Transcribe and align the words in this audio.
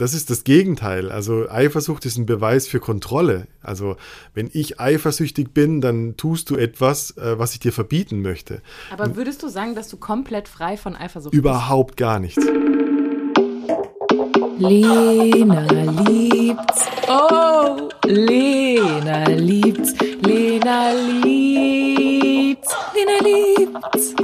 das 0.00 0.14
ist 0.14 0.30
das 0.30 0.44
Gegenteil. 0.44 1.12
Also 1.12 1.50
Eifersucht 1.50 2.06
ist 2.06 2.16
ein 2.16 2.24
Beweis 2.24 2.66
für 2.66 2.80
Kontrolle. 2.80 3.46
Also 3.62 3.96
wenn 4.32 4.48
ich 4.50 4.80
eifersüchtig 4.80 5.52
bin, 5.52 5.82
dann 5.82 6.16
tust 6.16 6.48
du 6.48 6.56
etwas, 6.56 7.18
äh, 7.18 7.38
was 7.38 7.52
ich 7.52 7.60
dir 7.60 7.72
verbieten 7.72 8.22
möchte. 8.22 8.62
Aber 8.90 9.14
würdest 9.14 9.42
du 9.42 9.48
sagen, 9.48 9.74
dass 9.74 9.88
du 9.88 9.98
komplett 9.98 10.48
frei 10.48 10.78
von 10.78 10.96
Eifersucht 10.96 11.34
Überhaupt 11.34 11.98
gar 11.98 12.18
nichts. 12.18 12.42
Lena 14.58 15.66
liebt's. 16.06 16.86
Oh, 17.06 17.90
Lena 18.06 19.28
liebt's. 19.28 19.94
Lena 20.22 20.92
liebt's. 21.22 22.74
Lena 22.94 23.18
liebt's. 23.22 24.14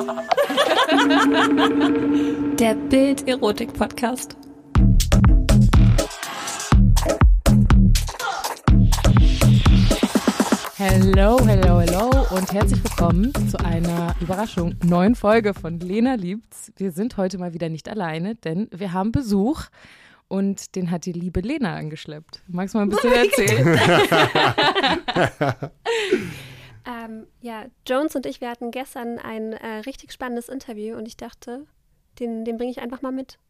Der 2.59 2.75
Bild-Erotik-Podcast. 2.75 4.37
Hello, 10.89 11.37
hello, 11.45 11.81
hello 11.81 12.11
und 12.31 12.53
herzlich 12.53 12.81
willkommen 12.85 13.33
zu 13.49 13.59
einer 13.59 14.15
Überraschung 14.21 14.77
neuen 14.85 15.17
Folge 15.17 15.53
von 15.53 15.81
Lena 15.81 16.15
liebt's. 16.15 16.71
Wir 16.77 16.93
sind 16.93 17.17
heute 17.17 17.39
mal 17.39 17.53
wieder 17.53 17.69
nicht 17.69 17.89
alleine, 17.89 18.37
denn 18.37 18.69
wir 18.71 18.93
haben 18.93 19.11
Besuch 19.11 19.65
und 20.29 20.77
den 20.77 20.93
hat 20.93 21.05
die 21.05 21.13
liebe 21.13 21.41
Lena 21.41 21.75
angeschleppt. 21.75 22.41
Magst 22.47 22.75
du 22.75 22.79
mal 22.79 22.85
ein 22.85 22.91
bisschen 22.91 23.13
erzählen? 23.13 23.67
ähm, 26.87 27.27
ja, 27.41 27.65
Jones 27.85 28.15
und 28.15 28.25
ich, 28.25 28.41
wir 28.41 28.49
hatten 28.49 28.71
gestern 28.71 29.19
ein 29.19 29.55
äh, 29.55 29.79
richtig 29.87 30.13
spannendes 30.13 30.49
Interview 30.49 30.97
und 30.97 31.09
ich 31.09 31.17
dachte, 31.17 31.67
den, 32.21 32.45
den 32.45 32.59
bringe 32.59 32.71
ich 32.71 32.81
einfach 32.81 33.03
mal 33.03 33.11
mit. 33.11 33.41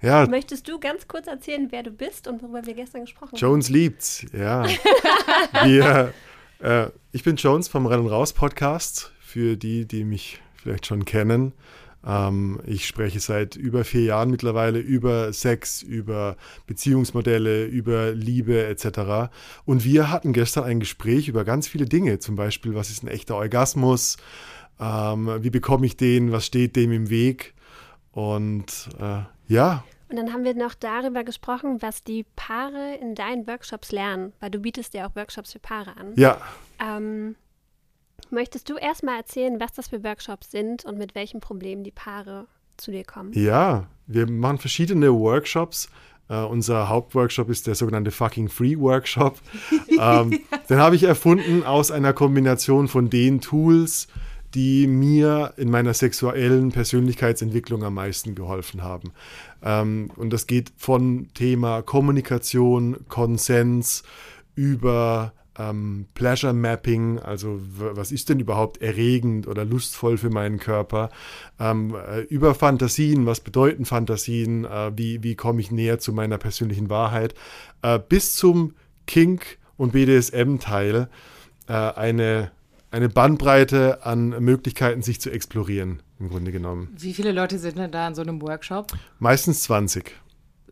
Ja. 0.00 0.26
Möchtest 0.26 0.66
du 0.66 0.80
ganz 0.80 1.08
kurz 1.08 1.26
erzählen, 1.26 1.70
wer 1.70 1.82
du 1.82 1.90
bist 1.90 2.26
und 2.26 2.42
worüber 2.42 2.64
wir 2.64 2.72
gestern 2.72 3.02
gesprochen 3.02 3.32
haben? 3.32 3.38
Jones 3.38 3.68
liebt's, 3.68 4.24
ja. 4.32 4.64
wir 5.64 6.14
äh, 6.60 6.88
ich 7.12 7.22
bin 7.24 7.36
Jones 7.36 7.68
vom 7.68 7.86
Rennen 7.86 8.06
raus 8.06 8.32
Podcast. 8.32 9.12
Für 9.20 9.56
die, 9.56 9.86
die 9.86 10.04
mich 10.04 10.40
vielleicht 10.56 10.86
schon 10.86 11.04
kennen. 11.04 11.52
Ähm, 12.06 12.60
ich 12.64 12.86
spreche 12.86 13.18
seit 13.20 13.56
über 13.56 13.84
vier 13.84 14.02
Jahren 14.02 14.30
mittlerweile 14.30 14.78
über 14.78 15.32
Sex, 15.32 15.82
über 15.82 16.36
Beziehungsmodelle, 16.66 17.64
über 17.64 18.12
Liebe 18.12 18.64
etc. 18.66 19.30
Und 19.64 19.84
wir 19.84 20.10
hatten 20.10 20.32
gestern 20.32 20.64
ein 20.64 20.80
Gespräch 20.80 21.28
über 21.28 21.44
ganz 21.44 21.66
viele 21.66 21.86
Dinge. 21.86 22.20
Zum 22.20 22.36
Beispiel, 22.36 22.74
was 22.74 22.90
ist 22.90 23.02
ein 23.02 23.08
echter 23.08 23.34
Orgasmus? 23.34 24.16
Ähm, 24.78 25.30
wie 25.40 25.50
bekomme 25.50 25.86
ich 25.86 25.96
den? 25.96 26.32
Was 26.32 26.46
steht 26.46 26.76
dem 26.76 26.92
im 26.92 27.10
Weg? 27.10 27.54
Und 28.12 28.88
äh, 29.00 29.22
ja, 29.48 29.84
und 30.08 30.16
dann 30.16 30.32
haben 30.32 30.44
wir 30.44 30.54
noch 30.54 30.74
darüber 30.74 31.24
gesprochen, 31.24 31.82
was 31.82 32.04
die 32.04 32.24
Paare 32.36 32.94
in 33.00 33.14
deinen 33.14 33.46
Workshops 33.46 33.92
lernen, 33.92 34.32
weil 34.40 34.50
du 34.50 34.60
bietest 34.60 34.94
ja 34.94 35.06
auch 35.06 35.16
Workshops 35.16 35.52
für 35.52 35.58
Paare 35.58 35.96
an. 35.96 36.12
Ja. 36.16 36.40
Ähm, 36.78 37.34
möchtest 38.30 38.68
du 38.70 38.76
erstmal 38.76 39.18
erzählen, 39.18 39.58
was 39.60 39.72
das 39.72 39.88
für 39.88 40.04
Workshops 40.04 40.50
sind 40.50 40.84
und 40.84 40.98
mit 40.98 41.14
welchen 41.14 41.40
Problemen 41.40 41.82
die 41.82 41.90
Paare 41.90 42.46
zu 42.76 42.92
dir 42.92 43.04
kommen? 43.04 43.32
Ja, 43.32 43.88
wir 44.06 44.30
machen 44.30 44.58
verschiedene 44.58 45.12
Workshops. 45.12 45.88
Uh, 46.28 46.44
unser 46.46 46.88
Hauptworkshop 46.88 47.48
ist 47.50 47.68
der 47.68 47.76
sogenannte 47.76 48.10
Fucking 48.10 48.48
Free 48.48 48.76
Workshop. 48.76 49.38
ähm, 49.88 50.40
den 50.68 50.78
habe 50.78 50.96
ich 50.96 51.04
erfunden 51.04 51.62
aus 51.62 51.92
einer 51.92 52.12
Kombination 52.12 52.88
von 52.88 53.10
den 53.10 53.40
Tools, 53.40 54.08
die 54.56 54.88
mir 54.88 55.54
in 55.56 55.70
meiner 55.70 55.94
sexuellen 55.94 56.72
Persönlichkeitsentwicklung 56.72 57.84
am 57.84 57.94
meisten 57.94 58.34
geholfen 58.34 58.82
haben. 58.82 59.12
Ähm, 59.66 60.10
und 60.16 60.32
das 60.32 60.46
geht 60.46 60.72
von 60.76 61.28
Thema 61.34 61.82
Kommunikation, 61.82 63.04
Konsens 63.08 64.04
über 64.54 65.32
ähm, 65.58 66.06
Pleasure 66.14 66.52
Mapping, 66.52 67.18
also 67.18 67.60
was 67.60 68.12
ist 68.12 68.28
denn 68.28 68.38
überhaupt 68.38 68.80
erregend 68.80 69.48
oder 69.48 69.64
lustvoll 69.64 70.18
für 70.18 70.30
meinen 70.30 70.60
Körper, 70.60 71.10
ähm, 71.58 71.96
äh, 71.96 72.20
über 72.20 72.54
Fantasien, 72.54 73.26
was 73.26 73.40
bedeuten 73.40 73.84
Fantasien, 73.84 74.64
äh, 74.64 74.92
wie, 74.96 75.24
wie 75.24 75.34
komme 75.34 75.60
ich 75.60 75.72
näher 75.72 75.98
zu 75.98 76.12
meiner 76.12 76.38
persönlichen 76.38 76.88
Wahrheit, 76.88 77.34
äh, 77.82 77.98
bis 77.98 78.34
zum 78.34 78.74
Kink- 79.06 79.58
und 79.76 79.92
BDSM-Teil 79.92 81.08
äh, 81.66 81.72
eine 81.72 82.52
eine 82.90 83.08
Bandbreite 83.08 84.04
an 84.04 84.30
Möglichkeiten, 84.42 85.02
sich 85.02 85.20
zu 85.20 85.30
explorieren, 85.30 86.02
im 86.18 86.28
Grunde 86.28 86.52
genommen. 86.52 86.94
Wie 86.96 87.14
viele 87.14 87.32
Leute 87.32 87.58
sind 87.58 87.78
denn 87.78 87.90
da 87.90 88.08
in 88.08 88.14
so 88.14 88.22
einem 88.22 88.40
Workshop? 88.42 88.92
Meistens 89.18 89.62
20. 89.64 90.14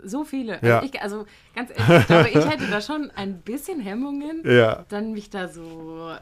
So 0.02 0.24
viele. 0.24 0.58
Ja. 0.62 0.80
Also, 0.80 0.86
ich, 0.86 1.02
also 1.02 1.26
ganz 1.54 1.70
ehrlich, 1.70 2.00
ich 2.00 2.06
glaube, 2.06 2.28
ich 2.28 2.50
hätte 2.50 2.70
da 2.70 2.80
schon 2.80 3.10
ein 3.14 3.40
bisschen 3.40 3.80
Hemmungen, 3.80 4.42
ja. 4.46 4.84
dann 4.88 5.12
mich 5.12 5.30
da 5.30 5.48
so 5.48 6.12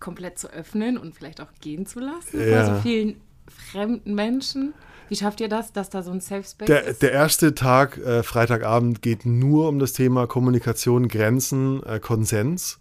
komplett 0.00 0.38
zu 0.38 0.52
öffnen 0.52 0.98
und 0.98 1.14
vielleicht 1.14 1.40
auch 1.40 1.52
gehen 1.60 1.86
zu 1.86 2.00
lassen 2.00 2.40
ja. 2.40 2.64
vor 2.64 2.74
so 2.74 2.80
vielen 2.82 3.20
fremden 3.48 4.14
Menschen. 4.14 4.74
Wie 5.08 5.16
schafft 5.16 5.40
ihr 5.40 5.48
das, 5.48 5.72
dass 5.72 5.88
da 5.88 6.02
so 6.02 6.10
ein 6.10 6.20
Safe 6.20 6.44
Space 6.44 6.66
der, 6.66 6.84
ist? 6.84 7.02
Der 7.02 7.12
erste 7.12 7.54
Tag, 7.54 7.96
äh, 7.98 8.22
Freitagabend, 8.22 9.00
geht 9.00 9.24
nur 9.24 9.68
um 9.68 9.78
das 9.78 9.94
Thema 9.94 10.26
Kommunikation, 10.26 11.08
Grenzen, 11.08 11.82
äh, 11.84 11.98
Konsens. 11.98 12.78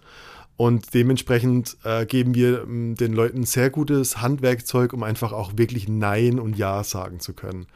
Und 0.57 0.95
dementsprechend 0.95 1.77
äh, 1.83 2.07
geben 2.07 2.33
wir 2.33 2.63
ähm, 2.63 2.95
den 2.95 3.13
Leuten 3.13 3.45
sehr 3.45 3.69
gutes 3.69 4.21
Handwerkzeug, 4.21 4.91
um 4.91 5.03
einfach 5.03 5.31
auch 5.31 5.53
wirklich 5.55 5.87
Nein 5.87 6.39
und 6.39 6.57
Ja 6.57 6.83
sagen 6.83 7.19
zu 7.19 7.33
können. 7.33 7.67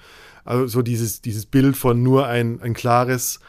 Also 0.44 0.66
so 0.68 0.82
dieses, 0.82 1.22
dieses 1.22 1.46
Bild 1.46 1.78
von 1.78 2.02
nur 2.02 2.26
ein, 2.26 2.60
ein 2.60 2.74
klares 2.74 3.40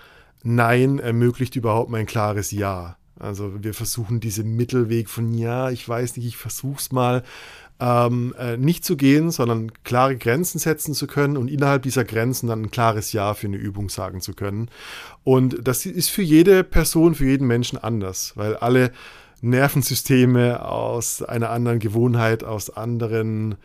Nein 0.42 0.98
ermöglicht 0.98 1.56
überhaupt 1.56 1.90
mal 1.90 1.98
ein 1.98 2.06
klares 2.06 2.50
Ja. 2.50 2.96
Also 3.18 3.62
wir 3.62 3.72
versuchen 3.72 4.20
diesen 4.20 4.56
Mittelweg 4.56 5.08
von 5.08 5.32
Ja, 5.32 5.70
ich 5.70 5.88
weiß 5.88 6.16
nicht, 6.16 6.26
ich 6.26 6.36
versuch's 6.36 6.92
mal, 6.92 7.22
ähm, 7.80 8.34
äh, 8.38 8.56
nicht 8.56 8.84
zu 8.84 8.96
gehen, 8.96 9.30
sondern 9.30 9.72
klare 9.82 10.16
Grenzen 10.16 10.58
setzen 10.58 10.94
zu 10.94 11.06
können 11.06 11.36
und 11.36 11.48
innerhalb 11.48 11.82
dieser 11.82 12.04
Grenzen 12.04 12.48
dann 12.48 12.62
ein 12.62 12.70
klares 12.70 13.12
Ja 13.12 13.34
für 13.34 13.46
eine 13.46 13.56
Übung 13.56 13.88
sagen 13.88 14.20
zu 14.20 14.34
können. 14.34 14.68
Und 15.24 15.66
das 15.66 15.86
ist 15.86 16.10
für 16.10 16.22
jede 16.22 16.64
Person, 16.64 17.14
für 17.14 17.26
jeden 17.26 17.46
Menschen 17.46 17.78
anders, 17.78 18.32
weil 18.36 18.56
alle 18.56 18.92
Nervensysteme 19.42 20.64
aus 20.64 21.22
einer 21.22 21.50
anderen 21.50 21.80
Gewohnheit, 21.80 22.44
aus 22.44 22.70
anderen 22.70 23.56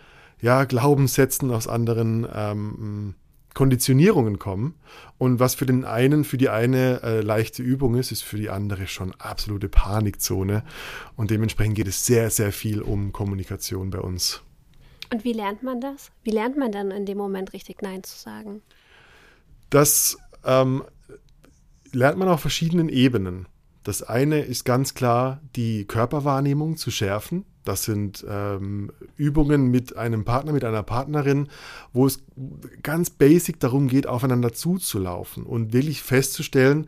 ja, 0.41 0.65
Glaubenssätzen, 0.65 1.51
aus 1.51 1.67
anderen 1.67 2.27
ähm, 2.33 3.15
Konditionierungen 3.53 4.37
kommen. 4.37 4.75
Und 5.17 5.39
was 5.39 5.55
für 5.55 5.65
den 5.65 5.85
einen, 5.85 6.23
für 6.23 6.37
die 6.37 6.49
eine 6.49 7.01
äh, 7.01 7.21
leichte 7.21 7.63
Übung 7.63 7.95
ist, 7.95 8.11
ist 8.11 8.23
für 8.23 8.37
die 8.37 8.49
andere 8.49 8.87
schon 8.87 9.13
absolute 9.19 9.69
Panikzone. 9.69 10.63
Und 11.15 11.31
dementsprechend 11.31 11.75
geht 11.75 11.87
es 11.87 12.05
sehr, 12.05 12.29
sehr 12.29 12.51
viel 12.51 12.81
um 12.81 13.13
Kommunikation 13.13 13.89
bei 13.89 13.99
uns. 13.99 14.41
Und 15.11 15.23
wie 15.23 15.33
lernt 15.33 15.63
man 15.63 15.79
das? 15.79 16.11
Wie 16.23 16.31
lernt 16.31 16.57
man 16.57 16.71
dann 16.71 16.91
in 16.91 17.05
dem 17.05 17.17
Moment 17.17 17.53
richtig 17.53 17.81
Nein 17.81 18.03
zu 18.03 18.17
sagen? 18.17 18.61
Das 19.69 20.17
ähm, 20.43 20.83
lernt 21.91 22.17
man 22.17 22.27
auf 22.27 22.41
verschiedenen 22.41 22.89
Ebenen. 22.89 23.47
Das 23.87 24.03
eine 24.03 24.41
ist 24.41 24.65
ganz 24.65 24.95
klar, 24.95 25.39
die 25.55 25.85
Körperwahrnehmung 25.85 26.75
zu 26.75 26.91
schärfen. 26.91 27.45
Das 27.63 27.83
sind 27.83 28.25
ähm, 28.29 28.91
Übungen 29.15 29.71
mit 29.71 29.95
einem 29.95 30.25
Partner, 30.25 30.51
mit 30.51 30.65
einer 30.65 30.83
Partnerin, 30.83 31.47
wo 31.93 32.05
es 32.05 32.21
ganz 32.83 33.09
basic 33.09 33.61
darum 33.61 33.87
geht, 33.87 34.05
aufeinander 34.05 34.51
zuzulaufen 34.51 35.43
und 35.43 35.71
wirklich 35.71 36.03
festzustellen, 36.03 36.87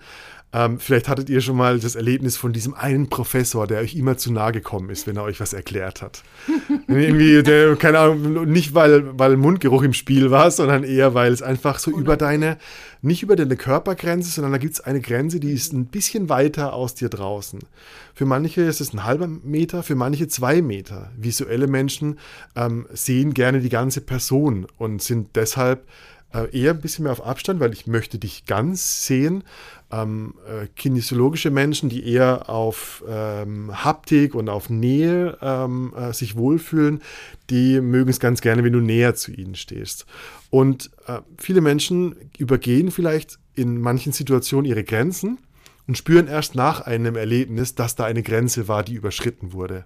ähm, 0.52 0.80
vielleicht 0.80 1.08
hattet 1.08 1.30
ihr 1.30 1.42
schon 1.42 1.56
mal 1.56 1.80
das 1.80 1.94
Erlebnis 1.94 2.36
von 2.36 2.54
diesem 2.54 2.74
einen 2.74 3.08
Professor, 3.08 3.68
der 3.68 3.82
euch 3.82 3.96
immer 3.96 4.18
zu 4.18 4.34
nahe 4.34 4.52
gekommen 4.52 4.90
ist, 4.90 5.06
wenn 5.06 5.16
er 5.16 5.24
euch 5.24 5.40
was 5.40 5.54
erklärt 5.54 6.02
hat. 6.02 6.24
Irgendwie, 6.88 7.44
der, 7.44 7.76
keine 7.76 8.00
Ahnung, 8.00 8.46
nicht 8.46 8.74
weil, 8.74 9.18
weil 9.20 9.38
Mundgeruch 9.38 9.84
im 9.84 9.94
Spiel 9.94 10.32
war, 10.32 10.50
sondern 10.50 10.84
eher, 10.84 11.14
weil 11.14 11.32
es 11.32 11.44
einfach 11.44 11.78
so 11.78 11.92
über 11.92 12.18
deine, 12.18 12.58
nicht 13.04 13.22
über 13.22 13.36
deine 13.36 13.58
Körpergrenze, 13.58 14.32
sondern 14.32 14.54
da 14.54 14.58
gibt 14.58 14.74
es 14.74 14.82
eine 14.82 15.02
Grenze, 15.02 15.40
die 15.40 15.52
ist 15.52 15.72
ein 15.72 15.86
bisschen 15.86 16.30
weiter 16.30 16.74
aus 16.74 16.96
dir 16.96 17.10
draußen. 17.10 17.60
Für 18.16 18.26
manche 18.26 18.62
ist 18.62 18.82
es 18.82 18.92
ein 18.92 19.04
halber 19.04 19.28
Meter, 19.28 19.84
für 19.84 19.96
manche 19.96 20.28
zwei 20.30 20.64
Meter. 20.64 21.12
Visuelle 21.16 21.68
Menschen 21.68 22.18
ähm, 22.56 22.88
sehen 22.92 23.36
gerne 23.36 23.60
die 23.60 23.70
ganze 23.70 24.02
Person 24.02 24.66
und 24.80 25.04
sind 25.04 25.36
deshalb 25.36 25.86
äh, 26.34 26.50
eher 26.58 26.72
ein 26.72 26.82
bisschen 26.82 27.04
mehr 27.04 27.12
auf 27.12 27.26
Abstand, 27.26 27.60
weil 27.60 27.74
ich 27.74 27.88
möchte 27.88 28.20
dich 28.20 28.46
ganz 28.46 29.06
sehen 29.06 29.44
ähm, 29.92 30.36
äh, 30.48 30.68
kinesiologische 30.76 31.50
Menschen, 31.50 31.90
die 31.90 32.06
eher 32.06 32.50
auf 32.50 33.04
ähm, 33.08 33.72
Haptik 33.84 34.36
und 34.36 34.50
auf 34.50 34.70
Nähe 34.70 35.38
ähm, 35.42 35.94
äh, 35.96 36.14
sich 36.14 36.36
wohlfühlen, 36.36 37.02
die 37.50 37.82
mögen 37.82 38.10
es 38.10 38.20
ganz 38.20 38.42
gerne, 38.42 38.64
wenn 38.64 38.74
du 38.74 38.82
näher 38.82 39.16
zu 39.16 39.32
ihnen 39.32 39.56
stehst. 39.56 40.06
Und 40.50 40.92
äh, 41.08 41.20
viele 41.38 41.62
Menschen 41.62 42.16
übergehen 42.38 42.92
vielleicht 42.92 43.40
in 43.56 43.82
manchen 43.82 44.14
Situationen 44.14 44.66
ihre 44.66 44.84
Grenzen 44.84 45.40
und 45.88 45.98
spüren 45.98 46.28
erst 46.28 46.54
nach 46.54 46.82
einem 46.82 47.16
Erlebnis, 47.16 47.74
dass 47.74 47.96
da 47.96 48.06
eine 48.06 48.22
Grenze 48.22 48.68
war, 48.68 48.84
die 48.84 48.94
überschritten 48.94 49.54
wurde. 49.54 49.86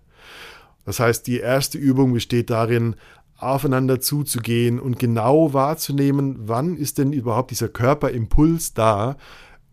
Das 0.85 0.99
heißt, 0.99 1.25
die 1.27 1.39
erste 1.39 1.77
Übung 1.77 2.11
besteht 2.11 2.49
darin, 2.49 2.95
aufeinander 3.37 3.99
zuzugehen 3.99 4.79
und 4.79 4.99
genau 4.99 5.53
wahrzunehmen, 5.53 6.35
wann 6.39 6.75
ist 6.75 6.97
denn 6.97 7.13
überhaupt 7.13 7.51
dieser 7.51 7.67
Körperimpuls 7.67 8.73
da, 8.73 9.17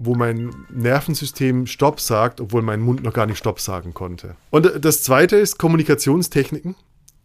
wo 0.02 0.14
mein 0.14 0.50
Nervensystem 0.70 1.66
Stopp 1.66 2.00
sagt, 2.00 2.40
obwohl 2.40 2.62
mein 2.62 2.80
Mund 2.80 3.02
noch 3.02 3.12
gar 3.12 3.26
nicht 3.26 3.36
Stopp 3.36 3.60
sagen 3.60 3.92
konnte. 3.92 4.34
Und 4.48 4.64
äh, 4.64 4.80
das 4.80 5.02
zweite 5.02 5.36
ist 5.36 5.58
Kommunikationstechniken. 5.58 6.74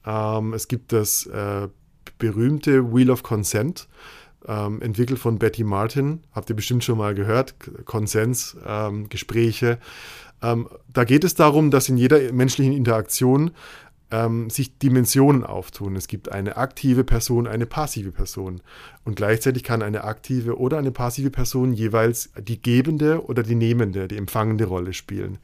Ähm, 0.05 0.53
es 0.53 0.67
gibt 0.67 0.91
das 0.91 1.25
äh, 1.25 1.69
berühmte 2.17 2.93
Wheel 2.93 3.09
of 3.11 3.23
Consent, 3.23 3.87
ähm, 4.45 4.81
entwickelt 4.81 5.19
von 5.19 5.39
Betty 5.39 5.63
Martin. 5.63 6.19
Habt 6.33 6.49
ihr 6.49 6.55
bestimmt 6.55 6.83
schon 6.83 6.97
mal 6.97 7.15
gehört. 7.15 7.55
Konsensgespräche. 7.85 9.79
Ähm, 10.43 10.59
ähm, 10.59 10.69
da 10.91 11.05
geht 11.05 11.23
es 11.23 11.33
darum, 11.33 11.71
dass 11.71 11.87
in 11.87 11.95
jeder 11.95 12.33
menschlichen 12.33 12.73
Interaktion 12.73 13.51
ähm, 14.11 14.49
sich 14.49 14.77
Dimensionen 14.77 15.43
auftun. 15.43 15.95
Es 15.95 16.07
gibt 16.07 16.31
eine 16.31 16.57
aktive 16.57 17.03
Person, 17.03 17.47
eine 17.47 17.65
passive 17.65 18.11
Person. 18.11 18.61
Und 19.03 19.15
gleichzeitig 19.15 19.63
kann 19.63 19.81
eine 19.81 20.03
aktive 20.03 20.57
oder 20.59 20.77
eine 20.77 20.91
passive 20.91 21.29
Person 21.29 21.73
jeweils 21.73 22.29
die 22.39 22.61
gebende 22.61 23.25
oder 23.25 23.43
die 23.43 23.55
nehmende, 23.55 24.07
die 24.07 24.17
empfangende 24.17 24.65
Rolle 24.65 24.93
spielen. 24.93 25.39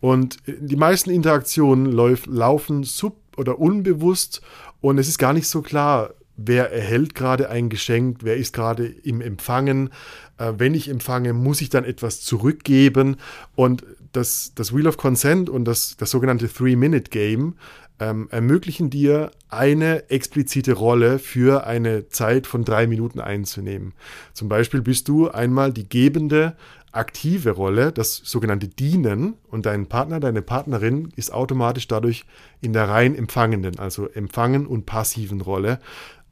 Und 0.00 0.38
die 0.46 0.76
meisten 0.76 1.10
Interaktionen 1.10 1.86
lauf, 1.86 2.26
laufen 2.26 2.84
sub- 2.84 3.16
oder 3.36 3.58
unbewusst 3.58 4.42
und 4.80 4.98
es 4.98 5.08
ist 5.08 5.18
gar 5.18 5.32
nicht 5.32 5.48
so 5.48 5.62
klar, 5.62 6.14
wer 6.36 6.70
erhält 6.70 7.14
gerade 7.14 7.50
ein 7.50 7.68
Geschenk, 7.68 8.18
wer 8.22 8.36
ist 8.36 8.52
gerade 8.52 8.86
im 8.86 9.20
Empfangen. 9.20 9.90
Äh, 10.38 10.52
wenn 10.58 10.74
ich 10.74 10.88
empfange, 10.88 11.32
muss 11.32 11.60
ich 11.60 11.70
dann 11.70 11.84
etwas 11.84 12.20
zurückgeben. 12.20 13.16
Und 13.54 13.84
das, 14.16 14.52
das 14.54 14.74
Wheel 14.74 14.86
of 14.86 14.96
Consent 14.96 15.50
und 15.50 15.64
das, 15.64 15.96
das 15.96 16.10
sogenannte 16.10 16.48
Three-Minute-Game 16.52 17.54
ähm, 17.98 18.28
ermöglichen 18.30 18.90
dir, 18.90 19.30
eine 19.48 20.10
explizite 20.10 20.74
Rolle 20.74 21.18
für 21.18 21.66
eine 21.66 22.08
Zeit 22.08 22.46
von 22.46 22.64
drei 22.64 22.86
Minuten 22.86 23.20
einzunehmen. 23.20 23.94
Zum 24.32 24.48
Beispiel 24.48 24.82
bist 24.82 25.08
du 25.08 25.28
einmal 25.30 25.72
die 25.72 25.88
gebende, 25.88 26.56
aktive 26.92 27.50
Rolle, 27.50 27.92
das 27.92 28.16
sogenannte 28.16 28.68
Dienen, 28.68 29.34
und 29.48 29.66
dein 29.66 29.86
Partner, 29.86 30.18
deine 30.18 30.42
Partnerin 30.42 31.12
ist 31.16 31.32
automatisch 31.32 31.88
dadurch 31.88 32.24
in 32.60 32.72
der 32.72 32.88
rein 32.88 33.14
empfangenden, 33.14 33.78
also 33.78 34.08
empfangen 34.08 34.66
und 34.66 34.86
passiven 34.86 35.40
Rolle. 35.40 35.78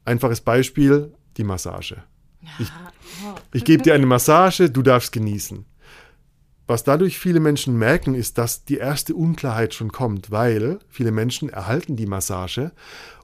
Einfaches 0.05 0.41
Beispiel, 0.41 1.13
die 1.37 1.43
Massage. 1.43 1.97
Ich, 2.59 2.71
ich 3.53 3.65
gebe 3.65 3.83
dir 3.83 3.93
eine 3.93 4.05
Massage, 4.05 4.69
du 4.69 4.81
darfst 4.81 5.11
genießen. 5.11 5.65
Was 6.67 6.83
dadurch 6.83 7.19
viele 7.19 7.39
Menschen 7.39 7.77
merken, 7.77 8.15
ist, 8.15 8.37
dass 8.37 8.65
die 8.65 8.77
erste 8.77 9.13
Unklarheit 9.15 9.73
schon 9.73 9.91
kommt, 9.91 10.31
weil 10.31 10.79
viele 10.89 11.11
Menschen 11.11 11.49
erhalten 11.49 11.95
die 11.95 12.07
Massage 12.07 12.71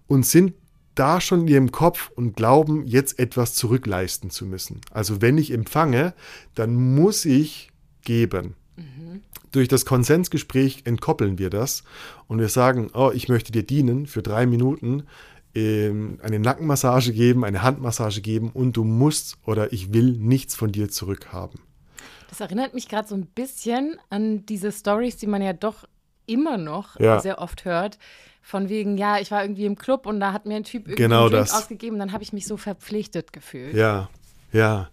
und 0.07 0.25
sind 0.25 0.53
da 0.95 1.21
schon 1.21 1.41
in 1.41 1.47
ihrem 1.47 1.71
Kopf 1.71 2.11
und 2.15 2.35
glauben, 2.35 2.85
jetzt 2.85 3.17
etwas 3.17 3.53
zurückleisten 3.55 4.29
zu 4.29 4.45
müssen. 4.45 4.81
Also 4.91 5.21
wenn 5.21 5.37
ich 5.37 5.51
empfange, 5.51 6.13
dann 6.53 6.75
muss 6.75 7.25
ich 7.25 7.71
geben. 8.03 8.55
Mhm. 8.75 9.21
Durch 9.51 9.67
das 9.67 9.85
Konsensgespräch 9.85 10.81
entkoppeln 10.85 11.37
wir 11.37 11.49
das 11.49 11.83
und 12.27 12.39
wir 12.39 12.49
sagen, 12.49 12.89
oh, 12.93 13.11
ich 13.13 13.27
möchte 13.29 13.51
dir 13.51 13.63
dienen 13.63 14.05
für 14.05 14.21
drei 14.21 14.45
Minuten, 14.45 15.03
ähm, 15.55 16.19
eine 16.21 16.39
Nackenmassage 16.39 17.11
geben, 17.11 17.43
eine 17.43 17.61
Handmassage 17.61 18.21
geben 18.21 18.51
und 18.53 18.77
du 18.77 18.83
musst 18.83 19.37
oder 19.45 19.73
ich 19.73 19.93
will 19.93 20.11
nichts 20.17 20.55
von 20.55 20.71
dir 20.71 20.89
zurückhaben. 20.89 21.59
Das 22.31 22.39
erinnert 22.39 22.73
mich 22.73 22.87
gerade 22.87 23.09
so 23.09 23.13
ein 23.13 23.25
bisschen 23.25 23.99
an 24.09 24.45
diese 24.45 24.71
Stories, 24.71 25.17
die 25.17 25.27
man 25.27 25.41
ja 25.41 25.51
doch 25.51 25.83
immer 26.25 26.57
noch 26.57 26.97
ja. 26.97 27.19
sehr 27.19 27.39
oft 27.39 27.65
hört. 27.65 27.99
Von 28.41 28.69
wegen, 28.69 28.97
ja, 28.97 29.19
ich 29.19 29.31
war 29.31 29.43
irgendwie 29.43 29.65
im 29.65 29.75
Club 29.75 30.05
und 30.05 30.21
da 30.21 30.31
hat 30.31 30.45
mir 30.45 30.55
ein 30.55 30.63
Typ 30.63 30.87
irgendwie 30.87 31.03
genau 31.03 31.27
ausgegeben, 31.27 31.99
dann 31.99 32.13
habe 32.13 32.23
ich 32.23 32.31
mich 32.31 32.47
so 32.47 32.55
verpflichtet 32.55 33.33
gefühlt. 33.33 33.75
Ja, 33.75 34.09
ja. 34.53 34.89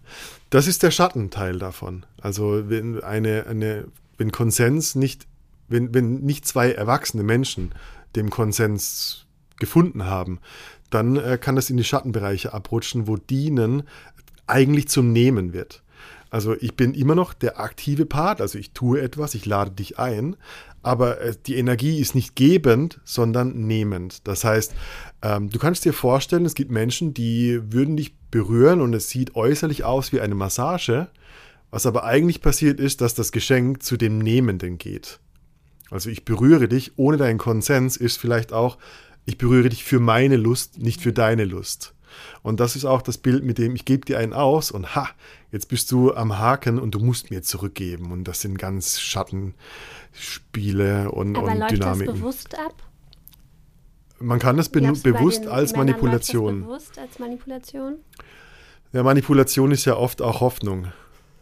Das 0.49 0.67
ist 0.67 0.83
der 0.83 0.91
Schattenteil 0.91 1.57
davon. 1.59 2.05
Also 2.21 2.69
wenn 2.69 3.01
eine, 3.01 3.47
eine, 3.47 3.87
wenn 4.17 4.33
Konsens 4.33 4.95
nicht, 4.95 5.25
wenn, 5.69 5.93
wenn 5.93 6.15
nicht 6.15 6.45
zwei 6.45 6.73
erwachsene 6.73 7.23
Menschen 7.23 7.71
dem 8.17 8.29
Konsens 8.29 9.25
gefunden 9.59 10.05
haben, 10.05 10.39
dann 10.89 11.15
äh, 11.15 11.37
kann 11.39 11.55
das 11.55 11.69
in 11.69 11.77
die 11.77 11.85
Schattenbereiche 11.85 12.53
abrutschen, 12.53 13.07
wo 13.07 13.15
Dienen 13.15 13.83
eigentlich 14.45 14.89
zum 14.89 15.13
Nehmen 15.13 15.53
wird. 15.53 15.83
Also 16.29 16.55
ich 16.59 16.75
bin 16.75 16.93
immer 16.93 17.15
noch 17.15 17.33
der 17.33 17.59
aktive 17.59 18.05
Part, 18.05 18.39
also 18.41 18.59
ich 18.59 18.71
tue 18.71 19.01
etwas, 19.01 19.33
ich 19.33 19.45
lade 19.45 19.71
dich 19.71 19.97
ein, 19.97 20.35
aber 20.83 21.19
äh, 21.21 21.35
die 21.45 21.55
Energie 21.55 21.99
ist 21.99 22.15
nicht 22.15 22.35
gebend, 22.35 22.99
sondern 23.03 23.65
nehmend. 23.65 24.27
Das 24.27 24.43
heißt, 24.43 24.73
ähm, 25.21 25.49
du 25.49 25.59
kannst 25.59 25.85
dir 25.85 25.93
vorstellen, 25.93 26.45
es 26.45 26.55
gibt 26.55 26.71
Menschen, 26.71 27.13
die 27.13 27.59
würden 27.71 27.97
dich 27.97 28.15
berühren 28.31 28.81
und 28.81 28.93
es 28.93 29.09
sieht 29.09 29.35
äußerlich 29.35 29.83
aus 29.83 30.11
wie 30.11 30.21
eine 30.21 30.35
Massage, 30.35 31.09
was 31.71 31.85
aber 31.85 32.03
eigentlich 32.03 32.41
passiert 32.41 32.79
ist, 32.79 33.01
dass 33.01 33.15
das 33.15 33.31
Geschenk 33.31 33.83
zu 33.83 33.97
dem 33.97 34.19
Nehmenden 34.19 34.77
geht. 34.77 35.19
Also 35.89 36.09
ich 36.09 36.25
berühre 36.25 36.67
dich 36.67 36.93
ohne 36.97 37.17
deinen 37.17 37.39
Konsens 37.39 37.97
ist 37.97 38.17
vielleicht 38.17 38.53
auch, 38.53 38.77
ich 39.25 39.37
berühre 39.37 39.69
dich 39.69 39.83
für 39.83 39.99
meine 39.99 40.37
Lust, 40.37 40.79
nicht 40.79 41.01
für 41.01 41.13
deine 41.13 41.45
Lust. 41.45 41.93
Und 42.41 42.59
das 42.59 42.75
ist 42.75 42.85
auch 42.85 43.01
das 43.01 43.17
Bild, 43.17 43.43
mit 43.43 43.57
dem 43.57 43.75
ich 43.75 43.85
gebe 43.85 44.05
dir 44.05 44.19
einen 44.19 44.33
aus 44.33 44.71
und 44.71 44.95
ha, 44.95 45.09
jetzt 45.51 45.69
bist 45.69 45.91
du 45.91 46.13
am 46.13 46.37
Haken 46.37 46.79
und 46.79 46.95
du 46.95 46.99
musst 46.99 47.31
mir 47.31 47.41
zurückgeben. 47.41 48.11
Und 48.11 48.25
das 48.25 48.41
sind 48.41 48.57
ganz 48.57 48.99
Schattenspiele 48.99 51.11
und, 51.11 51.37
Aber 51.37 51.51
und 51.51 51.59
läuft 51.59 51.71
Dynamiken. 51.71 52.07
das 52.07 52.19
bewusst 52.19 52.57
ab? 52.57 52.83
Man 54.19 54.39
kann 54.39 54.57
das 54.57 54.69
be 54.69 54.81
bewusst 54.81 55.47
als 55.47 55.75
Manipulation. 55.75 56.59
Das 56.59 56.67
bewusst 56.67 56.99
als 56.99 57.19
Manipulation? 57.19 57.95
Ja, 58.91 59.03
Manipulation 59.03 59.71
ist 59.71 59.85
ja 59.85 59.95
oft 59.95 60.21
auch 60.21 60.41
Hoffnung. 60.41 60.87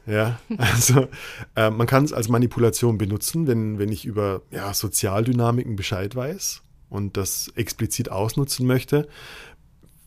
Ja, 0.05 0.39
also 0.57 1.07
äh, 1.55 1.69
man 1.69 1.85
kann 1.85 2.05
es 2.05 2.13
als 2.13 2.29
Manipulation 2.29 2.97
benutzen, 2.97 3.47
wenn, 3.47 3.77
wenn 3.77 3.91
ich 3.91 4.05
über 4.05 4.41
ja, 4.51 4.73
Sozialdynamiken 4.73 5.75
Bescheid 5.75 6.15
weiß 6.15 6.61
und 6.89 7.17
das 7.17 7.51
explizit 7.55 8.09
ausnutzen 8.09 8.65
möchte. 8.65 9.07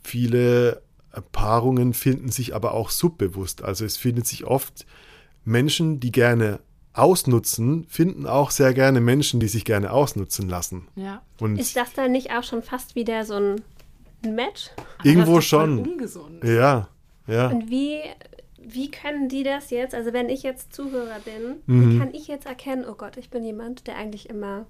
Viele 0.03 0.83
Paarungen 1.33 1.93
finden 1.93 2.31
sich 2.31 2.55
aber 2.55 2.75
auch 2.75 2.91
subbewusst. 2.91 3.63
Also 3.63 3.85
es 3.85 3.97
findet 3.97 4.27
sich 4.27 4.45
oft 4.47 4.87
Menschen, 5.45 6.01
die 6.01 6.13
gerne 6.13 6.61
ausnutzen, 6.93 7.87
finden 7.89 8.27
auch 8.27 8.51
sehr 8.51 8.75
gerne 8.75 9.01
Menschen, 9.01 9.41
die 9.41 9.49
sich 9.49 9.65
gerne 9.65 9.93
ausnutzen 9.93 10.49
lassen. 10.49 10.89
Ja. 10.97 11.23
Und 11.41 11.59
ist 11.59 11.77
das 11.77 11.93
dann 11.93 12.13
nicht 12.13 12.33
auch 12.33 12.43
schon 12.43 12.63
fast 12.63 12.95
wieder 12.95 13.25
so 13.25 13.35
ein 13.35 13.63
Match? 14.35 14.71
Irgendwo 15.05 15.41
schon. 15.41 15.79
Ungesund. 15.81 16.45
Ja, 16.45 16.89
ja. 17.27 17.49
Und 17.49 17.71
wie, 17.71 18.01
wie 18.61 18.91
können 18.91 19.29
die 19.29 19.45
das 19.45 19.71
jetzt, 19.71 19.95
also 19.95 20.13
wenn 20.13 20.29
ich 20.29 20.43
jetzt 20.43 20.73
Zuhörer 20.75 21.21
bin, 21.21 21.63
mhm. 21.67 21.91
wie 21.91 21.99
kann 21.99 22.15
ich 22.15 22.27
jetzt 22.27 22.47
erkennen, 22.47 22.85
oh 22.89 22.95
Gott, 22.95 23.17
ich 23.17 23.31
bin 23.31 23.45
jemand, 23.45 23.87
der 23.87 23.97
eigentlich 23.97 24.29
immer 24.29 24.67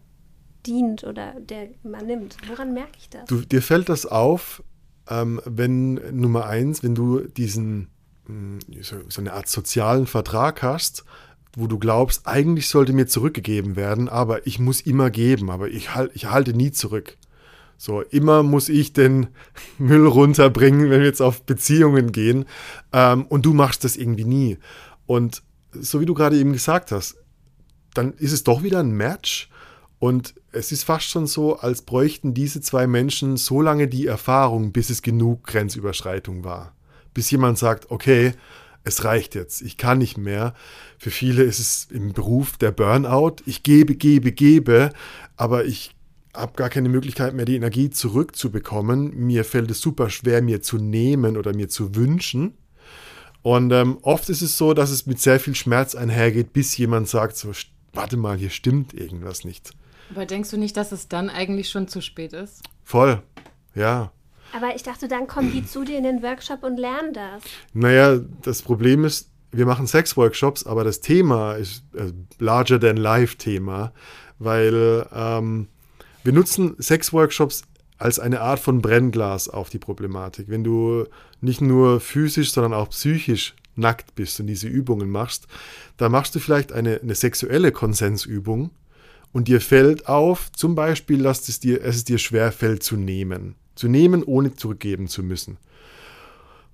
dient 0.66 1.04
oder 1.04 1.34
der 1.40 1.68
immer 1.82 2.02
nimmt? 2.02 2.36
Woran 2.48 2.74
merke 2.74 2.98
ich 2.98 3.08
das? 3.08 3.24
Du, 3.24 3.40
dir 3.40 3.62
fällt 3.62 3.88
das 3.88 4.04
auf, 4.04 4.62
ähm, 5.10 5.40
wenn 5.44 5.94
Nummer 6.18 6.46
eins, 6.46 6.82
wenn 6.82 6.94
du 6.94 7.20
diesen 7.20 7.88
hm, 8.26 8.60
so, 8.80 8.96
so 9.08 9.20
eine 9.20 9.32
Art 9.32 9.48
sozialen 9.48 10.06
Vertrag 10.06 10.62
hast, 10.62 11.04
wo 11.56 11.66
du 11.66 11.78
glaubst, 11.78 12.26
eigentlich 12.26 12.68
sollte 12.68 12.92
mir 12.92 13.06
zurückgegeben 13.06 13.76
werden, 13.76 14.08
aber 14.08 14.46
ich 14.46 14.58
muss 14.58 14.80
immer 14.80 15.10
geben, 15.10 15.50
aber 15.50 15.68
ich, 15.68 15.94
halt, 15.94 16.12
ich 16.14 16.30
halte 16.30 16.54
nie 16.54 16.70
zurück. 16.70 17.16
So, 17.76 18.02
immer 18.02 18.42
muss 18.42 18.68
ich 18.68 18.92
den 18.92 19.28
Müll 19.78 20.06
runterbringen, 20.06 20.90
wenn 20.90 21.00
wir 21.00 21.06
jetzt 21.06 21.22
auf 21.22 21.42
Beziehungen 21.44 22.12
gehen. 22.12 22.44
Ähm, 22.92 23.26
und 23.26 23.46
du 23.46 23.52
machst 23.52 23.84
das 23.84 23.96
irgendwie 23.96 24.24
nie. 24.24 24.58
Und 25.06 25.42
so 25.72 26.00
wie 26.00 26.06
du 26.06 26.14
gerade 26.14 26.38
eben 26.38 26.52
gesagt 26.52 26.92
hast, 26.92 27.16
dann 27.94 28.12
ist 28.14 28.32
es 28.32 28.44
doch 28.44 28.62
wieder 28.62 28.80
ein 28.80 28.92
Match. 28.92 29.49
Und 30.00 30.34
es 30.50 30.72
ist 30.72 30.84
fast 30.84 31.10
schon 31.10 31.26
so, 31.26 31.58
als 31.58 31.82
bräuchten 31.82 32.32
diese 32.32 32.62
zwei 32.62 32.86
Menschen 32.86 33.36
so 33.36 33.60
lange 33.60 33.86
die 33.86 34.06
Erfahrung, 34.06 34.72
bis 34.72 34.88
es 34.88 35.02
genug 35.02 35.44
Grenzüberschreitung 35.46 36.42
war. 36.42 36.74
Bis 37.12 37.30
jemand 37.30 37.58
sagt, 37.58 37.90
okay, 37.90 38.32
es 38.82 39.04
reicht 39.04 39.34
jetzt, 39.34 39.60
ich 39.60 39.76
kann 39.76 39.98
nicht 39.98 40.16
mehr. 40.16 40.54
Für 40.98 41.10
viele 41.10 41.42
ist 41.42 41.58
es 41.58 41.88
im 41.90 42.14
Beruf 42.14 42.56
der 42.56 42.72
Burnout. 42.72 43.36
Ich 43.44 43.62
gebe, 43.62 43.94
gebe, 43.94 44.32
gebe, 44.32 44.90
aber 45.36 45.66
ich 45.66 45.94
habe 46.34 46.54
gar 46.56 46.70
keine 46.70 46.88
Möglichkeit 46.88 47.34
mehr, 47.34 47.44
die 47.44 47.56
Energie 47.56 47.90
zurückzubekommen. 47.90 49.14
Mir 49.14 49.44
fällt 49.44 49.70
es 49.70 49.82
super 49.82 50.08
schwer, 50.08 50.40
mir 50.40 50.62
zu 50.62 50.78
nehmen 50.78 51.36
oder 51.36 51.54
mir 51.54 51.68
zu 51.68 51.94
wünschen. 51.94 52.54
Und 53.42 53.70
ähm, 53.72 53.98
oft 54.00 54.30
ist 54.30 54.40
es 54.40 54.56
so, 54.56 54.72
dass 54.72 54.90
es 54.90 55.04
mit 55.04 55.20
sehr 55.20 55.40
viel 55.40 55.54
Schmerz 55.54 55.94
einhergeht, 55.94 56.54
bis 56.54 56.74
jemand 56.78 57.06
sagt, 57.06 57.36
so, 57.36 57.52
warte 57.92 58.16
mal, 58.16 58.38
hier 58.38 58.50
stimmt 58.50 58.94
irgendwas 58.94 59.44
nicht. 59.44 59.74
Aber 60.10 60.26
denkst 60.26 60.50
du 60.50 60.56
nicht, 60.56 60.76
dass 60.76 60.92
es 60.92 61.08
dann 61.08 61.30
eigentlich 61.30 61.70
schon 61.70 61.88
zu 61.88 62.00
spät 62.00 62.32
ist? 62.32 62.62
Voll, 62.82 63.22
ja. 63.74 64.12
Aber 64.52 64.74
ich 64.74 64.82
dachte, 64.82 65.06
dann 65.06 65.26
kommen 65.26 65.52
die 65.52 65.64
zu 65.64 65.84
dir 65.84 65.98
in 65.98 66.04
den 66.04 66.22
Workshop 66.22 66.64
und 66.64 66.76
lernen 66.76 67.12
das. 67.12 67.42
Naja, 67.72 68.18
das 68.42 68.62
Problem 68.62 69.04
ist, 69.04 69.30
wir 69.52 69.66
machen 69.66 69.86
Sex-Workshops, 69.86 70.66
aber 70.66 70.84
das 70.84 71.00
Thema 71.00 71.54
ist 71.54 71.84
äh, 71.94 72.12
larger 72.38 72.80
than 72.80 72.96
life 72.96 73.36
Thema, 73.36 73.92
weil 74.38 75.06
ähm, 75.14 75.68
wir 76.24 76.32
nutzen 76.32 76.74
Sex-Workshops 76.78 77.62
als 77.98 78.18
eine 78.18 78.40
Art 78.40 78.60
von 78.60 78.80
Brennglas 78.80 79.48
auf 79.48 79.68
die 79.68 79.78
Problematik. 79.78 80.48
Wenn 80.48 80.64
du 80.64 81.04
nicht 81.40 81.60
nur 81.60 82.00
physisch, 82.00 82.52
sondern 82.52 82.72
auch 82.72 82.90
psychisch 82.90 83.54
nackt 83.76 84.14
bist 84.14 84.40
und 84.40 84.46
diese 84.46 84.68
Übungen 84.68 85.10
machst, 85.10 85.46
da 85.96 86.08
machst 86.08 86.34
du 86.34 86.38
vielleicht 86.38 86.72
eine, 86.72 87.00
eine 87.00 87.14
sexuelle 87.14 87.72
Konsensübung 87.72 88.70
und 89.32 89.48
dir 89.48 89.60
fällt 89.60 90.08
auf, 90.08 90.50
zum 90.52 90.74
Beispiel, 90.74 91.22
dass 91.22 91.48
es 91.48 91.60
dir, 91.60 91.82
es 91.84 92.04
dir 92.04 92.18
schwer 92.18 92.52
fällt 92.52 92.82
zu 92.82 92.96
nehmen. 92.96 93.54
Zu 93.74 93.88
nehmen, 93.88 94.22
ohne 94.22 94.54
zurückgeben 94.54 95.08
zu 95.08 95.22
müssen. 95.22 95.58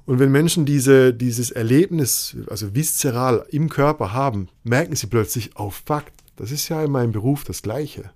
Und 0.07 0.21
wenn 0.21 0.31
Menschen 0.31 0.65
diese, 0.65 1.13
dieses 1.13 1.51
Erlebnis, 1.51 2.37
also 2.49 2.75
viszeral 2.75 3.45
im 3.51 3.69
Körper 3.69 4.13
haben, 4.13 4.49
merken 4.63 4.95
sie 4.95 5.09
plötzlich, 5.09 5.51
oh 5.57 5.71
fuck, 5.71 6.05
das 6.37 6.53
ist 6.53 6.69
ja 6.69 6.83
in 6.85 6.93
meinem 6.93 7.13
Beruf 7.13 7.45
das 7.45 7.63
Gleiche. 7.63 8.11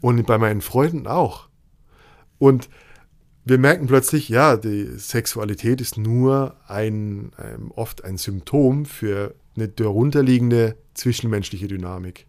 Und 0.00 0.24
bei 0.26 0.38
meinen 0.38 0.60
Freunden 0.60 1.06
auch. 1.06 1.48
Und 2.38 2.70
wir 3.44 3.58
merken 3.58 3.86
plötzlich, 3.86 4.28
ja, 4.28 4.56
die 4.56 4.86
Sexualität 4.96 5.80
ist 5.80 5.98
nur 5.98 6.56
ein, 6.68 7.32
ein 7.36 7.70
oft 7.74 8.04
ein 8.04 8.16
Symptom 8.16 8.86
für 8.86 9.34
eine 9.56 9.68
darunterliegende 9.68 10.76
zwischenmenschliche 10.94 11.66
Dynamik. 11.66 12.26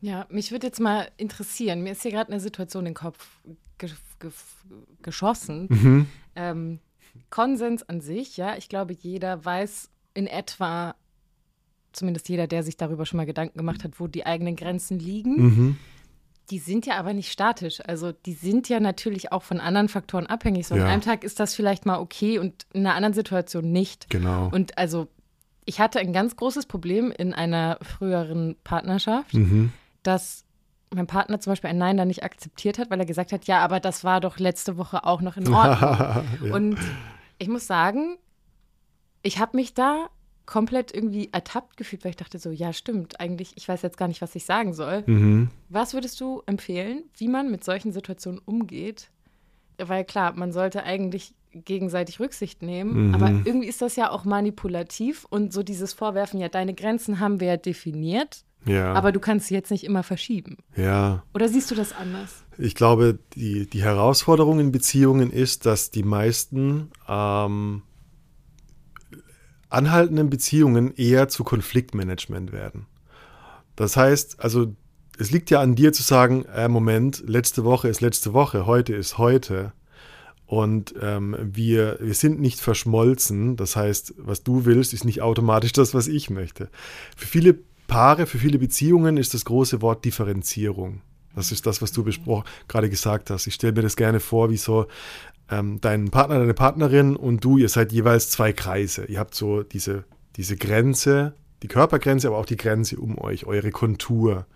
Ja, 0.00 0.26
mich 0.30 0.50
würde 0.50 0.66
jetzt 0.66 0.80
mal 0.80 1.08
interessieren, 1.16 1.82
mir 1.82 1.92
ist 1.92 2.02
hier 2.02 2.12
gerade 2.12 2.32
eine 2.32 2.40
Situation 2.40 2.86
in 2.86 2.92
den 2.92 2.94
Kopf 2.94 3.40
ge 3.78 3.90
ge 4.18 4.30
geschossen. 5.02 5.66
Mhm. 5.68 6.06
Ähm, 6.36 6.78
Konsens 7.28 7.82
an 7.88 8.00
sich, 8.00 8.36
ja, 8.36 8.56
ich 8.56 8.68
glaube, 8.68 8.94
jeder 8.94 9.44
weiß 9.44 9.90
in 10.14 10.26
etwa, 10.26 10.94
zumindest 11.92 12.28
jeder, 12.28 12.46
der 12.46 12.62
sich 12.62 12.76
darüber 12.76 13.06
schon 13.06 13.18
mal 13.18 13.26
Gedanken 13.26 13.58
gemacht 13.58 13.84
hat, 13.84 13.98
wo 13.98 14.06
die 14.06 14.26
eigenen 14.26 14.56
Grenzen 14.56 14.98
liegen. 14.98 15.36
Mhm. 15.36 15.76
Die 16.50 16.58
sind 16.58 16.84
ja 16.84 16.96
aber 16.96 17.12
nicht 17.12 17.30
statisch. 17.30 17.80
Also 17.86 18.12
die 18.12 18.32
sind 18.32 18.68
ja 18.68 18.80
natürlich 18.80 19.30
auch 19.30 19.42
von 19.42 19.60
anderen 19.60 19.88
Faktoren 19.88 20.26
abhängig. 20.26 20.66
So 20.66 20.74
ja. 20.74 20.84
an 20.84 20.90
einem 20.90 21.02
Tag 21.02 21.22
ist 21.22 21.38
das 21.38 21.54
vielleicht 21.54 21.86
mal 21.86 22.00
okay 22.00 22.38
und 22.38 22.66
in 22.72 22.86
einer 22.86 22.96
anderen 22.96 23.14
Situation 23.14 23.70
nicht. 23.70 24.10
Genau. 24.10 24.48
Und 24.52 24.76
also 24.76 25.08
ich 25.64 25.78
hatte 25.78 26.00
ein 26.00 26.12
ganz 26.12 26.34
großes 26.34 26.66
Problem 26.66 27.12
in 27.16 27.32
einer 27.32 27.78
früheren 27.82 28.56
Partnerschaft, 28.64 29.34
mhm. 29.34 29.72
Dass 30.02 30.44
mein 30.92 31.06
Partner 31.06 31.40
zum 31.40 31.52
Beispiel 31.52 31.70
ein 31.70 31.78
Nein 31.78 31.96
dann 31.96 32.08
nicht 32.08 32.24
akzeptiert 32.24 32.78
hat, 32.78 32.90
weil 32.90 32.98
er 32.98 33.06
gesagt 33.06 33.32
hat, 33.32 33.44
ja, 33.44 33.60
aber 33.60 33.80
das 33.80 34.02
war 34.02 34.20
doch 34.20 34.38
letzte 34.38 34.76
Woche 34.76 35.04
auch 35.04 35.20
noch 35.20 35.36
in 35.36 35.48
Ordnung. 35.54 35.90
ja. 35.90 36.24
Und 36.54 36.78
ich 37.38 37.48
muss 37.48 37.66
sagen, 37.66 38.18
ich 39.22 39.38
habe 39.38 39.56
mich 39.56 39.74
da 39.74 40.08
komplett 40.46 40.92
irgendwie 40.92 41.28
ertappt 41.30 41.76
gefühlt, 41.76 42.04
weil 42.04 42.10
ich 42.10 42.16
dachte 42.16 42.40
so, 42.40 42.50
ja, 42.50 42.72
stimmt, 42.72 43.20
eigentlich, 43.20 43.52
ich 43.54 43.68
weiß 43.68 43.82
jetzt 43.82 43.96
gar 43.96 44.08
nicht, 44.08 44.20
was 44.20 44.34
ich 44.34 44.44
sagen 44.44 44.74
soll. 44.74 45.04
Mhm. 45.06 45.50
Was 45.68 45.94
würdest 45.94 46.20
du 46.20 46.42
empfehlen, 46.46 47.04
wie 47.16 47.28
man 47.28 47.52
mit 47.52 47.62
solchen 47.62 47.92
Situationen 47.92 48.40
umgeht? 48.44 49.10
Weil 49.78 50.04
klar, 50.04 50.32
man 50.32 50.52
sollte 50.52 50.82
eigentlich 50.82 51.34
gegenseitig 51.52 52.18
Rücksicht 52.18 52.62
nehmen, 52.62 53.08
mhm. 53.08 53.14
aber 53.14 53.28
irgendwie 53.28 53.68
ist 53.68 53.80
das 53.80 53.96
ja 53.96 54.10
auch 54.10 54.24
manipulativ 54.24 55.24
und 55.30 55.52
so 55.52 55.62
dieses 55.62 55.92
Vorwerfen, 55.92 56.40
ja, 56.40 56.48
deine 56.48 56.74
Grenzen 56.74 57.20
haben 57.20 57.40
wir 57.40 57.48
ja 57.48 57.56
definiert, 57.56 58.44
ja. 58.66 58.92
aber 58.92 59.12
du 59.12 59.20
kannst 59.20 59.48
sie 59.48 59.54
jetzt 59.54 59.70
nicht 59.70 59.84
immer 59.84 60.02
verschieben. 60.02 60.58
Ja. 60.76 61.22
Oder 61.34 61.48
siehst 61.48 61.70
du 61.70 61.74
das 61.74 61.92
anders? 61.92 62.44
Ich 62.58 62.74
glaube, 62.74 63.18
die, 63.34 63.68
die 63.68 63.82
Herausforderung 63.82 64.60
in 64.60 64.72
Beziehungen 64.72 65.30
ist, 65.30 65.66
dass 65.66 65.90
die 65.90 66.02
meisten 66.02 66.90
ähm, 67.08 67.82
anhaltenden 69.68 70.30
Beziehungen 70.30 70.92
eher 70.94 71.28
zu 71.28 71.44
Konfliktmanagement 71.44 72.52
werden. 72.52 72.86
Das 73.76 73.96
heißt, 73.96 74.40
also 74.40 74.74
es 75.18 75.30
liegt 75.30 75.50
ja 75.50 75.60
an 75.60 75.74
dir 75.74 75.92
zu 75.92 76.02
sagen, 76.02 76.44
äh, 76.46 76.68
Moment, 76.68 77.22
letzte 77.26 77.64
Woche 77.64 77.88
ist 77.88 78.00
letzte 78.00 78.32
Woche, 78.32 78.66
heute 78.66 78.94
ist 78.94 79.18
heute. 79.18 79.72
Und 80.46 80.94
ähm, 81.00 81.36
wir, 81.40 81.98
wir 82.00 82.14
sind 82.14 82.40
nicht 82.40 82.58
verschmolzen. 82.58 83.56
Das 83.56 83.76
heißt, 83.76 84.14
was 84.18 84.42
du 84.42 84.64
willst, 84.64 84.92
ist 84.92 85.04
nicht 85.04 85.22
automatisch 85.22 85.72
das, 85.72 85.94
was 85.94 86.08
ich 86.08 86.28
möchte. 86.28 86.70
Für 87.16 87.26
viele 87.26 87.58
Paare, 87.90 88.26
für 88.26 88.38
viele 88.38 88.60
Beziehungen 88.60 89.16
ist 89.16 89.34
das 89.34 89.44
große 89.44 89.82
Wort 89.82 90.04
Differenzierung. 90.04 91.02
Das 91.34 91.50
ist 91.50 91.66
das, 91.66 91.82
was 91.82 91.90
du 91.90 92.04
gerade 92.68 92.88
gesagt 92.88 93.30
hast. 93.30 93.48
Ich 93.48 93.54
stelle 93.54 93.72
mir 93.72 93.82
das 93.82 93.96
gerne 93.96 94.20
vor, 94.20 94.48
wie 94.48 94.56
so 94.56 94.86
ähm, 95.50 95.80
dein 95.80 96.08
Partner, 96.10 96.38
deine 96.38 96.54
Partnerin 96.54 97.16
und 97.16 97.42
du, 97.42 97.58
ihr 97.58 97.68
seid 97.68 97.90
jeweils 97.90 98.30
zwei 98.30 98.52
Kreise. 98.52 99.06
Ihr 99.06 99.18
habt 99.18 99.34
so 99.34 99.64
diese, 99.64 100.04
diese 100.36 100.56
Grenze, 100.56 101.34
die 101.64 101.68
Körpergrenze, 101.68 102.28
aber 102.28 102.38
auch 102.38 102.46
die 102.46 102.56
Grenze 102.56 102.96
um 102.96 103.18
euch, 103.18 103.46
eure 103.46 103.72
Kontur. 103.72 104.46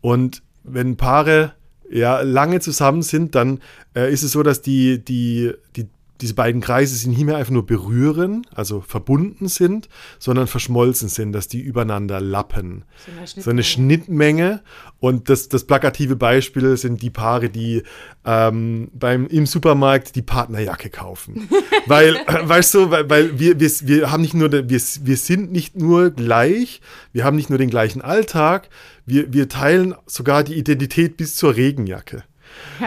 Und 0.00 0.42
wenn 0.64 0.96
Paare 0.96 1.52
ja 1.90 2.22
lange 2.22 2.60
zusammen 2.60 3.02
sind, 3.02 3.34
dann 3.34 3.60
äh, 3.94 4.10
ist 4.10 4.22
es 4.22 4.32
so, 4.32 4.42
dass 4.42 4.62
die, 4.62 5.04
die, 5.04 5.52
die 5.76 5.88
diese 6.20 6.34
beiden 6.34 6.60
Kreise 6.60 6.94
sich 6.94 7.06
nicht 7.06 7.24
mehr 7.24 7.36
einfach 7.36 7.52
nur 7.52 7.66
berühren, 7.66 8.46
also 8.54 8.80
verbunden 8.80 9.48
sind, 9.48 9.88
sondern 10.18 10.46
verschmolzen 10.46 11.08
sind, 11.08 11.32
dass 11.32 11.48
die 11.48 11.60
übereinander 11.60 12.20
lappen. 12.20 12.84
So 13.04 13.10
eine 13.10 13.26
Schnittmenge. 13.26 13.44
So 13.44 13.50
eine 13.50 13.62
Schnittmenge. 13.62 14.62
Und 14.98 15.28
das, 15.28 15.48
das 15.48 15.64
plakative 15.64 16.16
Beispiel 16.16 16.76
sind 16.76 17.02
die 17.02 17.10
Paare, 17.10 17.50
die 17.50 17.82
ähm, 18.24 18.90
beim, 18.94 19.26
im 19.26 19.46
Supermarkt 19.46 20.16
die 20.16 20.22
Partnerjacke 20.22 20.90
kaufen. 20.90 21.48
weil, 21.86 22.16
äh, 22.16 22.48
weißt 22.48 22.74
du, 22.74 22.90
weil, 22.90 23.08
weil 23.10 23.38
wir, 23.38 23.60
wir, 23.60 23.70
wir 23.82 24.10
haben 24.10 24.22
nicht 24.22 24.34
nur, 24.34 24.50
wir, 24.50 24.64
wir 24.68 25.16
sind 25.16 25.52
nicht 25.52 25.76
nur 25.76 26.10
gleich, 26.10 26.80
wir 27.12 27.24
haben 27.24 27.36
nicht 27.36 27.50
nur 27.50 27.58
den 27.58 27.70
gleichen 27.70 28.00
Alltag, 28.00 28.68
wir, 29.04 29.32
wir 29.32 29.48
teilen 29.48 29.94
sogar 30.06 30.44
die 30.44 30.54
Identität 30.54 31.16
bis 31.16 31.36
zur 31.36 31.56
Regenjacke. 31.56 32.24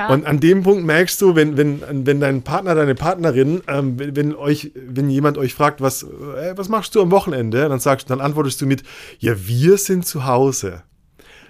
Und 0.09 0.25
an 0.25 0.39
dem 0.39 0.63
Punkt 0.63 0.85
merkst 0.85 1.21
du, 1.21 1.35
wenn, 1.35 1.57
wenn, 1.57 1.81
wenn 2.05 2.19
dein 2.19 2.43
Partner, 2.43 2.75
deine 2.75 2.95
Partnerin, 2.95 3.61
ähm, 3.67 3.97
wenn, 3.97 4.15
wenn, 4.15 4.35
euch, 4.35 4.71
wenn 4.75 5.09
jemand 5.09 5.37
euch 5.37 5.53
fragt, 5.53 5.81
was, 5.81 6.03
äh, 6.03 6.53
was 6.55 6.69
machst 6.69 6.95
du 6.95 7.01
am 7.01 7.11
Wochenende, 7.11 7.67
dann 7.67 7.79
sagst, 7.79 8.09
dann 8.09 8.21
antwortest 8.21 8.61
du 8.61 8.67
mit, 8.67 8.83
ja, 9.19 9.33
wir 9.47 9.77
sind 9.77 10.05
zu 10.05 10.25
Hause. 10.25 10.83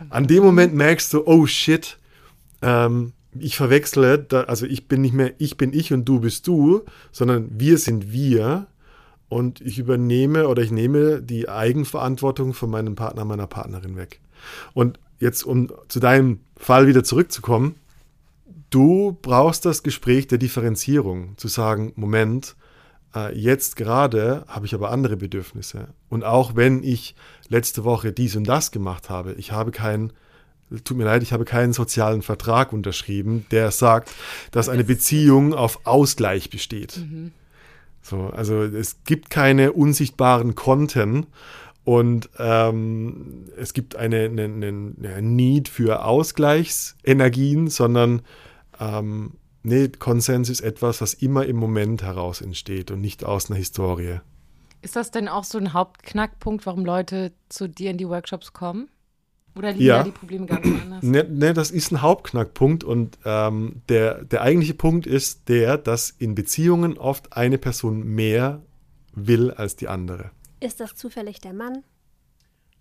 An 0.10 0.28
dem 0.28 0.44
Moment 0.44 0.74
merkst 0.74 1.14
du, 1.14 1.24
oh 1.26 1.46
shit, 1.46 1.98
ähm, 2.62 3.14
ich 3.38 3.58
verwechsle, 3.58 4.26
also 4.48 4.66
ich 4.66 4.88
bin 4.88 5.02
nicht 5.02 5.14
mehr 5.14 5.34
ich 5.38 5.58
bin 5.58 5.74
ich 5.74 5.94
und 5.94 6.06
du 6.06 6.20
bist 6.20 6.48
du, 6.48 6.84
sondern 7.12 7.50
wir 7.52 7.78
sind 7.78 8.12
wir 8.12 8.68
und 9.28 9.62
ich 9.62 9.78
übernehme 9.78 10.48
oder 10.48 10.64
ich 10.64 10.72
nehme 10.72 11.22
die 11.22 11.48
Eigenverantwortung 11.48 12.54
von 12.54 12.70
meinem 12.70 12.96
Partner, 12.96 13.26
meiner 13.26 13.48
Partnerin 13.48 13.96
weg. 13.96 14.20
Und 14.74 15.00
jetzt, 15.20 15.44
um 15.44 15.72
zu 15.88 16.00
deinem 16.00 16.40
Fall 16.58 16.88
wieder 16.88 17.04
zurückzukommen, 17.04 17.76
Du 18.70 19.18
brauchst 19.22 19.66
das 19.66 19.84
Gespräch 19.84 20.28
der 20.28 20.38
Differenzierung, 20.38 21.38
zu 21.38 21.48
sagen, 21.48 21.94
Moment, 21.96 22.56
äh, 23.16 23.36
jetzt 23.38 23.76
gerade 23.76 24.46
habe 24.48 24.66
ich 24.66 24.76
aber 24.76 24.92
andere 24.92 25.18
Bedürfnisse. 25.18 25.88
Und 26.10 26.24
auch 26.24 26.56
wenn 26.56 26.84
ich 26.84 27.16
letzte 27.48 27.84
Woche 27.84 28.12
dies 28.12 28.36
und 28.36 28.46
das 28.46 28.72
gemacht 28.72 29.10
habe, 29.10 29.34
ich 29.34 29.52
habe 29.52 29.72
keinen, 29.72 30.14
tut 30.84 30.98
mir 30.98 31.06
leid, 31.06 31.24
ich 31.24 31.34
habe 31.34 31.46
keinen 31.46 31.74
sozialen 31.74 32.22
Vertrag 32.22 32.72
unterschrieben, 32.72 33.46
der 33.50 33.72
sagt, 33.72 34.12
dass 34.52 34.70
eine 34.70 34.84
Beziehung 34.84 35.54
auf 35.54 35.86
Ausgleich 35.86 36.50
besteht. 36.50 36.98
Mhm. 36.98 37.32
So, 38.02 38.28
also 38.28 38.64
es 38.64 39.04
gibt 39.04 39.30
keine 39.30 39.74
unsichtbaren 39.74 40.56
Konten 40.56 41.26
und 41.84 42.30
ähm, 42.38 43.46
es 43.58 43.74
gibt 43.74 43.96
eine, 43.96 44.26
eine, 44.26 44.44
eine 44.44 45.22
Need 45.22 45.70
für 45.70 46.06
Ausgleichsenergien, 46.06 47.68
sondern 47.68 48.22
ähm, 48.80 49.34
nee, 49.64 49.90
Konsens 49.90 50.50
ist 50.50 50.62
etwas, 50.62 51.02
was 51.02 51.14
immer 51.14 51.46
im 51.46 51.58
Moment 51.58 52.04
heraus 52.04 52.42
entsteht 52.42 52.92
und 52.92 53.02
nicht 53.02 53.24
aus 53.24 53.50
einer 53.50 53.58
Historie. 53.58 54.20
Ist 54.82 54.96
das 54.96 55.12
denn 55.12 55.28
auch 55.28 55.44
so 55.44 55.58
ein 55.58 55.74
Hauptknackpunkt, 55.74 56.66
warum 56.66 56.86
Leute 56.86 57.34
zu 57.50 57.68
dir 57.68 57.92
in 57.92 57.98
die 57.98 58.08
Workshops 58.08 58.54
kommen? 58.54 58.90
Oder 59.56 59.74
liegen 59.74 59.86
ja. 59.86 59.98
da 59.98 60.04
die 60.04 60.12
Probleme 60.12 60.46
ganz 60.46 60.66
anders? 60.66 61.04
Nee, 61.04 61.24
nee, 61.24 61.54
das 61.54 61.72
ist 61.72 61.92
ein 61.92 62.02
Hauptknackpunkt 62.02 62.84
und 62.84 63.18
ähm, 63.26 63.82
der, 63.90 64.24
der 64.24 64.42
eigentliche 64.42 64.74
Punkt 64.74 65.06
ist 65.06 65.50
der, 65.50 65.78
dass 65.78 66.12
in 66.12 66.36
Beziehungen 66.36 66.98
oft 66.98 67.34
eine 67.34 67.58
Person 67.58 68.04
mehr 68.04 68.62
will 69.14 69.52
als 69.52 69.76
die 69.76 69.90
andere. 69.90 70.32
Ist 70.62 70.80
das 70.80 70.96
zufällig 70.96 71.42
der 71.42 71.54
Mann? 71.54 71.84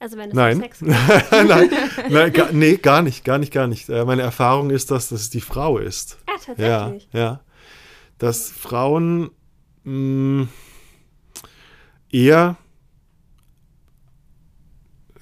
Also 0.00 0.16
wenn 0.16 0.30
es 0.30 0.34
nein. 0.34 0.56
um 0.56 0.62
Sex 0.62 0.78
geht. 0.80 0.88
nein, 0.88 1.70
nein 2.10 2.32
gar, 2.32 2.52
nee, 2.52 2.76
gar 2.76 3.02
nicht, 3.02 3.24
gar 3.24 3.38
nicht, 3.38 3.52
gar 3.52 3.66
nicht. 3.66 3.88
Äh, 3.88 4.04
meine 4.04 4.22
Erfahrung 4.22 4.70
ist, 4.70 4.90
dass 4.90 5.08
das 5.08 5.30
die 5.30 5.40
Frau 5.40 5.78
ist. 5.78 6.18
Ah, 6.26 6.38
tatsächlich. 6.44 7.08
Ja, 7.12 7.20
ja. 7.20 7.40
Dass 8.18 8.50
Frauen 8.50 9.30
mh, 9.84 10.44
mm, 10.44 10.48
eher 12.10 12.56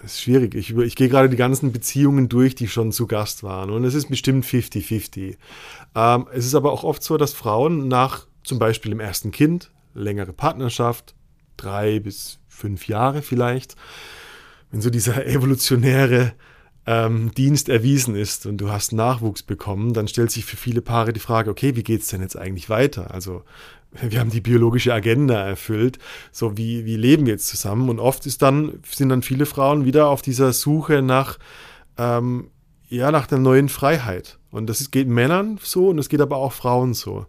ist 0.07 0.21
schwierig. 0.21 0.55
Ich, 0.55 0.75
ich 0.77 0.97
gehe 0.97 1.09
gerade 1.09 1.29
die 1.29 1.37
ganzen 1.37 1.73
Beziehungen 1.73 2.29
durch, 2.29 2.55
die 2.55 2.69
schon 2.69 2.93
zu 2.93 3.07
Gast 3.07 3.43
waren. 3.43 3.71
Und 3.71 3.85
es 3.85 3.95
ist 3.95 4.09
bestimmt 4.09 4.45
50-50. 4.45 5.37
Ähm, 5.95 6.27
es 6.33 6.47
ist 6.47 6.55
aber 6.55 6.73
auch 6.73 6.85
oft 6.85 7.03
so, 7.03 7.17
dass 7.17 7.33
Frauen 7.33 7.89
nach 7.89 8.27
zum 8.45 8.59
Beispiel 8.59 8.91
dem 8.91 9.01
ersten 9.01 9.33
Kind, 9.33 9.71
längere 9.95 10.33
Partnerschaft, 10.33 11.15
drei 11.57 11.99
bis 11.99 12.39
fünf 12.49 12.89
Jahre 12.89 13.23
vielleicht, 13.23 13.77
wenn 14.77 14.83
so 14.83 14.91
dieser 14.91 15.27
evolutionäre 15.27 16.35
ähm, 16.87 17.33
Dienst 17.35 17.71
erwiesen 17.71 18.15
ist 18.15 18.45
und 18.45 18.59
du 18.59 18.71
hast 18.71 18.93
Nachwuchs 18.93 19.43
bekommen, 19.43 19.95
dann 19.95 20.07
stellt 20.07 20.31
sich 20.31 20.45
für 20.45 20.59
viele 20.59 20.83
Paare 20.83 21.15
die 21.15 21.21
Frage, 21.21 21.51
okay, 21.51 21.75
wie 21.77 21.83
geht 21.83 22.03
es 22.03 22.09
denn 22.09 22.21
jetzt 22.21 22.37
eigentlich 22.37 22.69
weiter? 22.69 23.13
Also 23.13 23.43
wir 24.03 24.21
haben 24.21 24.31
die 24.31 24.43
biologische 24.43 24.93
Agenda 24.93 25.41
erfüllt. 25.41 25.99
So, 26.31 26.59
wie, 26.59 26.85
wie 26.85 26.97
leben 26.97 27.25
wir 27.25 27.33
jetzt 27.33 27.49
zusammen? 27.49 27.89
Und 27.89 27.99
oft 27.99 28.27
ist 28.27 28.43
dann, 28.43 28.81
sind 28.87 29.09
dann 29.09 29.23
viele 29.23 29.47
Frauen 29.47 29.87
wieder 29.87 30.09
auf 30.09 30.21
dieser 30.21 30.53
Suche 30.53 31.01
nach, 31.01 31.39
ähm, 31.97 32.51
ja, 32.91 33.11
nach 33.11 33.27
der 33.27 33.39
neuen 33.39 33.71
Freiheit. 33.71 34.39
Und 34.51 34.67
das 34.69 34.91
geht 34.91 35.09
Männern 35.09 35.59
so 35.63 35.89
und 35.89 35.99
es 35.99 36.11
geht 36.11 36.21
aber 36.21 36.37
auch 36.37 36.53
Frauen 36.53 36.93
so. 36.93 37.27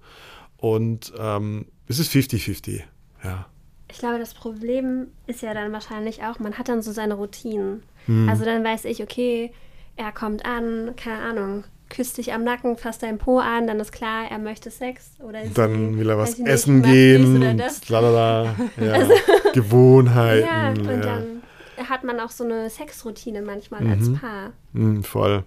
Und 0.58 1.14
ähm, 1.18 1.68
es 1.88 2.00
ist 2.00 2.12
50-50, 2.12 2.82
ja. 3.24 3.48
Ich 3.90 4.00
glaube, 4.00 4.20
das 4.20 4.34
Problem 4.34 5.08
ist 5.28 5.42
ja 5.42 5.54
dann 5.54 5.72
wahrscheinlich 5.72 6.24
auch, 6.24 6.40
man 6.40 6.58
hat 6.58 6.70
dann 6.70 6.82
so 6.82 6.92
seine 6.92 7.14
Routinen. 7.14 7.84
Hm. 8.06 8.28
Also 8.28 8.44
dann 8.46 8.64
weiß 8.64 8.86
ich, 8.86 9.02
okay, 9.02 9.52
er 9.96 10.12
kommt 10.12 10.46
an, 10.46 10.94
keine 10.96 11.22
Ahnung, 11.22 11.64
küsst 11.90 12.18
dich 12.18 12.34
am 12.34 12.44
Nacken, 12.44 12.78
fasst 12.78 13.04
deinen 13.04 13.18
Po 13.18 13.40
an, 13.40 13.68
dann 13.68 13.80
ist 13.80 13.92
klar, 13.92 14.26
er 14.30 14.40
möchte 14.40 14.72
Sex. 14.72 15.12
Oder 15.20 15.46
dann 15.54 15.98
will 15.98 16.10
er 16.10 16.18
was 16.18 16.40
essen 16.40 16.82
nicht, 16.82 16.92
gehen, 16.92 17.62
lalala, 17.88 18.56
ja, 18.78 18.92
also, 18.94 19.14
Gewohnheiten. 19.54 20.48
Ja, 20.48 20.70
und 20.70 20.86
ja. 20.86 20.98
dann 20.98 21.44
hat 21.90 22.04
man 22.04 22.20
auch 22.20 22.32
so 22.32 22.44
eine 22.44 22.70
Sexroutine 22.70 23.42
manchmal 23.42 23.82
mhm. 23.82 23.92
als 23.92 24.14
Paar. 24.14 24.54
Mhm, 24.74 25.04
voll. 25.04 25.44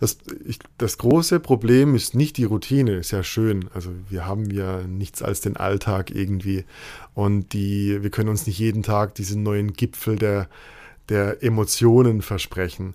Das, 0.00 0.18
ich, 0.44 0.58
das 0.78 0.98
große 0.98 1.40
Problem 1.40 1.94
ist 1.94 2.14
nicht 2.14 2.36
die 2.36 2.44
Routine, 2.44 2.96
ist 2.96 3.10
ja 3.10 3.22
schön. 3.22 3.68
Also 3.74 3.90
wir 4.08 4.26
haben 4.26 4.50
ja 4.50 4.82
nichts 4.82 5.22
als 5.22 5.40
den 5.40 5.56
Alltag 5.56 6.10
irgendwie. 6.10 6.64
Und 7.14 7.52
die, 7.52 8.02
wir 8.02 8.10
können 8.10 8.28
uns 8.28 8.46
nicht 8.46 8.58
jeden 8.58 8.82
Tag 8.82 9.14
diesen 9.14 9.42
neuen 9.42 9.72
Gipfel 9.72 10.16
der, 10.16 10.48
der 11.08 11.42
Emotionen 11.42 12.22
versprechen. 12.22 12.94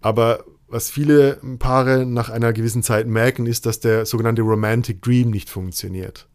Aber 0.00 0.44
was 0.68 0.90
viele 0.90 1.40
Paare 1.58 2.04
nach 2.06 2.28
einer 2.28 2.52
gewissen 2.52 2.82
Zeit 2.82 3.06
merken, 3.06 3.46
ist, 3.46 3.66
dass 3.66 3.80
der 3.80 4.04
sogenannte 4.06 4.42
Romantic 4.42 5.00
Dream 5.02 5.30
nicht 5.30 5.48
funktioniert. 5.48 6.28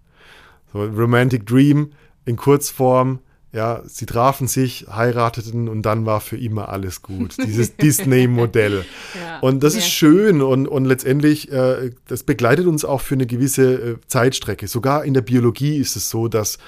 So, 0.71 0.83
Romantic 0.83 1.45
Dream 1.45 1.91
in 2.25 2.37
Kurzform, 2.37 3.19
ja, 3.53 3.81
sie 3.85 4.05
trafen 4.05 4.47
sich, 4.47 4.87
heirateten 4.89 5.67
und 5.67 5.81
dann 5.81 6.05
war 6.05 6.21
für 6.21 6.37
immer 6.37 6.69
alles 6.69 7.01
gut. 7.01 7.35
Dieses 7.45 7.75
Disney-Modell. 7.77 8.85
Ja, 9.19 9.39
und 9.39 9.61
das 9.61 9.75
ist 9.75 9.89
schön 9.89 10.41
und, 10.41 10.67
und 10.67 10.85
letztendlich, 10.85 11.51
äh, 11.51 11.91
das 12.07 12.23
begleitet 12.23 12.65
uns 12.65 12.85
auch 12.85 13.01
für 13.01 13.15
eine 13.15 13.25
gewisse 13.25 13.73
äh, 13.73 13.95
Zeitstrecke. 14.07 14.67
Sogar 14.67 15.03
in 15.03 15.13
der 15.13 15.21
Biologie 15.21 15.77
ist 15.77 15.97
es 15.97 16.09
so, 16.09 16.29
dass 16.29 16.59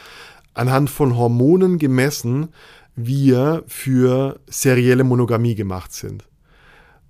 anhand 0.53 0.89
von 0.89 1.17
Hormonen 1.17 1.79
gemessen 1.79 2.49
wir 2.95 3.63
für 3.67 4.39
serielle 4.47 5.05
Monogamie 5.05 5.55
gemacht 5.55 5.93
sind. 5.93 6.25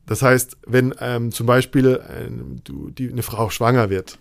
Das 0.06 0.22
heißt, 0.22 0.58
wenn 0.68 0.94
ähm, 1.00 1.32
zum 1.32 1.48
Beispiel 1.48 1.96
äh, 1.96 2.30
du, 2.64 2.90
die, 2.92 3.12
eine 3.12 3.24
Frau 3.24 3.50
schwanger 3.50 3.90
wird, 3.90 4.20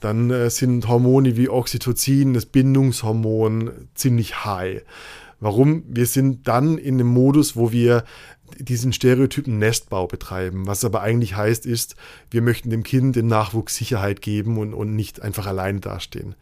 dann 0.00 0.30
äh, 0.30 0.50
sind 0.50 0.88
Hormone 0.88 1.36
wie 1.36 1.48
Oxytocin, 1.48 2.34
das 2.34 2.46
Bindungshormon, 2.46 3.70
ziemlich 3.94 4.44
high. 4.44 4.82
Warum? 5.40 5.84
Wir 5.86 6.06
sind 6.06 6.48
dann 6.48 6.76
in 6.76 6.94
einem 6.94 7.08
Modus, 7.08 7.56
wo 7.56 7.72
wir 7.72 8.04
diesen 8.58 8.92
Stereotypen 8.92 9.58
Nestbau 9.58 10.06
betreiben. 10.06 10.66
Was 10.66 10.84
aber 10.84 11.00
eigentlich 11.00 11.36
heißt, 11.36 11.66
ist, 11.66 11.96
wir 12.30 12.42
möchten 12.42 12.70
dem 12.70 12.82
Kind 12.82 13.16
den 13.16 13.26
Nachwuchs 13.26 13.76
Sicherheit 13.76 14.20
geben 14.20 14.58
und, 14.58 14.74
und 14.74 14.94
nicht 14.94 15.22
einfach 15.22 15.46
alleine 15.46 15.80
dastehen. 15.80 16.34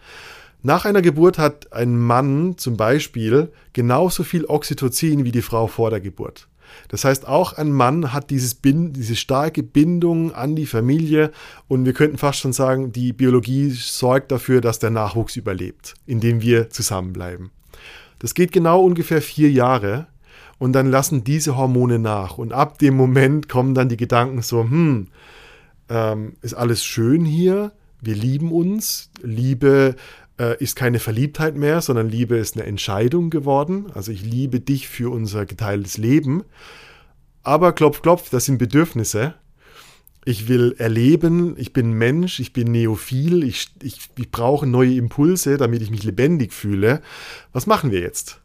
Nach 0.62 0.85
einer 0.85 1.03
Geburt 1.03 1.38
hat 1.38 1.73
ein 1.73 1.97
Mann 1.97 2.59
zum 2.59 2.77
Beispiel 2.77 3.53
genauso 3.73 4.25
viel 4.25 4.45
Oxytocin 4.45 5.25
wie 5.25 5.31
die 5.31 5.43
Frau 5.43 5.69
vor 5.69 5.91
der 5.91 6.00
Geburt. 6.00 6.48
Das 6.88 7.04
heißt, 7.04 7.26
auch 7.26 7.52
ein 7.52 7.70
Mann 7.70 8.12
hat 8.12 8.30
dieses 8.30 8.54
Bind, 8.54 8.96
diese 8.96 9.16
starke 9.16 9.62
Bindung 9.62 10.32
an 10.32 10.56
die 10.56 10.66
Familie 10.66 11.30
und 11.66 11.84
wir 11.84 11.92
könnten 11.92 12.18
fast 12.18 12.40
schon 12.40 12.52
sagen, 12.52 12.92
die 12.92 13.12
Biologie 13.12 13.70
sorgt 13.70 14.32
dafür, 14.32 14.60
dass 14.60 14.78
der 14.78 14.90
Nachwuchs 14.90 15.37
überlebt, 15.37 15.94
indem 16.06 16.40
wir 16.42 16.70
zusammenbleiben. 16.70 17.50
Das 18.18 18.34
geht 18.34 18.52
genau 18.52 18.82
ungefähr 18.82 19.22
vier 19.22 19.50
Jahre 19.50 20.06
und 20.58 20.72
dann 20.72 20.90
lassen 20.90 21.25
diese 21.25 21.56
Hormone 21.56 21.98
nach 21.98 22.38
und 22.38 22.52
ab 22.52 22.78
dem 22.78 22.96
Moment 22.96 23.48
kommen 23.48 23.75
dann 23.75 23.88
die 23.88 23.96
Gedanken 23.96 24.42
so, 24.42 24.62
hm, 24.62 25.08
ähm, 25.88 26.35
ist 26.42 26.54
alles 26.54 26.85
schön 26.85 27.24
hier, 27.24 27.72
wir 28.00 28.14
lieben 28.14 28.52
uns, 28.52 29.11
Liebe 29.22 29.96
ist 30.38 30.77
keine 30.77 30.98
Verliebtheit 30.98 31.57
mehr, 31.57 31.81
sondern 31.81 32.09
Liebe 32.09 32.37
ist 32.37 32.57
eine 32.57 32.66
Entscheidung 32.66 33.31
geworden. 33.31 33.87
Also 33.94 34.12
ich 34.12 34.22
liebe 34.22 34.61
dich 34.61 34.88
für 34.88 35.11
unser 35.12 35.46
geteiltes 35.46 35.98
Leben. 35.98 36.44
Aber 37.42 37.72
klopf, 37.72 38.03
klopf, 38.03 38.31
das 38.31 38.44
sind 38.44 38.59
Bedürfnisse. 38.59 39.35
Ich 40.24 40.48
will 40.48 40.74
erleben, 40.79 41.55
ich 41.57 41.72
bin 41.72 41.92
Mensch, 41.92 42.40
ich 42.40 42.53
bin 42.53 42.70
neophil, 42.70 43.42
ich, 43.44 43.68
ich, 43.83 43.98
ich 44.18 44.31
brauche 44.31 44.66
neue 44.66 44.94
Impulse, 44.94 45.57
damit 45.57 45.81
ich 45.81 45.90
mich 45.90 46.05
lebendig 46.05 46.53
fühle. 46.53 47.01
Was 47.53 47.66
machen 47.66 47.90
wir 47.90 48.01
jetzt? 48.01 48.40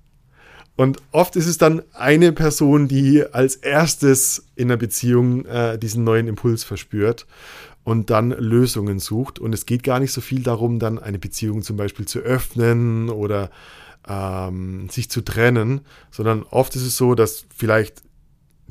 Und 0.75 0.97
oft 1.11 1.35
ist 1.35 1.47
es 1.47 1.57
dann 1.57 1.83
eine 1.93 2.31
Person, 2.31 2.87
die 2.87 3.23
als 3.31 3.55
erstes 3.57 4.47
in 4.55 4.71
einer 4.71 4.77
Beziehung 4.77 5.45
äh, 5.45 5.77
diesen 5.77 6.03
neuen 6.03 6.27
Impuls 6.27 6.63
verspürt 6.63 7.27
und 7.83 8.09
dann 8.09 8.31
Lösungen 8.31 8.99
sucht. 8.99 9.39
Und 9.39 9.53
es 9.53 9.65
geht 9.65 9.83
gar 9.83 9.99
nicht 9.99 10.11
so 10.11 10.21
viel 10.21 10.43
darum, 10.43 10.79
dann 10.79 10.99
eine 10.99 11.19
Beziehung 11.19 11.61
zum 11.61 11.77
Beispiel 11.77 12.07
zu 12.07 12.19
öffnen 12.19 13.09
oder 13.09 13.49
ähm, 14.07 14.89
sich 14.89 15.09
zu 15.09 15.21
trennen, 15.21 15.81
sondern 16.11 16.43
oft 16.43 16.75
ist 16.75 16.83
es 16.83 16.97
so, 16.97 17.15
dass 17.15 17.45
vielleicht 17.55 18.03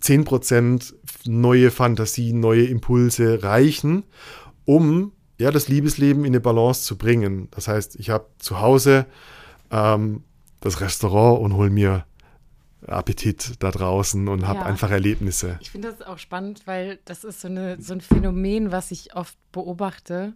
10% 0.01 0.95
neue 1.27 1.71
Fantasien, 1.71 2.41
neue 2.41 2.65
Impulse 2.65 3.43
reichen, 3.43 4.05
um 4.65 5.13
ja, 5.39 5.51
das 5.51 5.69
Liebesleben 5.69 6.25
in 6.25 6.33
eine 6.33 6.41
Balance 6.41 6.83
zu 6.83 6.97
bringen. 6.97 7.49
Das 7.51 7.69
heißt, 7.69 7.97
ich 7.97 8.11
habe 8.11 8.27
zu 8.39 8.61
Hause 8.61 9.07
ähm, 9.71 10.25
das 10.61 10.81
Restaurant 10.81 11.41
und 11.41 11.55
hole 11.55 11.71
mir 11.71 12.05
Appetit 12.87 13.55
da 13.61 13.71
draußen 13.71 14.29
und 14.29 14.47
habe 14.47 14.61
ja. 14.61 14.65
einfach 14.65 14.91
Erlebnisse. 14.91 15.59
Ich 15.61 15.71
finde 15.71 15.91
das 15.91 16.03
auch 16.03 16.19
spannend, 16.19 16.67
weil 16.67 16.99
das 17.05 17.25
ist 17.25 17.41
so, 17.41 17.49
eine, 17.49 17.81
so 17.81 17.95
ein 17.95 18.01
Phänomen, 18.01 18.73
was 18.73 18.91
ich 18.91 19.15
oft 19.15 19.37
beobachte, 19.53 20.35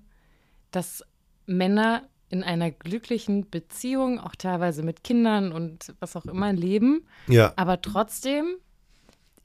dass 0.70 1.02
Männer 1.46 2.02
in 2.28 2.42
einer 2.42 2.70
glücklichen 2.70 3.48
Beziehung, 3.50 4.18
auch 4.18 4.34
teilweise 4.34 4.82
mit 4.82 5.04
Kindern 5.04 5.52
und 5.52 5.94
was 6.00 6.16
auch 6.16 6.26
immer 6.26 6.52
leben, 6.52 7.06
ja. 7.28 7.52
aber 7.56 7.80
trotzdem 7.80 8.56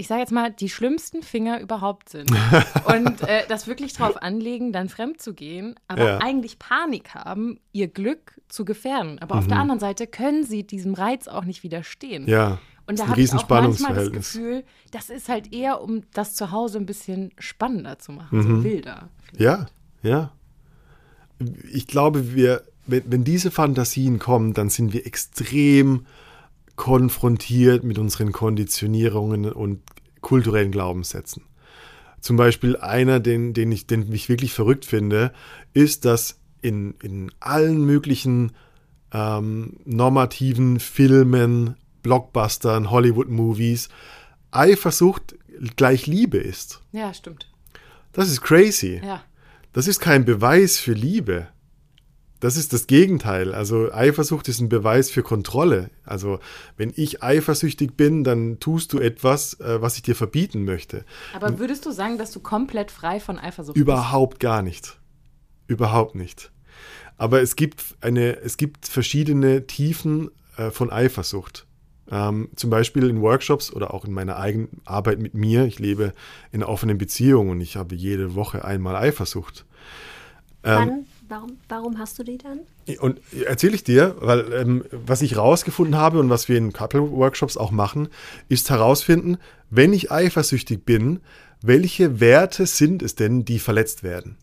ich 0.01 0.07
sage 0.07 0.21
jetzt 0.21 0.31
mal, 0.31 0.49
die 0.51 0.67
schlimmsten 0.67 1.21
Finger 1.21 1.59
überhaupt 1.59 2.09
sind. 2.09 2.31
Und 2.85 3.21
äh, 3.21 3.43
das 3.47 3.67
wirklich 3.67 3.93
drauf 3.93 4.19
anlegen, 4.19 4.73
dann 4.73 4.89
fremd 4.89 5.21
zu 5.21 5.35
gehen, 5.35 5.75
aber 5.87 6.03
ja. 6.03 6.17
eigentlich 6.17 6.57
Panik 6.57 7.13
haben, 7.13 7.59
ihr 7.71 7.87
Glück 7.87 8.41
zu 8.47 8.65
gefährden. 8.65 9.19
Aber 9.19 9.35
mhm. 9.35 9.39
auf 9.39 9.47
der 9.47 9.57
mhm. 9.57 9.61
anderen 9.61 9.79
Seite 9.79 10.07
können 10.07 10.43
sie 10.43 10.65
diesem 10.65 10.95
Reiz 10.95 11.27
auch 11.27 11.43
nicht 11.43 11.61
widerstehen. 11.61 12.27
Ja. 12.27 12.57
Und 12.91 12.99
da 12.99 13.07
habe 13.07 13.21
ich 13.21 13.33
auch 13.33 13.49
manchmal 13.49 13.95
das 13.95 14.11
Gefühl, 14.11 14.63
das 14.91 15.09
ist 15.09 15.29
halt 15.29 15.53
eher, 15.53 15.81
um 15.81 16.03
das 16.13 16.35
zu 16.35 16.51
Hause 16.51 16.77
ein 16.77 16.85
bisschen 16.85 17.31
spannender 17.39 17.99
zu 17.99 18.11
machen, 18.11 18.37
mhm. 18.37 18.57
so 18.57 18.63
wilder. 18.65 19.09
Ja, 19.37 19.67
ja. 20.03 20.33
Ich 21.71 21.87
glaube, 21.87 22.35
wir, 22.35 22.63
wenn, 22.85 23.03
wenn 23.07 23.23
diese 23.23 23.49
Fantasien 23.49 24.19
kommen, 24.19 24.53
dann 24.53 24.69
sind 24.69 24.91
wir 24.91 25.05
extrem 25.07 26.05
konfrontiert 26.75 27.85
mit 27.85 27.97
unseren 27.97 28.33
Konditionierungen 28.33 29.49
und 29.49 29.79
kulturellen 30.19 30.71
Glaubenssätzen. 30.71 31.43
Zum 32.19 32.35
Beispiel 32.35 32.75
einer, 32.75 33.21
den, 33.21 33.53
den, 33.53 33.71
ich, 33.71 33.87
den 33.87 34.11
ich 34.11 34.27
wirklich 34.27 34.53
verrückt 34.53 34.85
finde, 34.85 35.31
ist, 35.73 36.03
dass 36.03 36.39
in, 36.61 36.95
in 37.01 37.31
allen 37.39 37.85
möglichen 37.85 38.51
ähm, 39.13 39.77
normativen 39.85 40.79
Filmen, 40.79 41.75
Blockbustern, 42.01 42.89
Hollywood-Movies 42.91 43.89
Eifersucht 44.51 45.35
gleich 45.75 46.07
Liebe 46.07 46.37
ist. 46.37 46.81
Ja, 46.91 47.13
stimmt. 47.13 47.49
Das 48.11 48.29
ist 48.29 48.41
crazy. 48.41 49.01
Ja. 49.03 49.23
Das 49.73 49.87
ist 49.87 49.99
kein 49.99 50.25
Beweis 50.25 50.77
für 50.77 50.93
Liebe. 50.93 51.47
Das 52.41 52.57
ist 52.57 52.73
das 52.73 52.87
Gegenteil. 52.87 53.53
Also 53.53 53.93
Eifersucht 53.93 54.47
ist 54.49 54.59
ein 54.59 54.67
Beweis 54.67 55.11
für 55.11 55.21
Kontrolle. 55.21 55.91
Also 56.03 56.39
wenn 56.75 56.91
ich 56.95 57.23
eifersüchtig 57.23 57.95
bin, 57.95 58.23
dann 58.23 58.59
tust 58.59 58.93
du 58.93 58.99
etwas, 58.99 59.59
äh, 59.59 59.81
was 59.81 59.95
ich 59.95 60.01
dir 60.01 60.15
verbieten 60.15 60.65
möchte. 60.65 61.05
Aber 61.35 61.59
würdest 61.59 61.85
du 61.85 61.91
sagen, 61.91 62.17
dass 62.17 62.31
du 62.31 62.39
komplett 62.39 62.89
frei 62.89 63.19
von 63.19 63.37
Eifersucht 63.37 63.75
bist? 63.75 63.81
Überhaupt 63.81 64.39
gar 64.39 64.63
nicht. 64.63 64.99
Überhaupt 65.67 66.15
nicht. 66.15 66.51
Aber 67.17 67.41
es 67.41 67.55
gibt 67.55 67.83
eine, 68.01 68.37
es 68.39 68.57
gibt 68.57 68.87
verschiedene 68.87 69.67
Tiefen 69.67 70.31
äh, 70.57 70.71
von 70.71 70.91
Eifersucht. 70.91 71.67
Ähm, 72.11 72.49
zum 72.55 72.69
Beispiel 72.69 73.09
in 73.09 73.21
Workshops 73.21 73.71
oder 73.71 73.93
auch 73.93 74.03
in 74.03 74.11
meiner 74.11 74.37
eigenen 74.37 74.81
Arbeit 74.85 75.19
mit 75.19 75.33
mir. 75.33 75.65
Ich 75.65 75.79
lebe 75.79 76.13
in 76.51 76.61
einer 76.61 76.69
offenen 76.69 76.97
Beziehung 76.97 77.49
und 77.49 77.61
ich 77.61 77.77
habe 77.77 77.95
jede 77.95 78.35
Woche 78.35 78.65
einmal 78.65 78.95
Eifersucht. 78.97 79.65
Ähm? 80.63 81.05
Warum, 81.29 81.57
warum 81.69 81.97
hast 81.97 82.19
du 82.19 82.23
die 82.23 82.37
dann? 82.37 82.59
Und 82.99 83.21
erzähle 83.45 83.75
ich 83.75 83.85
dir, 83.85 84.17
weil 84.19 84.51
ähm, 84.51 84.83
was 84.91 85.21
ich 85.21 85.35
herausgefunden 85.35 85.95
habe 85.95 86.19
und 86.19 86.29
was 86.29 86.49
wir 86.49 86.57
in 86.57 86.73
Couple-Workshops 86.73 87.55
auch 87.55 87.71
machen, 87.71 88.09
ist 88.49 88.69
herausfinden, 88.69 89.37
wenn 89.69 89.93
ich 89.93 90.11
eifersüchtig 90.11 90.83
bin, 90.83 91.21
welche 91.61 92.19
Werte 92.19 92.65
sind 92.65 93.01
es 93.01 93.15
denn, 93.15 93.45
die 93.45 93.59
verletzt 93.59 94.03
werden? 94.03 94.35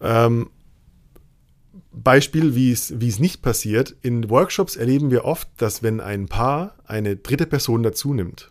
Ähm, 0.00 0.48
Beispiel, 1.92 2.54
wie 2.54 2.72
es, 2.72 2.90
nicht 2.90 3.42
passiert. 3.42 3.94
In 4.02 4.30
Workshops 4.30 4.76
erleben 4.76 5.10
wir 5.10 5.24
oft, 5.24 5.48
dass 5.58 5.82
wenn 5.82 6.00
ein 6.00 6.26
Paar 6.26 6.74
eine 6.84 7.16
dritte 7.16 7.46
Person 7.46 7.82
dazu 7.82 8.14
nimmt 8.14 8.50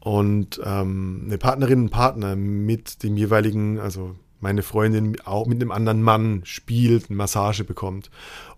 und 0.00 0.60
ähm, 0.64 1.22
eine 1.26 1.38
Partnerin, 1.38 1.84
ein 1.84 1.90
Partner 1.90 2.34
mit 2.34 3.02
dem 3.02 3.16
jeweiligen, 3.16 3.78
also 3.78 4.16
meine 4.40 4.62
Freundin 4.62 5.20
auch 5.24 5.46
mit 5.46 5.60
einem 5.60 5.72
anderen 5.72 6.02
Mann 6.02 6.42
spielt, 6.44 7.10
eine 7.10 7.16
Massage 7.16 7.64
bekommt 7.64 8.10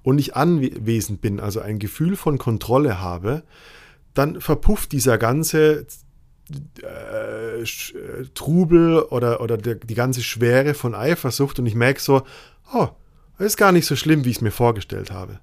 und 0.03 0.19
ich 0.19 0.37
anwesend 0.37 1.21
bin, 1.21 1.41
also 1.41 1.61
ein 1.61 1.79
Gefühl 1.79 2.17
von 2.17 2.39
Kontrolle 2.39 3.01
habe, 3.01 3.43
dann 4.15 4.41
verpufft 4.41 4.93
dieser 4.93 5.19
ganze 5.19 5.87
äh, 6.83 7.63
äh, 7.63 7.65
Trubel 8.35 9.01
oder, 9.03 9.41
oder 9.41 9.57
der, 9.57 9.77
die 9.77 9.95
ganze 9.95 10.23
Schwere 10.23 10.75
von 10.75 10.95
Eifersucht 10.95 11.59
und 11.59 11.67
ich 11.67 11.75
merke 11.75 12.01
so, 12.01 12.23
oh, 12.73 12.89
das 13.41 13.53
ist 13.53 13.57
gar 13.57 13.73
nicht 13.73 13.87
so 13.87 13.97
schlimm, 13.97 14.25
wie 14.25 14.31
ich 14.31 14.37
es 14.37 14.43
mir 14.43 14.51
vorgestellt 14.51 15.11
habe. 15.11 15.41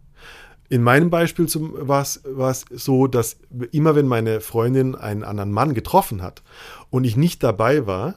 In 0.70 0.84
meinem 0.84 1.10
Beispiel 1.10 1.48
war 1.48 2.02
es 2.02 2.66
so, 2.70 3.08
dass 3.08 3.38
immer 3.72 3.96
wenn 3.96 4.08
meine 4.08 4.40
Freundin 4.40 4.96
einen 4.96 5.24
anderen 5.24 5.52
Mann 5.52 5.74
getroffen 5.74 6.22
hat 6.22 6.44
und 6.90 7.06
ich 7.06 7.18
nicht 7.18 7.42
dabei 7.42 7.88
war, 7.88 8.16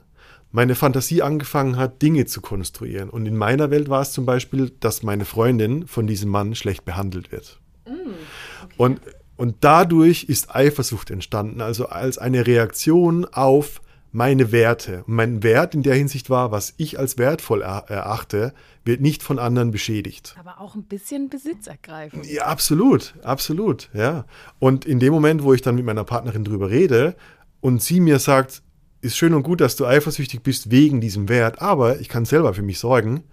meine 0.53 0.75
Fantasie 0.75 1.23
angefangen 1.23 1.77
hat, 1.77 2.03
Dinge 2.03 2.27
zu 2.27 2.43
konstruieren. 2.43 3.09
Und 3.09 3.25
in 3.25 3.37
meiner 3.37 3.71
Welt 3.71 3.89
war 3.89 4.03
es 4.03 4.13
zum 4.13 4.27
Beispiel, 4.27 4.71
dass 4.81 5.03
meine 5.03 5.25
Freundin 5.25 5.87
von 5.87 6.07
diesem 6.07 6.29
Mann 6.29 6.55
schlecht 6.55 6.85
behandelt 6.85 7.33
wird. 7.33 7.59
Mm, 7.87 7.93
okay. 7.93 8.75
Und 8.77 9.01
und 9.39 9.57
dadurch 9.61 10.25
ist 10.25 10.55
Eifersucht 10.55 11.11
entstanden, 11.11 11.63
also 11.63 11.87
als 11.87 12.19
eine 12.19 12.47
Reaktion 12.47 13.25
auf 13.25 13.81
meine 14.13 14.53
Werte. 14.53 15.05
Und 15.07 15.15
mein 15.15 15.43
Wert 15.43 15.75
in 15.75 15.83
der 15.83 15.95
Hinsicht 15.95 16.31
war, 16.31 16.51
was 16.51 16.75
ich 16.77 16.99
als 16.99 17.19
wertvoll 17.19 17.63
erachte, 17.63 18.53
wird 18.85 19.01
nicht 19.01 19.23
von 19.23 19.39
anderen 19.39 19.71
beschädigt. 19.71 20.35
Aber 20.39 20.61
auch 20.61 20.75
ein 20.75 20.85
bisschen 20.85 21.29
Besitz 21.29 21.67
ergreifen. 21.67 22.23
Ja, 22.25 22.47
absolut, 22.47 23.15
absolut, 23.23 23.91
ja. 23.93 24.25
Und 24.59 24.85
in 24.85 24.99
dem 25.01 25.13
Moment, 25.13 25.43
wo 25.45 25.53
ich 25.55 25.63
dann 25.63 25.75
mit 25.75 25.85
meiner 25.85 26.05
Partnerin 26.05 26.45
drüber 26.45 26.71
rede 26.71 27.15
und 27.61 27.83
sie 27.83 28.01
mir 28.01 28.19
sagt, 28.19 28.63
ist 29.03 29.17
schön 29.17 29.35
und 29.35 29.43
gut, 29.43 29.61
dass 29.61 29.77
du 29.77 29.87
eifersüchtig 29.87 30.43
bist 30.43 30.71
wegen 30.71 31.01
diesem 31.01 31.29
Wert, 31.29 31.63
aber 31.63 32.01
ich 32.01 32.09
kann 32.09 32.25
selber 32.25 32.53
für 32.55 32.63
mich 32.63 32.79
sorgen, 32.79 33.25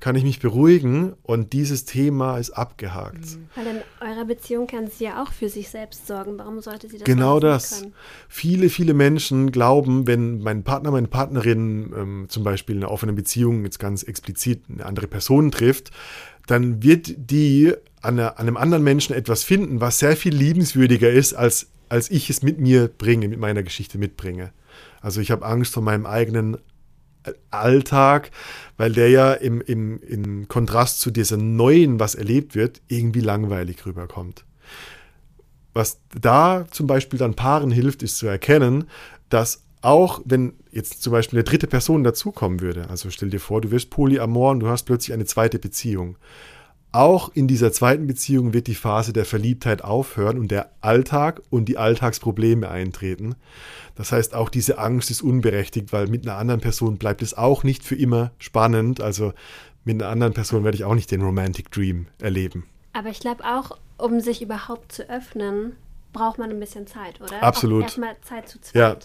kann 0.00 0.16
ich 0.16 0.24
mich 0.24 0.40
beruhigen 0.40 1.14
und 1.22 1.52
dieses 1.52 1.84
Thema 1.84 2.38
ist 2.38 2.50
abgehakt. 2.50 3.24
Mhm. 3.24 3.48
Weil 3.54 3.66
in 3.66 3.82
eurer 4.00 4.24
Beziehung 4.24 4.66
kann 4.66 4.88
sie 4.88 5.04
ja 5.04 5.22
auch 5.22 5.32
für 5.32 5.48
sich 5.48 5.68
selbst 5.68 6.06
sorgen. 6.06 6.38
Warum 6.38 6.60
sollte 6.60 6.88
sie 6.88 6.98
das 6.98 7.04
Genau 7.04 7.40
das. 7.40 7.80
Können? 7.80 7.94
Viele, 8.28 8.68
viele 8.68 8.94
Menschen 8.94 9.50
glauben, 9.50 10.06
wenn 10.06 10.40
mein 10.40 10.62
Partner, 10.62 10.90
meine 10.90 11.08
Partnerin 11.08 11.92
ähm, 11.96 12.26
zum 12.28 12.44
Beispiel 12.44 12.76
in 12.76 12.82
einer 12.82 12.92
offenen 12.92 13.14
Beziehung 13.14 13.64
jetzt 13.64 13.78
ganz 13.78 14.02
explizit 14.02 14.62
eine 14.68 14.86
andere 14.86 15.06
Person 15.06 15.50
trifft, 15.50 15.90
dann 16.46 16.82
wird 16.82 17.14
die 17.16 17.72
an, 18.02 18.18
einer, 18.18 18.38
an 18.38 18.46
einem 18.46 18.56
anderen 18.56 18.84
Menschen 18.84 19.14
etwas 19.14 19.42
finden, 19.42 19.80
was 19.80 19.98
sehr 19.98 20.16
viel 20.16 20.34
liebenswürdiger 20.34 21.10
ist, 21.10 21.32
als, 21.34 21.70
als 21.88 22.10
ich 22.10 22.28
es 22.28 22.42
mit 22.42 22.58
mir 22.58 22.88
bringe, 22.88 23.28
mit 23.28 23.38
meiner 23.38 23.62
Geschichte 23.62 23.98
mitbringe. 23.98 24.52
Also 25.00 25.20
ich 25.20 25.30
habe 25.30 25.44
Angst 25.44 25.72
vor 25.72 25.82
meinem 25.82 26.06
eigenen 26.06 26.58
Alltag, 27.50 28.30
weil 28.76 28.92
der 28.92 29.10
ja 29.10 29.32
im, 29.32 29.60
im, 29.60 30.00
im 30.00 30.48
Kontrast 30.48 31.00
zu 31.00 31.10
diesem 31.10 31.56
Neuen, 31.56 32.00
was 32.00 32.14
erlebt 32.14 32.54
wird, 32.54 32.80
irgendwie 32.88 33.20
langweilig 33.20 33.84
rüberkommt. 33.86 34.44
Was 35.72 36.00
da 36.20 36.66
zum 36.70 36.86
Beispiel 36.86 37.18
dann 37.18 37.34
Paaren 37.34 37.70
hilft, 37.70 38.02
ist 38.02 38.18
zu 38.18 38.26
erkennen, 38.26 38.84
dass 39.28 39.62
auch 39.82 40.22
wenn 40.24 40.54
jetzt 40.70 41.02
zum 41.02 41.12
Beispiel 41.12 41.38
eine 41.38 41.44
dritte 41.44 41.66
Person 41.66 42.04
dazukommen 42.04 42.60
würde, 42.60 42.88
also 42.88 43.10
stell 43.10 43.30
dir 43.30 43.40
vor, 43.40 43.60
du 43.60 43.70
wirst 43.70 43.90
polyamor 43.90 44.52
und 44.52 44.60
du 44.60 44.68
hast 44.68 44.84
plötzlich 44.84 45.12
eine 45.12 45.26
zweite 45.26 45.58
Beziehung, 45.58 46.16
auch 46.94 47.30
in 47.34 47.48
dieser 47.48 47.72
zweiten 47.72 48.06
Beziehung 48.06 48.52
wird 48.54 48.68
die 48.68 48.76
Phase 48.76 49.12
der 49.12 49.24
Verliebtheit 49.24 49.82
aufhören 49.82 50.38
und 50.38 50.52
der 50.52 50.70
Alltag 50.80 51.42
und 51.50 51.64
die 51.64 51.76
Alltagsprobleme 51.76 52.68
eintreten. 52.68 53.34
Das 53.94 54.12
heißt, 54.12 54.34
auch 54.34 54.48
diese 54.48 54.78
Angst 54.78 55.10
ist 55.10 55.22
unberechtigt, 55.22 55.92
weil 55.92 56.08
mit 56.08 56.26
einer 56.26 56.36
anderen 56.36 56.60
Person 56.60 56.98
bleibt 56.98 57.22
es 57.22 57.34
auch 57.34 57.62
nicht 57.62 57.84
für 57.84 57.94
immer 57.94 58.32
spannend. 58.38 59.00
Also 59.00 59.32
mit 59.84 60.02
einer 60.02 60.10
anderen 60.10 60.32
Person 60.32 60.64
werde 60.64 60.76
ich 60.76 60.84
auch 60.84 60.94
nicht 60.94 61.10
den 61.10 61.22
Romantic 61.22 61.70
Dream 61.70 62.06
erleben. 62.18 62.66
Aber 62.92 63.08
ich 63.10 63.20
glaube 63.20 63.44
auch, 63.44 63.78
um 63.98 64.20
sich 64.20 64.42
überhaupt 64.42 64.92
zu 64.92 65.08
öffnen, 65.08 65.76
braucht 66.12 66.38
man 66.38 66.50
ein 66.50 66.60
bisschen 66.60 66.86
Zeit, 66.86 67.20
oder? 67.20 67.42
Absolut. 67.42 67.84
Erstmal 67.84 68.16
Zeit 68.22 68.48
zu 68.48 68.60
zweit. 68.60 68.74
Ja. 68.74 68.96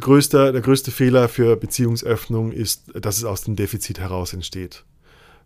Größter, 0.00 0.52
der 0.52 0.60
größte 0.60 0.90
Fehler 0.90 1.28
für 1.28 1.56
Beziehungsöffnung 1.56 2.50
ist, 2.50 2.90
dass 2.94 3.18
es 3.18 3.24
aus 3.24 3.42
dem 3.42 3.54
Defizit 3.56 4.00
heraus 4.00 4.32
entsteht 4.32 4.84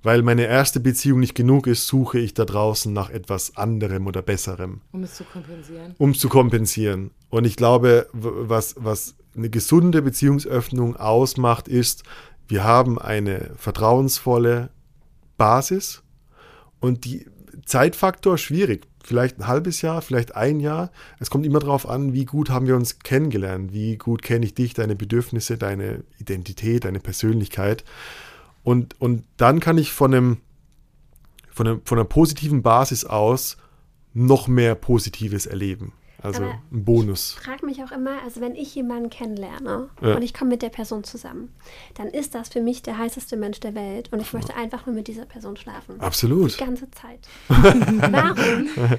weil 0.02 0.22
meine 0.22 0.46
erste 0.46 0.80
Beziehung 0.80 1.20
nicht 1.20 1.34
genug 1.34 1.66
ist, 1.66 1.86
suche 1.86 2.18
ich 2.18 2.34
da 2.34 2.44
draußen 2.44 2.92
nach 2.92 3.10
etwas 3.10 3.56
anderem 3.56 4.06
oder 4.06 4.22
besserem. 4.22 4.80
Um 4.92 5.02
es 5.02 5.14
zu 5.14 5.24
kompensieren. 5.24 5.94
Um 5.98 6.10
es 6.10 6.18
zu 6.18 6.28
kompensieren. 6.28 7.10
Und 7.30 7.46
ich 7.46 7.56
glaube, 7.56 8.08
was, 8.12 8.76
was 8.78 9.16
eine 9.36 9.50
gesunde 9.50 10.02
Beziehungsöffnung 10.02 10.96
ausmacht, 10.96 11.68
ist, 11.68 12.04
wir 12.46 12.64
haben 12.64 12.98
eine 12.98 13.50
vertrauensvolle 13.56 14.70
Basis 15.36 16.02
und 16.80 17.04
die 17.04 17.26
Zeitfaktor 17.64 18.38
schwierig. 18.38 18.86
Vielleicht 19.02 19.38
ein 19.38 19.46
halbes 19.46 19.82
Jahr, 19.82 20.02
vielleicht 20.02 20.34
ein 20.34 20.60
Jahr. 20.60 20.90
Es 21.18 21.30
kommt 21.30 21.46
immer 21.46 21.60
darauf 21.60 21.88
an, 21.88 22.12
wie 22.12 22.24
gut 22.24 22.50
haben 22.50 22.66
wir 22.66 22.76
uns 22.76 22.98
kennengelernt, 22.98 23.72
wie 23.72 23.96
gut 23.96 24.22
kenne 24.22 24.44
ich 24.44 24.54
dich, 24.54 24.74
deine 24.74 24.96
Bedürfnisse, 24.96 25.56
deine 25.56 26.04
Identität, 26.18 26.84
deine 26.84 27.00
Persönlichkeit. 27.00 27.84
Und, 28.68 29.00
und 29.00 29.24
dann 29.38 29.60
kann 29.60 29.78
ich 29.78 29.94
von, 29.94 30.12
einem, 30.12 30.36
von, 31.50 31.66
einem, 31.66 31.80
von 31.86 31.96
einer 31.96 32.04
positiven 32.04 32.60
Basis 32.60 33.06
aus 33.06 33.56
noch 34.12 34.46
mehr 34.46 34.74
Positives 34.74 35.46
erleben. 35.46 35.94
Also 36.20 36.42
Aber 36.42 36.60
ein 36.70 36.84
Bonus. 36.84 37.36
Ich 37.38 37.46
frage 37.46 37.64
mich 37.64 37.82
auch 37.82 37.92
immer, 37.92 38.22
also 38.22 38.42
wenn 38.42 38.54
ich 38.54 38.74
jemanden 38.74 39.08
kennenlerne 39.08 39.88
ja. 40.02 40.16
und 40.16 40.20
ich 40.20 40.34
komme 40.34 40.50
mit 40.50 40.60
der 40.60 40.68
Person 40.68 41.02
zusammen, 41.02 41.54
dann 41.94 42.08
ist 42.08 42.34
das 42.34 42.50
für 42.50 42.60
mich 42.60 42.82
der 42.82 42.98
heißeste 42.98 43.38
Mensch 43.38 43.58
der 43.60 43.74
Welt 43.74 44.12
und 44.12 44.20
ich 44.20 44.34
möchte 44.34 44.54
einfach 44.54 44.84
nur 44.84 44.94
mit 44.94 45.08
dieser 45.08 45.24
Person 45.24 45.56
schlafen. 45.56 45.98
Absolut. 45.98 46.52
Die 46.60 46.62
ganze 46.62 46.90
Zeit. 46.90 47.26
warum? 47.48 48.68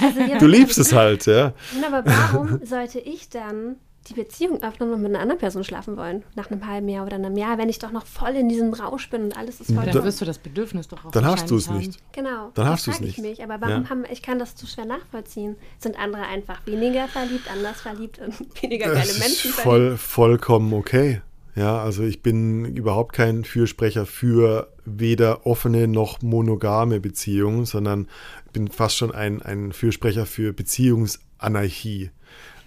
Also, 0.00 0.38
du 0.38 0.46
liebst 0.46 0.78
es 0.78 0.92
halt, 0.92 1.26
ja. 1.26 1.54
Aber 1.84 2.04
warum 2.06 2.64
sollte 2.64 3.00
ich 3.00 3.30
dann 3.30 3.78
die 4.08 4.14
Beziehung 4.14 4.62
öffnen 4.62 4.92
und 4.92 5.02
mit 5.02 5.10
einer 5.10 5.20
anderen 5.20 5.38
Person 5.38 5.64
schlafen 5.64 5.96
wollen. 5.96 6.24
Nach 6.34 6.50
einem 6.50 6.66
halben 6.66 6.88
Jahr 6.88 7.06
oder 7.06 7.16
einem 7.16 7.36
Jahr, 7.36 7.58
wenn 7.58 7.68
ich 7.68 7.78
doch 7.78 7.92
noch 7.92 8.06
voll 8.06 8.30
in 8.30 8.48
diesem 8.48 8.72
Rausch 8.72 9.08
bin 9.10 9.24
und 9.24 9.36
alles 9.36 9.60
ist 9.60 9.72
voll. 9.72 9.84
Dann 9.86 10.04
wirst 10.04 10.20
du 10.20 10.24
das 10.24 10.38
Bedürfnis 10.38 10.88
doch 10.88 11.04
auch 11.04 11.10
Dann 11.10 11.26
hast 11.26 11.50
du 11.50 11.56
es 11.56 11.70
nicht. 11.70 12.00
Genau. 12.12 12.50
Dann 12.54 12.66
hast 12.66 12.86
du 12.86 12.90
es 12.90 13.00
nicht. 13.00 13.18
Ich 13.18 13.22
mich. 13.22 13.42
Aber 13.42 13.60
warum 13.60 13.84
ja. 13.84 13.90
haben, 13.90 14.04
ich 14.10 14.22
kann 14.22 14.38
das 14.38 14.56
zu 14.56 14.66
schwer 14.66 14.86
nachvollziehen. 14.86 15.56
Sind 15.78 15.98
andere 15.98 16.22
einfach 16.22 16.66
weniger 16.66 17.08
verliebt, 17.08 17.50
anders 17.50 17.80
verliebt 17.80 18.18
und 18.18 18.38
weniger 18.62 18.86
geile 18.86 18.98
das 19.06 19.18
Menschen 19.18 19.50
ist 19.50 19.60
voll, 19.60 19.80
verliebt? 19.80 20.00
Vollkommen 20.00 20.72
okay. 20.72 21.22
Ja, 21.58 21.82
also 21.82 22.04
ich 22.04 22.22
bin 22.22 22.64
überhaupt 22.76 23.12
kein 23.14 23.42
Fürsprecher 23.42 24.06
für 24.06 24.72
weder 24.84 25.44
offene 25.44 25.88
noch 25.88 26.22
monogame 26.22 27.00
Beziehungen, 27.00 27.64
sondern 27.64 28.06
bin 28.52 28.68
fast 28.68 28.96
schon 28.96 29.10
ein, 29.12 29.42
ein 29.42 29.72
Fürsprecher 29.72 30.24
für 30.24 30.52
Beziehungsanarchie. 30.52 32.10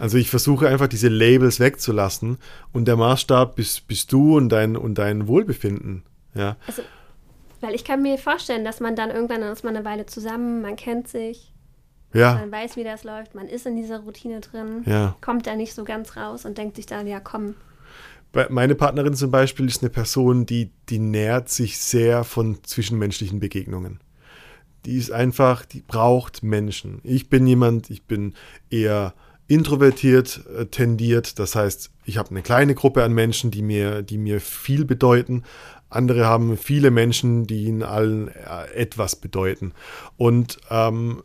Also 0.02 0.18
ich 0.18 0.32
versuche 0.32 0.68
einfach 0.68 0.88
diese 0.88 1.10
Labels 1.10 1.60
wegzulassen 1.60 2.40
und 2.74 2.88
der 2.88 2.96
Maßstab 2.96 3.56
bist, 3.56 3.88
bist 3.88 4.12
du 4.12 4.36
und 4.36 4.50
dein, 4.50 4.76
und 4.76 4.98
dein 4.98 5.28
Wohlbefinden. 5.28 6.02
Ja. 6.34 6.58
Also, 6.66 6.82
weil 7.60 7.76
ich 7.76 7.84
kann 7.84 8.02
mir 8.02 8.18
vorstellen, 8.18 8.66
dass 8.66 8.80
man 8.80 8.96
dann 8.96 9.12
irgendwann, 9.12 9.42
dann 9.42 9.54
ist 9.54 9.64
man 9.64 9.76
eine 9.76 9.86
Weile 9.86 10.08
zusammen, 10.08 10.64
man 10.64 10.76
kennt 10.76 11.08
sich, 11.08 11.54
ja. 12.16 12.34
man 12.34 12.52
weiß, 12.52 12.78
wie 12.78 12.84
das 12.84 13.04
läuft, 13.04 13.36
man 13.36 13.48
ist 13.48 13.68
in 13.68 13.76
dieser 13.76 14.00
Routine 14.00 14.40
drin, 14.40 14.82
ja. 14.88 15.16
kommt 15.22 15.46
da 15.46 15.56
nicht 15.56 15.76
so 15.76 15.84
ganz 15.84 16.18
raus 16.18 16.46
und 16.46 16.58
denkt 16.58 16.78
sich 16.78 16.88
dann, 16.88 17.06
ja 17.06 17.20
komm. 17.20 17.54
Meine 18.50 18.74
Partnerin 18.74 19.14
zum 19.14 19.30
Beispiel 19.30 19.68
ist 19.68 19.84
eine 19.84 19.92
Person, 19.92 20.48
die, 20.48 20.72
die 20.90 20.98
nährt 20.98 21.50
sich 21.50 21.78
sehr 21.78 22.24
von 22.24 22.64
zwischenmenschlichen 22.64 23.40
Begegnungen 23.40 24.00
die 24.86 24.98
ist 24.98 25.12
einfach, 25.12 25.64
die 25.64 25.82
braucht 25.82 26.42
Menschen. 26.42 27.02
Ich 27.04 27.30
bin 27.30 27.46
jemand, 27.46 27.92
ich 27.92 28.02
bin 28.04 28.34
eher 28.72 29.14
introvertiert 29.52 30.42
äh, 30.58 30.66
tendiert. 30.68 31.38
Das 31.38 31.56
heißt, 31.56 31.92
ich 32.06 32.18
habe 32.18 32.30
eine 32.30 32.42
kleine 32.42 32.74
Gruppe 32.74 33.04
an 33.04 33.14
Menschen, 33.14 33.52
die 33.52 33.62
mir, 33.62 34.02
die 34.02 34.18
mir 34.18 34.40
viel 34.40 34.86
bedeuten. 34.86 35.44
Andere 35.90 36.26
haben 36.26 36.58
viele 36.58 36.90
Menschen, 36.90 37.48
die 37.48 37.66
ihnen 37.66 37.84
allen 37.84 38.30
äh, 38.30 38.74
etwas 38.74 39.18
bedeuten. 39.18 39.74
Und 40.16 40.58
ähm, 40.70 41.24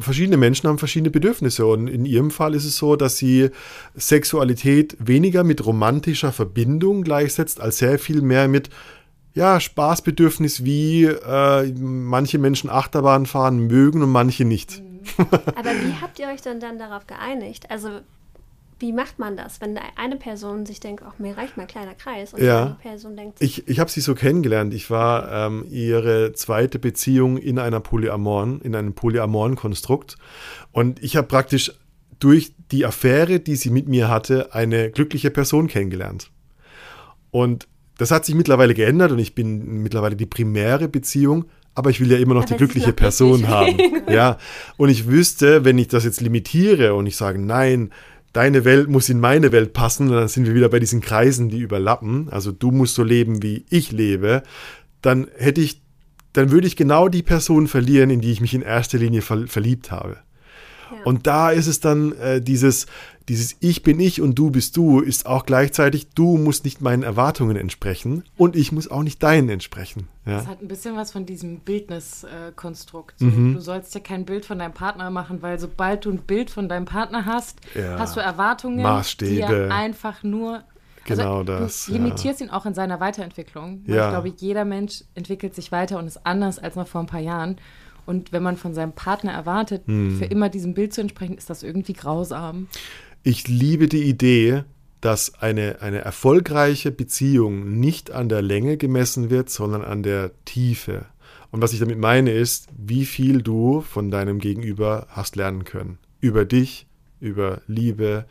verschiedene 0.00 0.36
Menschen 0.36 0.68
haben 0.68 0.76
verschiedene 0.76 1.10
Bedürfnisse. 1.10 1.64
Und 1.64 1.88
in 1.88 2.04
ihrem 2.04 2.30
Fall 2.30 2.54
ist 2.54 2.66
es 2.66 2.76
so, 2.76 2.94
dass 2.94 3.16
sie 3.16 3.48
Sexualität 3.94 4.94
weniger 4.98 5.44
mit 5.44 5.64
romantischer 5.64 6.30
Verbindung 6.30 7.04
gleichsetzt, 7.04 7.58
als 7.58 7.78
sehr 7.78 7.98
viel 7.98 8.20
mehr 8.20 8.48
mit 8.48 8.68
ja, 9.32 9.60
Spaßbedürfnis, 9.60 10.66
wie 10.66 11.04
äh, 11.04 11.72
manche 11.72 12.36
Menschen 12.36 12.68
Achterbahn 12.68 13.24
fahren 13.24 13.66
mögen 13.66 14.02
und 14.02 14.10
manche 14.10 14.44
nicht. 14.44 14.82
Aber 15.56 15.70
wie 15.70 15.94
habt 16.00 16.18
ihr 16.18 16.28
euch 16.28 16.42
denn 16.42 16.60
dann 16.60 16.78
darauf 16.78 17.06
geeinigt? 17.06 17.70
Also 17.70 18.00
wie 18.82 18.92
macht 18.92 19.20
man 19.20 19.36
das, 19.36 19.60
wenn 19.60 19.78
eine 19.96 20.16
Person 20.16 20.66
sich 20.66 20.80
denkt, 20.80 21.04
ach, 21.06 21.18
mir 21.18 21.36
reicht 21.38 21.56
mal 21.56 21.62
ein 21.62 21.68
kleiner 21.68 21.94
Kreis 21.94 22.34
und 22.34 22.42
ja. 22.42 22.66
die 22.66 22.82
Person 22.82 23.16
denkt 23.16 23.40
Ich, 23.40 23.68
ich 23.68 23.78
habe 23.78 23.88
sie 23.88 24.00
so 24.00 24.16
kennengelernt. 24.16 24.74
Ich 24.74 24.90
war 24.90 25.30
ähm, 25.30 25.64
ihre 25.70 26.32
zweite 26.32 26.80
Beziehung 26.80 27.38
in 27.38 27.60
einer 27.60 27.78
Polyamoren, 27.78 28.60
in 28.60 28.74
einem 28.74 28.92
polyamoren 28.94 29.54
Konstrukt. 29.54 30.16
Und 30.72 31.00
ich 31.00 31.16
habe 31.16 31.28
praktisch 31.28 31.72
durch 32.18 32.54
die 32.72 32.84
Affäre, 32.84 33.38
die 33.38 33.54
sie 33.54 33.70
mit 33.70 33.86
mir 33.88 34.08
hatte, 34.08 34.52
eine 34.52 34.90
glückliche 34.90 35.30
Person 35.30 35.68
kennengelernt. 35.68 36.30
Und 37.30 37.68
das 37.98 38.10
hat 38.10 38.24
sich 38.24 38.34
mittlerweile 38.34 38.74
geändert 38.74 39.12
und 39.12 39.20
ich 39.20 39.34
bin 39.34 39.82
mittlerweile 39.82 40.16
die 40.16 40.26
primäre 40.26 40.88
Beziehung, 40.88 41.44
aber 41.74 41.90
ich 41.90 42.00
will 42.00 42.10
ja 42.10 42.18
immer 42.18 42.34
noch 42.34 42.42
aber 42.42 42.52
die 42.52 42.58
glückliche 42.58 42.92
Person 42.92 43.48
haben. 43.48 43.78
ja. 44.10 44.38
Und 44.76 44.88
ich 44.88 45.06
wüsste, 45.06 45.64
wenn 45.64 45.78
ich 45.78 45.88
das 45.88 46.04
jetzt 46.04 46.20
limitiere 46.20 46.94
und 46.94 47.06
ich 47.06 47.16
sage, 47.16 47.38
nein, 47.38 47.90
deine 48.32 48.64
Welt 48.64 48.88
muss 48.88 49.08
in 49.08 49.20
meine 49.20 49.52
Welt 49.52 49.72
passen, 49.72 50.08
dann 50.08 50.28
sind 50.28 50.46
wir 50.46 50.54
wieder 50.54 50.68
bei 50.68 50.78
diesen 50.78 51.00
Kreisen, 51.00 51.48
die 51.48 51.60
überlappen. 51.60 52.28
Also 52.30 52.52
du 52.52 52.70
musst 52.70 52.94
so 52.94 53.02
leben, 53.02 53.42
wie 53.42 53.64
ich 53.70 53.92
lebe. 53.92 54.42
Dann 55.00 55.28
hätte 55.36 55.60
ich, 55.60 55.80
dann 56.32 56.50
würde 56.50 56.66
ich 56.66 56.76
genau 56.76 57.08
die 57.08 57.22
Person 57.22 57.68
verlieren, 57.68 58.10
in 58.10 58.20
die 58.20 58.32
ich 58.32 58.40
mich 58.40 58.54
in 58.54 58.62
erster 58.62 58.98
Linie 58.98 59.22
ver 59.22 59.46
verliebt 59.46 59.90
habe. 59.90 60.18
Und 61.04 61.26
da 61.26 61.50
ist 61.50 61.66
es 61.66 61.80
dann 61.80 62.12
äh, 62.18 62.40
dieses, 62.40 62.86
dieses 63.28 63.56
Ich 63.60 63.82
bin 63.82 64.00
ich 64.00 64.20
und 64.20 64.38
du 64.38 64.50
bist 64.50 64.76
du, 64.76 65.00
ist 65.00 65.26
auch 65.26 65.46
gleichzeitig, 65.46 66.10
du 66.10 66.36
musst 66.36 66.64
nicht 66.64 66.80
meinen 66.80 67.02
Erwartungen 67.02 67.56
entsprechen 67.56 68.24
und 68.36 68.56
ich 68.56 68.72
muss 68.72 68.90
auch 68.90 69.02
nicht 69.02 69.22
deinen 69.22 69.48
entsprechen. 69.48 70.08
Ja. 70.26 70.38
Das 70.38 70.46
hat 70.46 70.62
ein 70.62 70.68
bisschen 70.68 70.96
was 70.96 71.12
von 71.12 71.26
diesem 71.26 71.60
Bildniskonstrukt. 71.60 73.20
Mhm. 73.20 73.54
Du 73.54 73.60
sollst 73.60 73.94
ja 73.94 74.00
kein 74.00 74.24
Bild 74.24 74.44
von 74.44 74.58
deinem 74.58 74.74
Partner 74.74 75.10
machen, 75.10 75.42
weil 75.42 75.58
sobald 75.58 76.04
du 76.04 76.10
ein 76.10 76.18
Bild 76.18 76.50
von 76.50 76.68
deinem 76.68 76.84
Partner 76.84 77.26
hast, 77.26 77.60
ja. 77.74 77.98
hast 77.98 78.16
du 78.16 78.20
Erwartungen, 78.20 78.82
Maßstäbe. 78.82 79.46
die 79.46 79.72
einfach 79.72 80.22
nur 80.22 80.62
also 81.08 81.22
genau 81.22 81.42
das. 81.42 81.86
Du 81.86 81.92
limitierst 81.92 82.40
ja. 82.40 82.46
ihn 82.46 82.52
auch 82.52 82.66
in 82.66 82.74
seiner 82.74 83.00
Weiterentwicklung. 83.00 83.82
Ja. 83.86 84.06
Ich 84.06 84.10
glaube, 84.10 84.32
jeder 84.36 84.64
Mensch 84.64 85.02
entwickelt 85.14 85.54
sich 85.54 85.72
weiter 85.72 85.98
und 85.98 86.06
ist 86.06 86.24
anders 86.24 86.58
als 86.58 86.76
noch 86.76 86.86
vor 86.86 87.00
ein 87.00 87.06
paar 87.06 87.20
Jahren. 87.20 87.56
Und 88.04 88.32
wenn 88.32 88.42
man 88.42 88.56
von 88.56 88.74
seinem 88.74 88.92
Partner 88.92 89.32
erwartet, 89.32 89.86
hm. 89.86 90.18
für 90.18 90.24
immer 90.24 90.48
diesem 90.48 90.74
Bild 90.74 90.92
zu 90.92 91.00
entsprechen, 91.00 91.36
ist 91.36 91.50
das 91.50 91.62
irgendwie 91.62 91.92
grausam. 91.92 92.68
Ich 93.24 93.46
liebe 93.46 93.86
die 93.86 94.02
Idee, 94.02 94.64
dass 95.00 95.34
eine, 95.40 95.80
eine 95.80 96.00
erfolgreiche 96.00 96.90
Beziehung 96.90 97.78
nicht 97.78 98.10
an 98.10 98.28
der 98.28 98.42
Länge 98.42 98.76
gemessen 98.76 99.30
wird, 99.30 99.48
sondern 99.48 99.82
an 99.84 100.02
der 100.02 100.32
Tiefe. 100.44 101.06
Und 101.52 101.62
was 101.62 101.72
ich 101.72 101.78
damit 101.78 101.98
meine 101.98 102.32
ist, 102.32 102.66
wie 102.76 103.04
viel 103.04 103.42
du 103.42 103.80
von 103.80 104.10
deinem 104.10 104.40
Gegenüber 104.40 105.06
hast 105.10 105.36
lernen 105.36 105.64
können. 105.64 105.98
Über 106.20 106.44
dich, 106.44 106.86
über 107.20 107.60
Liebe 107.68 108.26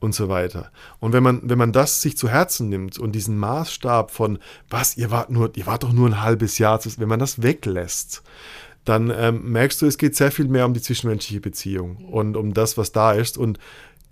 und 0.00 0.14
so 0.14 0.30
weiter. 0.30 0.72
Und 0.98 1.12
wenn 1.12 1.22
man, 1.22 1.42
wenn 1.44 1.58
man 1.58 1.72
das 1.72 2.00
sich 2.00 2.16
zu 2.16 2.30
Herzen 2.30 2.70
nimmt 2.70 2.98
und 2.98 3.12
diesen 3.12 3.36
Maßstab 3.36 4.10
von, 4.10 4.38
was, 4.70 4.96
ihr 4.96 5.10
wart 5.10 5.28
nur, 5.30 5.54
ihr 5.56 5.66
wart 5.66 5.82
doch 5.82 5.92
nur 5.92 6.08
ein 6.08 6.22
halbes 6.22 6.56
Jahr, 6.56 6.80
wenn 6.96 7.08
man 7.08 7.20
das 7.20 7.42
weglässt, 7.42 8.22
dann 8.84 9.12
ähm, 9.14 9.52
merkst 9.52 9.80
du, 9.80 9.86
es 9.86 9.98
geht 9.98 10.16
sehr 10.16 10.32
viel 10.32 10.48
mehr 10.48 10.66
um 10.66 10.74
die 10.74 10.80
zwischenmenschliche 10.82 11.40
Beziehung 11.40 11.96
und 11.96 12.36
um 12.36 12.52
das, 12.52 12.76
was 12.76 12.92
da 12.92 13.12
ist. 13.12 13.38
Und 13.38 13.58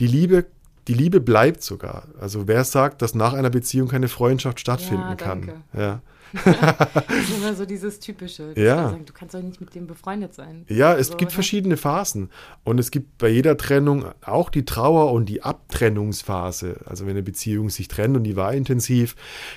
die 0.01 0.07
Liebe, 0.07 0.47
die 0.89 0.95
Liebe 0.95 1.21
bleibt 1.21 1.63
sogar. 1.63 2.09
Also 2.19 2.49
wer 2.49 2.65
sagt, 2.65 3.03
dass 3.03 3.15
nach 3.15 3.33
einer 3.33 3.51
Beziehung 3.51 3.89
keine 3.89 4.09
Freundschaft 4.09 4.61
stattfinden 4.61 5.11
ja, 5.11 5.15
kann? 5.15 5.53
Ja. 5.77 6.03
das 6.33 7.29
ist 7.29 7.37
immer 7.39 7.55
so 7.55 7.67
dieses 7.67 7.99
typische. 7.99 8.53
Ja. 8.57 8.91
Sagen, 8.91 9.05
du 9.05 9.13
kannst 9.13 9.35
doch 9.35 9.43
nicht 9.43 9.61
mit 9.61 9.75
dem 9.75 9.89
befreundet 9.89 10.33
sein. 10.33 10.65
Ja, 10.69 10.93
es 10.93 11.09
also, 11.09 11.17
gibt 11.17 11.31
oder? 11.31 11.35
verschiedene 11.35 11.77
Phasen. 11.77 12.31
Und 12.63 12.79
es 12.79 12.93
gibt 12.93 13.19
bei 13.19 13.29
jeder 13.29 13.57
Trennung 13.57 14.05
auch 14.25 14.49
die 14.49 14.65
Trauer 14.65 15.13
und 15.13 15.29
die 15.29 15.43
Abtrennungsphase. 15.43 16.83
Also 16.87 17.05
wenn 17.05 17.13
eine 17.13 17.25
Beziehung 17.25 17.69
sich 17.69 17.89
trennt 17.89 18.17
und 18.17 18.23
die 18.23 18.37
war 18.37 18.55
intensiv, 18.55 19.17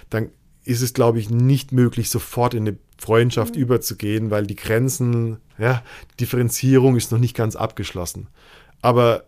dann 0.10 0.32
ist 0.64 0.82
es, 0.82 0.94
glaube 0.94 1.20
ich, 1.20 1.30
nicht 1.30 1.74
möglich, 1.74 2.10
sofort 2.10 2.56
in 2.56 2.68
eine 2.68 2.78
Freundschaft 2.98 3.56
mhm. 3.56 3.62
überzugehen, 3.62 4.32
weil 4.32 4.48
die 4.48 4.56
Grenzen, 4.56 5.38
ja, 5.60 5.84
die 6.14 6.18
Differenzierung 6.18 6.96
ist 6.96 7.12
noch 7.12 7.20
nicht 7.20 7.36
ganz 7.36 7.56
abgeschlossen. 7.56 8.30
Aber 8.82 9.26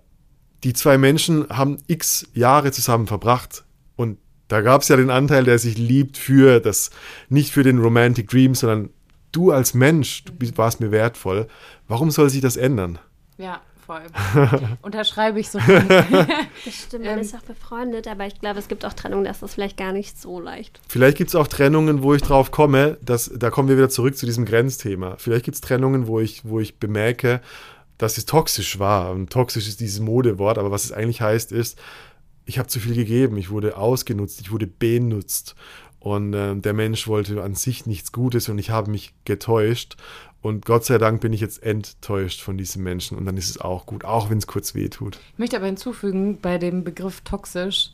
die 0.65 0.73
zwei 0.73 0.97
Menschen 0.97 1.47
haben 1.49 1.77
x 1.85 2.27
Jahre 2.33 2.71
zusammen 2.71 3.05
verbracht 3.05 3.63
und 3.95 4.17
da 4.47 4.61
gab 4.61 4.81
es 4.81 4.87
ja 4.87 4.95
den 4.95 5.11
Anteil, 5.11 5.43
der 5.43 5.59
sich 5.59 5.77
liebt 5.77 6.17
für 6.17 6.59
das, 6.59 6.89
nicht 7.29 7.51
für 7.51 7.63
den 7.63 7.79
Romantic 7.79 8.29
Dream, 8.29 8.55
sondern 8.55 8.89
du 9.31 9.51
als 9.51 9.75
Mensch, 9.75 10.23
du 10.25 10.33
warst 10.57 10.79
mir 10.79 10.91
wertvoll. 10.91 11.47
Warum 11.87 12.09
soll 12.09 12.29
sich 12.29 12.41
das 12.41 12.57
ändern? 12.57 12.97
Ja, 13.37 13.61
voll. 13.85 14.01
Unterschreibe 14.81 15.39
ich 15.39 15.49
so. 15.49 15.59
das 16.65 16.73
stimmt, 16.73 17.05
man 17.05 17.15
ähm, 17.15 17.19
ist 17.19 17.35
auch 17.35 17.41
befreundet, 17.41 18.07
aber 18.07 18.25
ich 18.25 18.39
glaube, 18.39 18.57
es 18.57 18.67
gibt 18.67 18.85
auch 18.85 18.93
Trennungen, 18.93 19.25
das 19.25 19.43
ist 19.43 19.53
vielleicht 19.53 19.77
gar 19.77 19.93
nicht 19.93 20.19
so 20.19 20.39
leicht. 20.39 20.79
Vielleicht 20.87 21.17
gibt 21.17 21.29
es 21.29 21.35
auch 21.35 21.47
Trennungen, 21.47 22.01
wo 22.01 22.15
ich 22.15 22.23
drauf 22.23 22.49
komme, 22.49 22.97
dass, 23.03 23.31
da 23.35 23.51
kommen 23.51 23.69
wir 23.69 23.77
wieder 23.77 23.89
zurück 23.89 24.17
zu 24.17 24.25
diesem 24.25 24.45
Grenzthema. 24.45 25.15
Vielleicht 25.17 25.45
gibt 25.45 25.55
es 25.55 25.61
Trennungen, 25.61 26.07
wo 26.07 26.19
ich, 26.19 26.43
wo 26.45 26.59
ich 26.59 26.79
bemerke, 26.79 27.41
dass 27.97 28.17
es 28.17 28.25
toxisch 28.25 28.79
war. 28.79 29.11
Und 29.11 29.29
toxisch 29.29 29.67
ist 29.67 29.79
dieses 29.79 29.99
Modewort, 29.99 30.57
aber 30.57 30.71
was 30.71 30.85
es 30.85 30.91
eigentlich 30.91 31.21
heißt, 31.21 31.51
ist, 31.51 31.79
ich 32.45 32.59
habe 32.59 32.67
zu 32.67 32.79
viel 32.79 32.95
gegeben, 32.95 33.37
ich 33.37 33.49
wurde 33.49 33.77
ausgenutzt, 33.77 34.41
ich 34.41 34.51
wurde 34.51 34.67
benutzt. 34.67 35.55
Und 35.99 36.33
äh, 36.33 36.55
der 36.55 36.73
Mensch 36.73 37.07
wollte 37.07 37.41
an 37.41 37.55
sich 37.55 37.87
nichts 37.87 38.11
Gutes 38.11 38.47
und 38.47 38.59
ich 38.59 38.69
habe 38.69 38.91
mich 38.91 39.13
getäuscht. 39.25 39.97
Und 40.41 40.63
Gott 40.63 40.85
sei 40.85 40.99
Dank 40.99 41.21
bin 41.21 41.33
ich 41.33 41.41
jetzt 41.41 41.63
enttäuscht 41.63 42.41
von 42.41 42.55
diesem 42.55 42.83
Menschen 42.83 43.17
und 43.17 43.25
dann 43.25 43.35
ist 43.35 43.49
es 43.49 43.59
auch 43.59 43.87
gut, 43.87 44.05
auch 44.05 44.29
wenn 44.29 44.37
es 44.37 44.45
kurz 44.45 44.75
weh 44.75 44.89
tut. 44.89 45.17
Ich 45.33 45.39
möchte 45.39 45.55
aber 45.57 45.65
hinzufügen, 45.65 46.37
bei 46.39 46.59
dem 46.59 46.83
Begriff 46.83 47.21
toxisch 47.21 47.89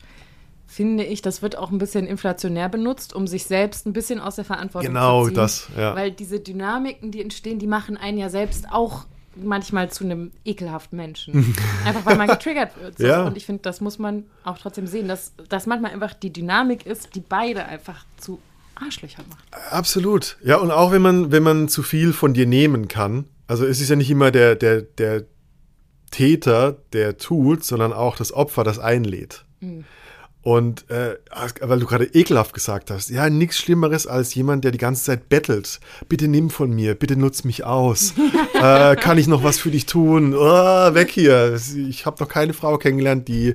finde 0.66 1.04
ich, 1.04 1.22
das 1.22 1.40
wird 1.40 1.56
auch 1.56 1.70
ein 1.70 1.78
bisschen 1.78 2.06
inflationär 2.06 2.68
benutzt, 2.68 3.14
um 3.14 3.26
sich 3.26 3.44
selbst 3.44 3.86
ein 3.86 3.94
bisschen 3.94 4.20
aus 4.20 4.36
der 4.36 4.44
Verantwortung 4.44 4.88
genau 4.88 5.22
zu 5.22 5.28
ziehen. 5.28 5.34
Genau 5.34 5.42
das, 5.42 5.68
ja. 5.76 5.94
Weil 5.94 6.10
diese 6.10 6.40
Dynamiken, 6.40 7.10
die 7.10 7.22
entstehen, 7.22 7.58
die 7.58 7.66
machen 7.66 7.96
einen 7.96 8.18
ja 8.18 8.28
selbst 8.28 8.70
auch 8.70 9.06
manchmal 9.36 9.90
zu 9.90 10.04
einem 10.04 10.32
ekelhaften 10.44 10.96
Menschen. 10.96 11.54
einfach 11.84 12.04
weil 12.04 12.16
man 12.16 12.28
getriggert 12.28 12.72
wird. 12.80 12.98
So. 12.98 13.06
Ja. 13.06 13.26
Und 13.26 13.36
ich 13.36 13.46
finde, 13.46 13.62
das 13.62 13.80
muss 13.80 13.98
man 13.98 14.24
auch 14.44 14.58
trotzdem 14.58 14.86
sehen, 14.86 15.08
dass 15.08 15.32
das 15.48 15.66
manchmal 15.66 15.92
einfach 15.92 16.14
die 16.14 16.32
Dynamik 16.32 16.86
ist, 16.86 17.14
die 17.14 17.20
beide 17.20 17.64
einfach 17.64 18.04
zu 18.16 18.40
Arschlöcher 18.74 19.22
macht. 19.28 19.44
Absolut. 19.72 20.38
Ja, 20.42 20.56
und 20.56 20.70
auch 20.70 20.92
wenn 20.92 21.02
man, 21.02 21.32
wenn 21.32 21.42
man 21.42 21.68
zu 21.68 21.82
viel 21.82 22.12
von 22.12 22.34
dir 22.34 22.46
nehmen 22.46 22.88
kann, 22.88 23.26
also 23.46 23.66
es 23.66 23.80
ist 23.80 23.90
ja 23.90 23.96
nicht 23.96 24.10
immer 24.10 24.30
der, 24.30 24.56
der, 24.56 24.82
der 24.82 25.24
Täter, 26.10 26.78
der 26.92 27.16
tut, 27.18 27.64
sondern 27.64 27.92
auch 27.92 28.16
das 28.16 28.32
Opfer, 28.32 28.64
das 28.64 28.78
einlädt. 28.78 29.44
Mhm. 29.60 29.84
Und 30.42 30.90
äh, 30.90 31.16
weil 31.60 31.78
du 31.78 31.86
gerade 31.86 32.04
ekelhaft 32.04 32.52
gesagt 32.52 32.90
hast, 32.90 33.10
ja, 33.10 33.30
nichts 33.30 33.58
Schlimmeres 33.58 34.08
als 34.08 34.34
jemand, 34.34 34.64
der 34.64 34.72
die 34.72 34.78
ganze 34.78 35.04
Zeit 35.04 35.28
bettelt. 35.28 35.78
Bitte 36.08 36.26
nimm 36.26 36.50
von 36.50 36.70
mir, 36.72 36.96
bitte 36.96 37.16
nutz 37.16 37.44
mich 37.44 37.64
aus. 37.64 38.14
äh, 38.54 38.96
kann 38.96 39.18
ich 39.18 39.28
noch 39.28 39.44
was 39.44 39.58
für 39.58 39.70
dich 39.70 39.86
tun? 39.86 40.34
Oh, 40.34 40.94
weg 40.94 41.10
hier. 41.10 41.58
Ich 41.88 42.06
habe 42.06 42.16
noch 42.20 42.28
keine 42.28 42.54
Frau 42.54 42.76
kennengelernt, 42.76 43.28
die 43.28 43.54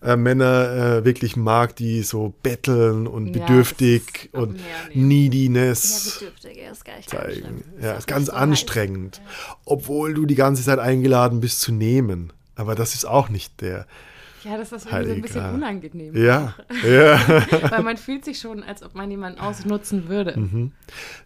äh, 0.00 0.14
Männer 0.14 0.98
äh, 1.00 1.04
wirklich 1.04 1.34
mag, 1.34 1.74
die 1.74 2.04
so 2.04 2.32
betteln 2.44 3.08
und 3.08 3.34
ja, 3.34 3.40
bedürftig 3.40 4.30
und 4.32 4.60
Neediness 4.94 6.22
ja, 6.42 6.70
ist 6.70 6.84
gar 6.84 6.94
zeigen. 7.04 7.64
Ja, 7.82 7.92
ist, 7.94 8.00
ist 8.00 8.06
ganz 8.06 8.28
anstrengend. 8.28 9.16
Ja. 9.16 9.56
Obwohl 9.64 10.14
du 10.14 10.24
die 10.24 10.36
ganze 10.36 10.62
Zeit 10.62 10.78
eingeladen 10.78 11.40
bist 11.40 11.60
zu 11.60 11.72
nehmen. 11.72 12.32
Aber 12.54 12.76
das 12.76 12.94
ist 12.94 13.06
auch 13.06 13.28
nicht 13.28 13.60
der 13.60 13.86
ja, 14.44 14.56
das 14.56 14.72
ist 14.72 14.86
irgendwie 14.86 15.08
so 15.08 15.14
ein 15.14 15.22
bisschen 15.22 15.54
unangenehm. 15.54 16.16
Ja, 16.16 16.54
ja. 16.86 17.20
Weil 17.70 17.82
man 17.82 17.96
fühlt 17.96 18.24
sich 18.24 18.38
schon, 18.38 18.62
als 18.62 18.82
ob 18.82 18.94
man 18.94 19.10
jemanden 19.10 19.40
ausnutzen 19.40 20.08
würde. 20.08 20.38
Mhm. 20.38 20.72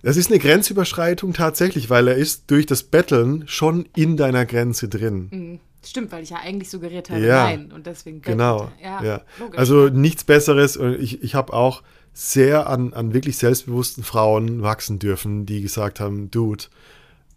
Das 0.02 0.16
ist 0.16 0.30
eine 0.30 0.38
Grenzüberschreitung 0.38 1.32
tatsächlich, 1.32 1.90
weil 1.90 2.08
er 2.08 2.16
ist 2.16 2.50
durch 2.50 2.66
das 2.66 2.82
Betteln 2.82 3.44
schon 3.46 3.88
in 3.94 4.16
deiner 4.16 4.46
Grenze 4.46 4.88
drin. 4.88 5.28
Mhm. 5.30 5.60
Stimmt, 5.84 6.12
weil 6.12 6.22
ich 6.22 6.30
ja 6.30 6.38
eigentlich 6.38 6.70
suggeriert 6.70 7.10
habe, 7.10 7.20
ja, 7.20 7.44
nein. 7.44 7.72
Und 7.72 7.86
deswegen 7.86 8.22
Genau. 8.22 8.70
Ja, 8.82 9.02
ja. 9.02 9.20
Also 9.56 9.88
nichts 9.88 10.22
Besseres. 10.22 10.76
Ich, 10.76 11.22
ich 11.22 11.34
habe 11.34 11.52
auch 11.52 11.82
sehr 12.12 12.68
an, 12.68 12.92
an 12.92 13.14
wirklich 13.14 13.36
selbstbewussten 13.36 14.04
Frauen 14.04 14.62
wachsen 14.62 14.98
dürfen, 14.98 15.44
die 15.46 15.60
gesagt 15.60 15.98
haben, 15.98 16.30
Dude, 16.30 16.64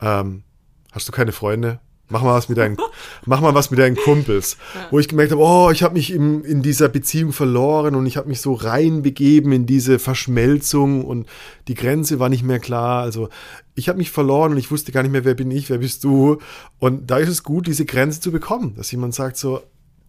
ähm, 0.01 0.43
hast 0.91 1.07
du 1.07 1.11
keine 1.11 1.31
Freunde? 1.31 1.79
Mach 2.07 2.21
mal 2.21 2.35
was 2.35 2.49
mit 2.49 2.59
deinen, 2.59 2.77
mach 3.25 3.41
mal 3.41 3.55
was 3.55 3.71
mit 3.71 3.79
deinen 3.79 3.95
Kumpels. 3.95 4.57
Ja. 4.75 4.87
Wo 4.91 4.99
ich 4.99 5.07
gemerkt 5.07 5.31
habe, 5.31 5.41
oh, 5.41 5.71
ich 5.71 5.83
habe 5.83 5.93
mich 5.93 6.11
in, 6.11 6.43
in 6.43 6.61
dieser 6.61 6.89
Beziehung 6.89 7.31
verloren 7.31 7.95
und 7.95 8.05
ich 8.05 8.17
habe 8.17 8.27
mich 8.27 8.41
so 8.41 8.53
reinbegeben 8.53 9.53
in 9.53 9.65
diese 9.65 9.99
Verschmelzung 9.99 11.05
und 11.05 11.27
die 11.69 11.75
Grenze 11.75 12.19
war 12.19 12.27
nicht 12.27 12.43
mehr 12.43 12.59
klar. 12.59 13.01
Also 13.03 13.29
ich 13.73 13.87
habe 13.87 13.97
mich 13.97 14.11
verloren 14.11 14.51
und 14.51 14.57
ich 14.57 14.69
wusste 14.69 14.91
gar 14.91 15.01
nicht 15.01 15.11
mehr, 15.11 15.23
wer 15.23 15.33
bin 15.33 15.49
ich, 15.49 15.69
wer 15.69 15.77
bist 15.77 16.03
du. 16.03 16.39
Und 16.79 17.09
da 17.09 17.17
ist 17.17 17.29
es 17.29 17.43
gut, 17.43 17.67
diese 17.67 17.85
Grenze 17.85 18.19
zu 18.19 18.31
bekommen, 18.31 18.75
dass 18.75 18.91
jemand 18.91 19.15
sagt 19.15 19.37
so, 19.37 19.61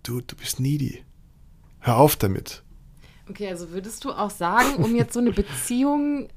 du, 0.03 0.21
du 0.21 0.35
bist 0.35 0.59
needy. 0.59 1.05
Hör 1.79 1.99
auf 1.99 2.17
damit. 2.17 2.65
Okay, 3.29 3.49
also 3.49 3.71
würdest 3.71 4.05
du 4.05 4.11
auch 4.11 4.31
sagen, 4.31 4.83
um 4.83 4.95
jetzt 4.97 5.13
so 5.13 5.21
eine 5.21 5.33
Beziehung 5.33 6.29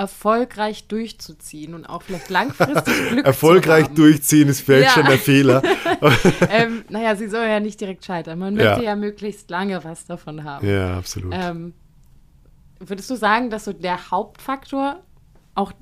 erfolgreich 0.00 0.88
durchzuziehen 0.88 1.74
und 1.74 1.84
auch 1.84 2.00
vielleicht 2.00 2.30
langfristig 2.30 2.94
Glück 3.10 3.26
Erfolgreich 3.26 3.88
durchziehen 3.88 4.48
ist 4.48 4.62
vielleicht 4.62 4.88
ja. 4.88 4.90
schon 4.94 5.04
der 5.04 5.18
Fehler. 5.18 5.62
ähm, 6.50 6.84
naja, 6.88 7.14
sie 7.16 7.28
soll 7.28 7.44
ja 7.44 7.60
nicht 7.60 7.78
direkt 7.78 8.06
scheitern. 8.06 8.38
Man 8.38 8.54
möchte 8.54 8.82
ja, 8.82 8.82
ja 8.82 8.96
möglichst 8.96 9.50
lange 9.50 9.84
was 9.84 10.06
davon 10.06 10.42
haben. 10.42 10.66
Ja, 10.66 10.96
absolut. 10.96 11.34
Ähm, 11.36 11.74
würdest 12.78 13.10
du 13.10 13.16
sagen, 13.16 13.50
dass 13.50 13.66
so 13.66 13.74
der 13.74 14.10
Hauptfaktor, 14.10 15.00
auch 15.54 15.72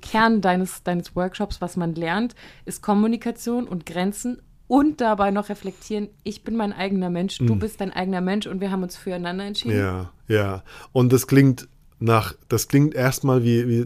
Kern 0.00 0.40
deines, 0.40 0.84
deines 0.84 1.16
Workshops, 1.16 1.60
was 1.60 1.76
man 1.76 1.96
lernt, 1.96 2.36
ist 2.66 2.82
Kommunikation 2.82 3.66
und 3.66 3.84
Grenzen 3.84 4.40
und 4.68 5.00
dabei 5.00 5.32
noch 5.32 5.48
reflektieren, 5.48 6.08
ich 6.22 6.44
bin 6.44 6.54
mein 6.54 6.72
eigener 6.72 7.10
Mensch, 7.10 7.38
du 7.38 7.54
mhm. 7.54 7.58
bist 7.58 7.80
dein 7.80 7.92
eigener 7.92 8.20
Mensch 8.20 8.46
und 8.46 8.60
wir 8.60 8.70
haben 8.70 8.84
uns 8.84 8.96
füreinander 8.96 9.44
entschieden. 9.44 9.76
Ja, 9.76 10.12
ja. 10.28 10.62
Und 10.92 11.12
das 11.12 11.26
klingt 11.26 11.68
nach, 11.98 12.34
das 12.48 12.68
klingt 12.68 12.94
erstmal 12.94 13.44
wie, 13.44 13.68
wie 13.68 13.84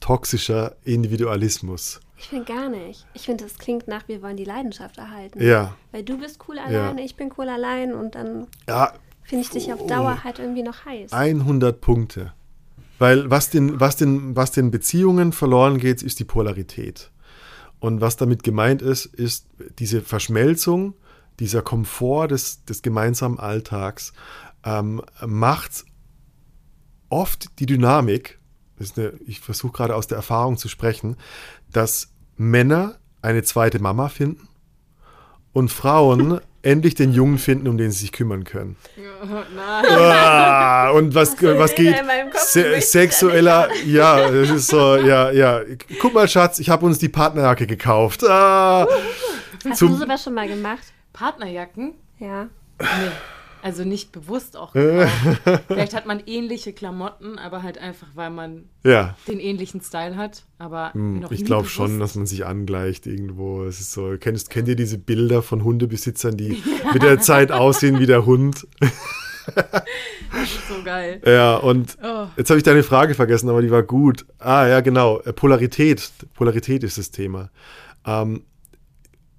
toxischer 0.00 0.76
Individualismus. 0.84 2.00
Ich 2.18 2.28
finde 2.28 2.44
gar 2.44 2.68
nicht. 2.68 3.06
Ich 3.14 3.22
finde, 3.22 3.44
das 3.44 3.58
klingt 3.58 3.88
nach, 3.88 4.06
wir 4.08 4.22
wollen 4.22 4.36
die 4.36 4.44
Leidenschaft 4.44 4.98
erhalten. 4.98 5.42
Ja. 5.42 5.74
Weil 5.90 6.04
du 6.04 6.18
bist 6.18 6.38
cool 6.48 6.58
alleine, 6.58 7.00
ja. 7.00 7.04
ich 7.04 7.16
bin 7.16 7.32
cool 7.36 7.48
allein 7.48 7.92
und 7.92 8.14
dann 8.14 8.46
ja. 8.68 8.92
finde 9.24 9.44
ich 9.44 9.50
dich 9.50 9.72
auf 9.72 9.86
Dauer 9.86 10.22
halt 10.22 10.38
irgendwie 10.38 10.62
noch 10.62 10.84
heiß. 10.84 11.12
100 11.12 11.80
Punkte. 11.80 12.32
Weil 12.98 13.28
was 13.30 13.50
den, 13.50 13.80
was, 13.80 13.96
den, 13.96 14.36
was 14.36 14.52
den 14.52 14.70
Beziehungen 14.70 15.32
verloren 15.32 15.78
geht, 15.78 16.02
ist 16.02 16.20
die 16.20 16.24
Polarität. 16.24 17.10
Und 17.80 18.00
was 18.00 18.16
damit 18.16 18.44
gemeint 18.44 18.80
ist, 18.80 19.06
ist 19.06 19.48
diese 19.80 20.02
Verschmelzung, 20.02 20.94
dieser 21.40 21.62
Komfort 21.62 22.28
des, 22.28 22.64
des 22.64 22.82
gemeinsamen 22.82 23.40
Alltags 23.40 24.12
ähm, 24.64 25.02
macht 25.26 25.84
oft 27.12 27.58
die 27.60 27.66
Dynamik, 27.66 28.38
eine, 28.96 29.12
ich 29.26 29.40
versuche 29.40 29.72
gerade 29.72 29.94
aus 29.94 30.06
der 30.08 30.16
Erfahrung 30.16 30.56
zu 30.56 30.68
sprechen, 30.68 31.16
dass 31.70 32.08
Männer 32.36 32.96
eine 33.20 33.42
zweite 33.44 33.78
Mama 33.78 34.08
finden 34.08 34.48
und 35.52 35.70
Frauen 35.70 36.40
endlich 36.62 36.94
den 36.94 37.12
Jungen 37.12 37.38
finden, 37.38 37.68
um 37.68 37.76
den 37.76 37.90
sie 37.90 37.98
sich 38.00 38.12
kümmern 38.12 38.44
können. 38.44 38.76
nein. 39.54 39.84
Ah, 39.90 40.90
und 40.90 41.14
was, 41.14 41.40
was 41.42 41.74
geht? 41.74 41.96
Se 42.34 42.80
sexueller, 42.80 43.68
ja, 43.84 44.30
das 44.30 44.50
ist 44.50 44.68
so, 44.68 44.96
ja, 44.96 45.30
ja. 45.32 45.60
Guck 46.00 46.14
mal, 46.14 46.28
Schatz, 46.28 46.58
ich 46.60 46.70
habe 46.70 46.86
uns 46.86 46.98
die 46.98 47.08
Partnerjacke 47.08 47.66
gekauft. 47.66 48.24
Ah, 48.24 48.86
Hast 49.68 49.80
du 49.82 49.94
sowas 49.94 50.22
schon 50.24 50.34
mal 50.34 50.48
gemacht? 50.48 50.84
Partnerjacken? 51.12 51.94
Ja. 52.18 52.48
Nee. 52.80 52.86
Also 53.62 53.84
nicht 53.84 54.10
bewusst 54.10 54.56
auch. 54.56 54.72
Vielleicht 55.68 55.94
hat 55.94 56.04
man 56.04 56.20
ähnliche 56.26 56.72
Klamotten, 56.72 57.38
aber 57.38 57.62
halt 57.62 57.78
einfach, 57.78 58.08
weil 58.14 58.30
man 58.30 58.64
ja. 58.84 59.16
den 59.28 59.38
ähnlichen 59.38 59.80
Style 59.80 60.16
hat. 60.16 60.42
Aber 60.58 60.92
hm, 60.94 61.24
ich 61.30 61.44
glaube 61.44 61.68
schon, 61.68 62.00
dass 62.00 62.16
man 62.16 62.26
sich 62.26 62.44
angleicht 62.44 63.06
irgendwo. 63.06 63.62
Es 63.62 63.78
ist 63.78 63.92
so, 63.92 64.16
kennst, 64.18 64.50
kennt 64.50 64.66
ihr 64.66 64.74
diese 64.74 64.98
Bilder 64.98 65.42
von 65.42 65.62
Hundebesitzern, 65.62 66.36
die 66.36 66.54
ja. 66.54 66.58
mit 66.92 67.02
der 67.04 67.20
Zeit 67.20 67.52
aussehen 67.52 68.00
wie 68.00 68.06
der 68.06 68.26
Hund? 68.26 68.66
das 68.80 70.42
ist 70.42 70.68
so 70.68 70.82
geil. 70.84 71.20
Ja, 71.24 71.56
und 71.56 71.96
oh. 72.02 72.26
jetzt 72.36 72.50
habe 72.50 72.58
ich 72.58 72.64
deine 72.64 72.82
Frage 72.82 73.14
vergessen, 73.14 73.48
aber 73.48 73.62
die 73.62 73.70
war 73.70 73.84
gut. 73.84 74.26
Ah, 74.40 74.66
ja, 74.66 74.80
genau. 74.80 75.20
Äh, 75.20 75.32
Polarität. 75.32 76.10
Polarität 76.34 76.82
ist 76.82 76.98
das 76.98 77.12
Thema. 77.12 77.50
Ähm, 78.04 78.42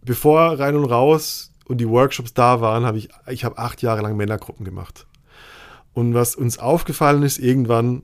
bevor 0.05 0.59
rein 0.59 0.75
und 0.75 0.85
raus 0.85 1.52
und 1.65 1.77
die 1.79 1.87
Workshops 1.89 2.33
da 2.33 2.61
waren, 2.61 2.85
habe 2.85 2.97
ich, 2.97 3.09
ich 3.27 3.45
habe 3.45 3.57
acht 3.57 3.81
Jahre 3.81 4.01
lang 4.01 4.17
Männergruppen 4.17 4.65
gemacht. 4.65 5.07
Und 5.93 6.13
was 6.13 6.35
uns 6.35 6.57
aufgefallen 6.57 7.23
ist, 7.23 7.37
irgendwann, 7.37 8.03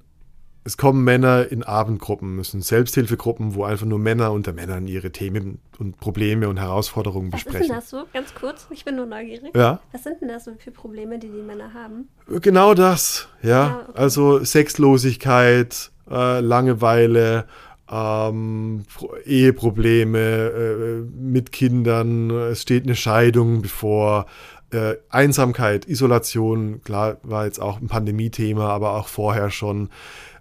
es 0.63 0.77
kommen 0.77 1.03
Männer 1.03 1.51
in 1.51 1.63
Abendgruppen, 1.63 2.37
es 2.39 2.51
sind 2.51 2.63
Selbsthilfegruppen, 2.63 3.55
wo 3.55 3.63
einfach 3.63 3.85
nur 3.85 3.97
Männer 3.97 4.31
unter 4.31 4.53
Männern 4.53 4.87
ihre 4.87 5.11
Themen 5.11 5.59
und 5.79 5.97
Probleme 5.97 6.47
und 6.47 6.57
Herausforderungen 6.57 7.33
Was 7.33 7.43
besprechen. 7.43 7.75
Was 7.75 7.85
ist 7.85 7.91
denn 7.93 7.99
das 7.99 8.07
so? 8.07 8.13
Ganz 8.13 8.35
kurz, 8.35 8.67
ich 8.69 8.85
bin 8.85 8.95
nur 8.95 9.07
neugierig. 9.07 9.55
Ja. 9.55 9.79
Was 9.91 10.03
sind 10.03 10.21
denn 10.21 10.27
das 10.27 10.45
so 10.45 10.51
für 10.59 10.71
Probleme, 10.71 11.17
die 11.17 11.29
die 11.29 11.41
Männer 11.41 11.73
haben? 11.73 12.09
Genau 12.27 12.73
das, 12.73 13.27
ja. 13.41 13.49
ja 13.49 13.85
okay. 13.89 13.99
Also 13.99 14.43
Sexlosigkeit, 14.43 15.91
äh, 16.09 16.39
Langeweile, 16.41 17.45
ähm, 17.91 18.83
Eheprobleme 19.25 20.19
äh, 20.19 21.01
mit 21.19 21.51
Kindern, 21.51 22.29
es 22.29 22.61
steht 22.61 22.83
eine 22.83 22.95
Scheidung 22.95 23.61
bevor, 23.61 24.25
äh, 24.71 24.95
Einsamkeit, 25.09 25.87
Isolation, 25.87 26.81
klar 26.83 27.17
war 27.23 27.45
jetzt 27.45 27.59
auch 27.59 27.81
ein 27.81 27.87
Pandemie-Thema, 27.87 28.69
aber 28.69 28.95
auch 28.95 29.07
vorher 29.07 29.49
schon. 29.49 29.89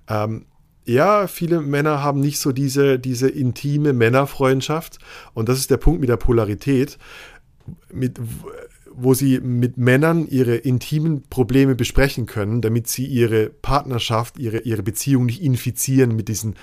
Ähm, 0.09 0.47
ja, 0.85 1.27
viele 1.27 1.61
Männer 1.61 2.03
haben 2.03 2.21
nicht 2.21 2.39
so 2.39 2.53
diese, 2.53 2.99
diese 2.99 3.29
intime 3.29 3.93
Männerfreundschaft. 3.93 4.99
Und 5.35 5.49
das 5.49 5.59
ist 5.59 5.71
der 5.71 5.77
Punkt 5.77 6.01
mit 6.01 6.09
der 6.09 6.17
Polarität, 6.17 6.99
mit, 7.93 8.19
wo 8.91 9.13
sie 9.13 9.41
mit 9.41 9.77
Männern 9.77 10.27
ihre 10.27 10.57
intimen 10.57 11.25
Probleme 11.29 11.75
besprechen 11.75 12.25
können, 12.25 12.63
damit 12.63 12.89
sie 12.89 13.05
ihre 13.05 13.51
Partnerschaft, 13.51 14.39
ihre, 14.39 14.61
ihre 14.61 14.83
Beziehung 14.83 15.27
nicht 15.27 15.43
infizieren 15.43 16.17
mit 16.17 16.29
diesen 16.29 16.55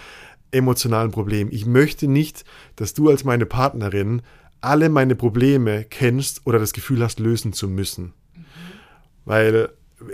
emotionalen 0.55 1.11
Problem. 1.11 1.49
Ich 1.51 1.65
möchte 1.65 2.07
nicht, 2.07 2.45
dass 2.75 2.93
du 2.93 3.09
als 3.09 3.23
meine 3.23 3.45
Partnerin 3.45 4.21
alle 4.61 4.89
meine 4.89 5.15
Probleme 5.15 5.83
kennst 5.83 6.41
oder 6.45 6.59
das 6.59 6.73
Gefühl 6.73 7.03
hast, 7.03 7.19
lösen 7.19 7.53
zu 7.53 7.67
müssen. 7.67 8.13
Mhm. 8.33 8.45
Weil 9.25 9.69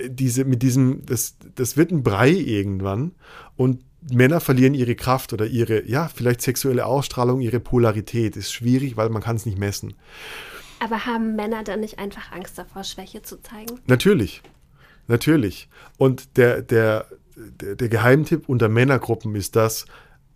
diese, 0.07 0.45
mit 0.45 0.61
diesem, 0.61 1.05
das, 1.05 1.37
das 1.55 1.77
wird 1.77 1.91
ein 1.91 2.03
Brei 2.03 2.31
irgendwann 2.31 3.13
und 3.55 3.83
Männer 4.11 4.39
verlieren 4.39 4.73
ihre 4.73 4.95
Kraft 4.95 5.31
oder 5.33 5.45
ihre, 5.45 5.87
ja, 5.87 6.07
vielleicht 6.07 6.41
sexuelle 6.41 6.85
Ausstrahlung, 6.85 7.39
ihre 7.39 7.59
Polarität. 7.59 8.35
Ist 8.35 8.51
schwierig, 8.51 8.97
weil 8.97 9.09
man 9.09 9.21
kann 9.21 9.35
es 9.35 9.45
nicht 9.45 9.59
messen. 9.59 9.93
Aber 10.79 11.05
haben 11.05 11.35
Männer 11.35 11.63
dann 11.63 11.81
nicht 11.81 11.99
einfach 11.99 12.31
Angst 12.31 12.57
davor, 12.57 12.83
Schwäche 12.83 13.21
zu 13.21 13.39
zeigen? 13.41 13.79
Natürlich. 13.85 14.41
Natürlich. 15.07 15.69
Und 15.97 16.37
der, 16.37 16.63
der, 16.63 17.05
der, 17.35 17.75
der 17.75 17.89
Geheimtipp 17.89 18.49
unter 18.49 18.69
Männergruppen 18.69 19.35
ist 19.35 19.55
das, 19.55 19.85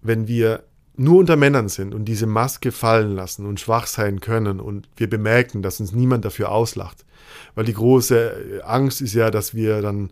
wenn 0.06 0.28
wir 0.28 0.64
nur 0.98 1.20
unter 1.20 1.36
Männern 1.36 1.68
sind 1.68 1.94
und 1.94 2.06
diese 2.06 2.26
Maske 2.26 2.72
fallen 2.72 3.16
lassen 3.16 3.46
und 3.46 3.60
schwach 3.60 3.88
sein 3.88 4.22
können 4.22 4.60
und 4.60 4.88
wir 4.96 5.10
bemerken, 5.10 5.62
dass 5.62 5.80
uns 5.80 5.92
niemand 5.92 6.24
dafür 6.24 6.52
auslacht. 6.52 7.06
Weil 7.54 7.66
die 7.66 7.74
große 7.74 8.62
Angst 8.66 9.02
ist 9.02 9.14
ja, 9.14 9.32
dass 9.32 9.54
wir 9.54 9.82
dann 9.82 10.12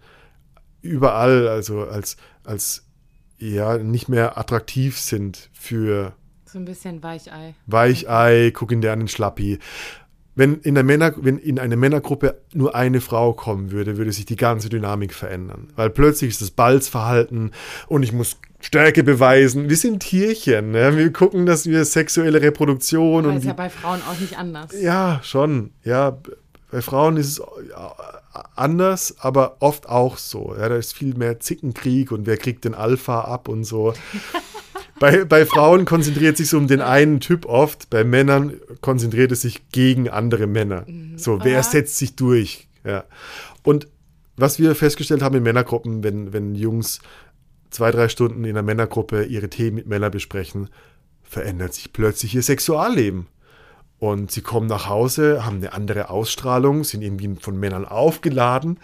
überall, 0.82 1.48
also 1.48 1.84
als, 1.84 2.18
als 2.44 2.84
ja, 3.38 3.78
nicht 3.78 4.10
mehr 4.10 4.38
attraktiv 4.38 5.00
sind 5.00 5.50
für. 5.54 6.14
So 6.46 6.60
ein 6.60 6.66
bisschen 6.66 7.02
Weichei. 7.02 7.56
Weichei, 7.66 8.52
guck 8.54 8.72
in 8.72 8.82
der 8.82 8.94
an 8.94 9.00
den 9.00 9.08
Schlappi. 9.08 9.60
Wenn 10.36 10.62
in, 10.62 10.74
der 10.74 10.84
Männer, 10.84 11.14
wenn 11.18 11.38
in 11.38 11.60
eine 11.60 11.78
Männergruppe 11.78 12.42
nur 12.54 12.74
eine 12.74 13.02
Frau 13.02 13.34
kommen 13.34 13.72
würde, 13.72 13.98
würde 13.98 14.12
sich 14.12 14.26
die 14.26 14.36
ganze 14.36 14.68
Dynamik 14.68 15.14
verändern. 15.14 15.72
Weil 15.76 15.92
plötzlich 15.92 16.32
ist 16.32 16.42
das 16.42 16.52
Balzverhalten 16.52 17.52
und 17.88 18.04
ich 18.04 18.12
muss 18.12 18.38
Stärke 18.64 19.04
beweisen. 19.04 19.70
Wir 19.70 19.76
sind 19.76 20.00
Tierchen. 20.00 20.72
Ne? 20.72 20.96
Wir 20.96 21.12
gucken, 21.12 21.46
dass 21.46 21.66
wir 21.66 21.84
sexuelle 21.84 22.42
Reproduktion 22.42 23.24
das 23.24 23.32
und. 23.32 23.38
ist 23.40 23.46
ja 23.46 23.54
bei 23.54 23.70
Frauen 23.70 24.02
auch 24.10 24.20
nicht 24.20 24.38
anders. 24.38 24.72
Ja, 24.80 25.20
schon. 25.22 25.72
Ja, 25.84 26.18
bei 26.72 26.82
Frauen 26.82 27.18
ist 27.18 27.40
es 27.40 27.42
anders, 28.56 29.16
aber 29.20 29.58
oft 29.60 29.90
auch 29.90 30.18
so. 30.18 30.56
Ja, 30.58 30.70
da 30.70 30.78
ist 30.78 30.96
viel 30.96 31.14
mehr 31.14 31.42
Zickenkrieg 31.42 32.12
und 32.12 32.26
wer 32.26 32.38
kriegt 32.38 32.64
den 32.64 32.74
Alpha 32.74 33.22
ab 33.22 33.50
und 33.50 33.66
so. 33.66 33.94
bei, 35.00 35.26
bei 35.26 35.46
Frauen 35.46 35.84
konzentriert 35.84 36.38
sich 36.38 36.50
so 36.50 36.58
um 36.58 36.68
den 36.68 36.82
einen 36.82 37.20
Typ 37.20 37.46
oft, 37.46 37.90
bei 37.90 38.06
Männern 38.06 38.54
konzentriert 38.80 39.34
es 39.34 39.42
sich 39.42 39.70
gegen 39.72 40.10
andere 40.10 40.48
Männer. 40.48 40.86
Mhm. 40.88 41.18
So, 41.18 41.44
wer 41.44 41.60
Aha. 41.60 41.64
setzt 41.64 41.98
sich 41.98 42.16
durch? 42.16 42.68
Ja. 42.86 43.04
Und 43.62 43.88
was 44.36 44.58
wir 44.58 44.74
festgestellt 44.74 45.22
haben 45.22 45.36
in 45.36 45.44
Männergruppen, 45.44 46.04
wenn, 46.04 46.34
wenn 46.34 46.56
Jungs 46.56 47.02
zwei, 47.74 47.92
drei 47.92 48.10
Stunden 48.10 48.44
in 48.44 48.52
einer 48.52 48.62
Männergruppe 48.62 49.24
ihre 49.24 49.50
Themen 49.50 49.76
mit 49.76 49.88
Männern 49.88 50.12
besprechen, 50.12 50.70
verändert 51.24 51.74
sich 51.74 51.94
plötzlich 51.94 52.36
ihr 52.36 52.44
Sexualleben. 52.44 53.28
Und 54.00 54.32
sie 54.32 54.42
kommen 54.42 54.68
nach 54.68 54.90
Hause, 54.90 55.46
haben 55.46 55.58
eine 55.58 55.74
andere 55.74 56.10
Ausstrahlung, 56.10 56.84
sind 56.84 57.02
irgendwie 57.02 57.36
von 57.40 57.58
Männern 57.58 57.86
aufgeladen 57.86 58.80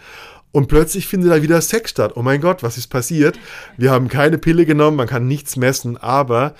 und 0.52 0.68
plötzlich 0.68 1.06
findet 1.06 1.30
da 1.30 1.42
wieder 1.42 1.60
Sex 1.60 1.90
statt. 1.90 2.12
Oh 2.16 2.22
mein 2.22 2.40
Gott, 2.40 2.62
was 2.62 2.78
ist 2.78 2.88
passiert? 2.88 3.38
Wir 3.76 3.90
haben 3.90 4.08
keine 4.08 4.38
Pille 4.38 4.64
genommen, 4.66 4.96
man 4.96 5.06
kann 5.06 5.28
nichts 5.28 5.56
messen, 5.56 5.96
aber 5.96 6.54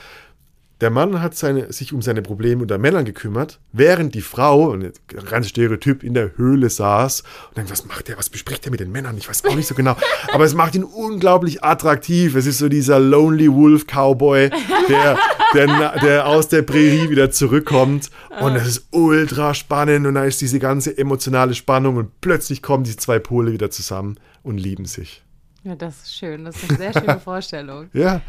der 0.81 0.91
Mann 0.91 1.21
hat 1.21 1.35
seine, 1.35 1.73
sich 1.73 1.93
um 1.93 2.01
seine 2.01 2.23
Probleme 2.23 2.63
unter 2.63 2.79
Männern 2.79 3.05
gekümmert, 3.05 3.61
während 3.73 4.15
die 4.15 4.23
Frau, 4.23 4.73
ein 4.73 4.93
ganz 5.29 5.49
Stereotyp, 5.49 6.03
in 6.03 6.15
der 6.15 6.37
Höhle 6.39 6.71
saß 6.71 7.23
und 7.49 7.59
denkt, 7.59 7.71
was 7.71 7.85
macht 7.85 8.09
der, 8.09 8.17
was 8.17 8.31
bespricht 8.31 8.65
er 8.65 8.71
mit 8.71 8.81
den 8.81 8.91
Männern? 8.91 9.17
Ich 9.19 9.29
weiß 9.29 9.45
auch 9.45 9.55
nicht 9.55 9.67
so 9.67 9.75
genau. 9.75 9.97
Aber 10.33 10.45
es 10.45 10.55
macht 10.55 10.75
ihn 10.75 10.85
unglaublich 10.85 11.63
attraktiv. 11.63 12.35
Es 12.35 12.47
ist 12.47 12.59
so 12.59 12.69
dieser 12.69 12.99
Lonely 12.99 13.53
Wolf 13.53 13.87
Cowboy, 13.87 14.51
der, 14.89 15.19
der, 15.55 15.99
der 16.01 16.27
aus 16.27 16.49
der 16.49 16.63
Prärie 16.63 17.11
wieder 17.11 17.31
zurückkommt. 17.31 18.11
Und 18.41 18.57
es 18.57 18.67
ist 18.67 18.89
ultra 18.91 19.53
spannend 19.53 20.07
und 20.07 20.15
da 20.15 20.25
ist 20.25 20.41
diese 20.41 20.59
ganze 20.59 20.97
emotionale 20.97 21.55
Spannung 21.55 21.97
und 21.97 22.21
plötzlich 22.23 22.63
kommen 22.63 22.85
diese 22.85 22.97
zwei 22.97 23.19
Pole 23.19 23.53
wieder 23.53 23.71
zusammen 23.71 24.19
und 24.43 24.59
lieben 24.59 24.87
sich. 24.87 25.23
Ja, 25.63 25.75
das 25.75 26.05
ist 26.05 26.15
schön. 26.15 26.47
Das 26.47 26.57
ist 26.57 26.71
eine 26.71 26.79
sehr 26.79 26.93
schöne 26.95 27.21
Vorstellung. 27.25 27.91
ja, 27.93 28.23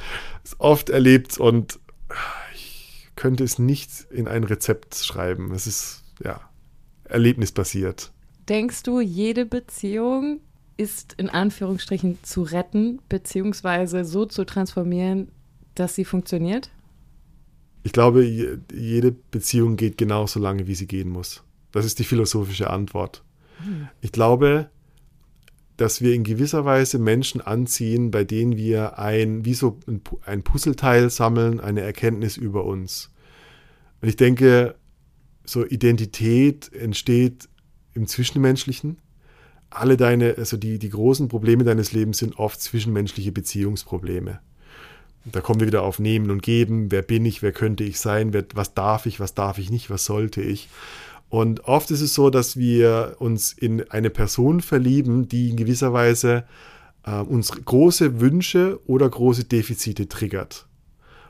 ist 0.43 0.59
oft 0.59 0.89
erlebt 0.89 1.37
und 1.37 1.79
könnte 3.21 3.43
es 3.43 3.59
nicht 3.59 4.07
in 4.09 4.27
ein 4.27 4.43
Rezept 4.43 4.95
schreiben. 4.95 5.51
Es 5.51 5.67
ist, 5.67 6.01
ja, 6.23 6.41
erlebnisbasiert. 7.03 8.11
Denkst 8.49 8.81
du, 8.81 8.99
jede 8.99 9.45
Beziehung 9.45 10.39
ist 10.75 11.13
in 11.19 11.29
Anführungsstrichen 11.29 12.17
zu 12.23 12.41
retten, 12.41 12.99
beziehungsweise 13.09 14.05
so 14.05 14.25
zu 14.25 14.43
transformieren, 14.43 15.27
dass 15.75 15.93
sie 15.93 16.03
funktioniert? 16.03 16.71
Ich 17.83 17.91
glaube, 17.91 18.23
jede 18.23 19.11
Beziehung 19.11 19.75
geht 19.75 19.99
genauso 19.99 20.39
lange, 20.39 20.65
wie 20.65 20.73
sie 20.73 20.87
gehen 20.87 21.09
muss. 21.09 21.43
Das 21.71 21.85
ist 21.85 21.99
die 21.99 22.05
philosophische 22.05 22.71
Antwort. 22.71 23.23
Hm. 23.63 23.87
Ich 24.01 24.11
glaube, 24.11 24.71
dass 25.81 25.99
wir 25.99 26.13
in 26.13 26.23
gewisser 26.23 26.63
Weise 26.63 26.99
Menschen 26.99 27.41
anziehen, 27.41 28.11
bei 28.11 28.23
denen 28.23 28.55
wir 28.55 28.99
ein, 28.99 29.45
wie 29.45 29.55
so 29.55 29.79
ein 30.25 30.43
Puzzleteil 30.43 31.09
sammeln, 31.09 31.59
eine 31.59 31.81
Erkenntnis 31.81 32.37
über 32.37 32.65
uns. 32.65 33.11
Und 33.99 34.09
ich 34.09 34.15
denke, 34.15 34.75
so 35.43 35.65
Identität 35.65 36.71
entsteht 36.73 37.49
im 37.95 38.05
Zwischenmenschlichen. 38.05 38.99
Alle 39.71 39.97
deine, 39.97 40.35
also 40.37 40.55
die, 40.55 40.77
die 40.77 40.89
großen 40.89 41.29
Probleme 41.29 41.63
deines 41.63 41.93
Lebens 41.93 42.19
sind 42.19 42.37
oft 42.37 42.61
zwischenmenschliche 42.61 43.31
Beziehungsprobleme. 43.31 44.39
Da 45.25 45.41
kommen 45.41 45.61
wir 45.61 45.67
wieder 45.67 45.81
auf 45.81 45.97
Nehmen 45.97 46.29
und 46.29 46.43
Geben. 46.43 46.91
Wer 46.91 47.01
bin 47.01 47.25
ich? 47.25 47.41
Wer 47.41 47.53
könnte 47.53 47.83
ich 47.83 47.99
sein? 47.99 48.33
Wer, 48.33 48.45
was 48.53 48.75
darf 48.75 49.07
ich? 49.07 49.19
Was 49.19 49.33
darf 49.33 49.57
ich 49.57 49.71
nicht? 49.71 49.89
Was 49.89 50.05
sollte 50.05 50.41
ich? 50.41 50.69
Und 51.31 51.63
oft 51.63 51.89
ist 51.91 52.01
es 52.01 52.13
so, 52.13 52.29
dass 52.29 52.57
wir 52.57 53.15
uns 53.19 53.53
in 53.53 53.89
eine 53.89 54.09
Person 54.09 54.59
verlieben, 54.59 55.29
die 55.29 55.49
in 55.49 55.55
gewisser 55.55 55.93
Weise 55.93 56.43
äh, 57.05 57.21
unsere 57.21 57.61
große 57.61 58.19
Wünsche 58.19 58.81
oder 58.85 59.09
große 59.09 59.45
Defizite 59.45 60.09
triggert. 60.09 60.67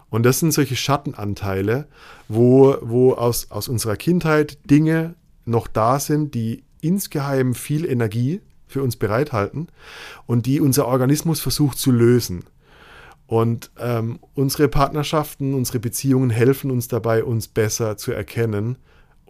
Und 0.10 0.24
das 0.24 0.40
sind 0.40 0.54
solche 0.54 0.76
Schattenanteile, 0.76 1.88
wo, 2.28 2.78
wo 2.82 3.14
aus, 3.14 3.52
aus 3.52 3.68
unserer 3.68 3.96
Kindheit 3.96 4.58
Dinge 4.68 5.14
noch 5.46 5.68
da 5.68 6.00
sind, 6.00 6.34
die 6.34 6.64
insgeheim 6.82 7.54
viel 7.54 7.86
Energie 7.86 8.42
für 8.66 8.82
uns 8.82 8.96
bereithalten 8.96 9.68
und 10.26 10.48
die 10.48 10.62
unser 10.62 10.88
Organismus 10.88 11.42
versucht 11.42 11.78
zu 11.78 11.92
lösen. 11.92 12.46
Und 13.28 13.70
ähm, 13.78 14.18
unsere 14.34 14.68
Partnerschaften, 14.68 15.54
unsere 15.54 15.80
Beziehungen 15.80 16.32
helfen 16.32 16.72
uns 16.72 16.88
dabei, 16.88 17.24
uns 17.24 17.48
besser 17.48 17.98
zu 17.98 18.12
erkennen. 18.12 18.78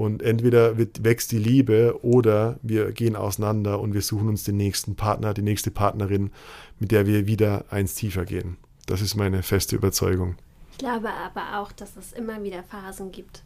Und 0.01 0.23
entweder 0.23 0.79
wird, 0.79 1.03
wächst 1.03 1.31
die 1.31 1.37
Liebe 1.37 1.99
oder 2.01 2.57
wir 2.63 2.91
gehen 2.91 3.15
auseinander 3.15 3.79
und 3.79 3.93
wir 3.93 4.01
suchen 4.01 4.29
uns 4.29 4.43
den 4.43 4.57
nächsten 4.57 4.95
Partner, 4.95 5.35
die 5.35 5.43
nächste 5.43 5.69
Partnerin, 5.69 6.31
mit 6.79 6.91
der 6.91 7.05
wir 7.05 7.27
wieder 7.27 7.65
eins 7.69 7.93
tiefer 7.93 8.25
gehen. 8.25 8.57
Das 8.87 9.01
ist 9.03 9.13
meine 9.13 9.43
feste 9.43 9.75
Überzeugung. 9.75 10.37
Ich 10.71 10.79
glaube 10.79 11.09
aber 11.11 11.59
auch, 11.59 11.71
dass 11.71 11.97
es 11.97 12.13
immer 12.13 12.41
wieder 12.41 12.63
Phasen 12.63 13.11
gibt. 13.11 13.43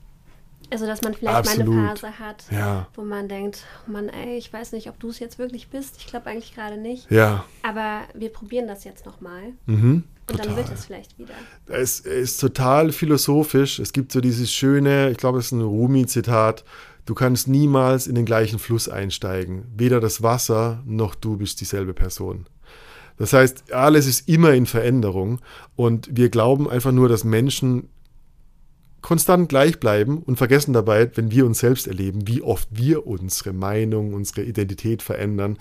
Also, 0.72 0.86
dass 0.86 1.02
man 1.02 1.14
vielleicht 1.14 1.36
Absolut. 1.36 1.76
mal 1.76 1.90
eine 1.90 1.90
Phase 1.90 2.20
hat, 2.20 2.46
ja. 2.50 2.88
wo 2.96 3.02
man 3.02 3.28
denkt, 3.28 3.66
Mann, 3.86 4.08
ey, 4.08 4.38
ich 4.38 4.54
weiß 4.54 4.72
nicht, 4.72 4.88
ob 4.88 4.98
du 4.98 5.10
es 5.10 5.20
jetzt 5.20 5.38
wirklich 5.38 5.68
bist. 5.68 5.98
Ich 5.98 6.08
glaube 6.08 6.30
eigentlich 6.30 6.56
gerade 6.56 6.78
nicht. 6.78 7.12
Ja. 7.12 7.44
Aber 7.64 8.04
wir 8.14 8.30
probieren 8.30 8.66
das 8.66 8.86
jetzt 8.86 9.06
nochmal. 9.06 9.52
Mhm. 9.66 10.06
Und 10.30 10.40
dann 10.40 10.56
wird 10.56 10.72
es 10.72 10.86
vielleicht 10.86 11.18
wieder. 11.20 11.34
Es 11.68 12.00
ist 12.00 12.40
total 12.40 12.92
philosophisch. 12.92 13.80
Es 13.80 13.94
gibt 13.94 14.12
so 14.12 14.22
dieses 14.22 14.52
schöne, 14.52 15.12
ich 15.12 15.18
glaube, 15.18 15.40
es 15.40 15.48
ist 15.48 15.52
ein 15.52 15.62
Rumi-Zitat. 15.62 16.64
Du 17.06 17.14
kannst 17.14 17.48
niemals 17.48 18.08
in 18.08 18.16
den 18.16 18.26
gleichen 18.26 18.58
Fluss 18.58 18.90
einsteigen. 18.90 19.66
Weder 19.76 20.00
das 20.00 20.24
Wasser 20.24 20.82
noch 20.86 21.14
du 21.14 21.38
bist 21.38 21.62
dieselbe 21.62 21.94
Person. 21.94 22.48
Das 23.18 23.34
heißt, 23.34 23.72
alles 23.72 24.08
ist 24.08 24.28
immer 24.28 24.54
in 24.54 24.66
Veränderung 24.66 25.40
und 25.76 26.10
wir 26.12 26.30
glauben 26.30 26.70
einfach 26.70 26.92
nur, 26.92 27.08
dass 27.08 27.24
Menschen 27.24 27.90
konstant 29.02 29.50
gleich 29.50 29.80
bleiben 29.80 30.24
und 30.24 30.38
vergessen 30.38 30.74
dabei, 30.74 31.10
wenn 31.16 31.32
wir 31.32 31.46
uns 31.46 31.60
selbst 31.60 31.88
erleben, 31.88 32.28
wie 32.28 32.42
oft 32.42 32.68
wir 32.72 33.06
unsere 33.06 33.54
Meinung, 33.54 34.14
unsere 34.14 34.42
Identität 34.42 35.04
verändern. 35.04 35.60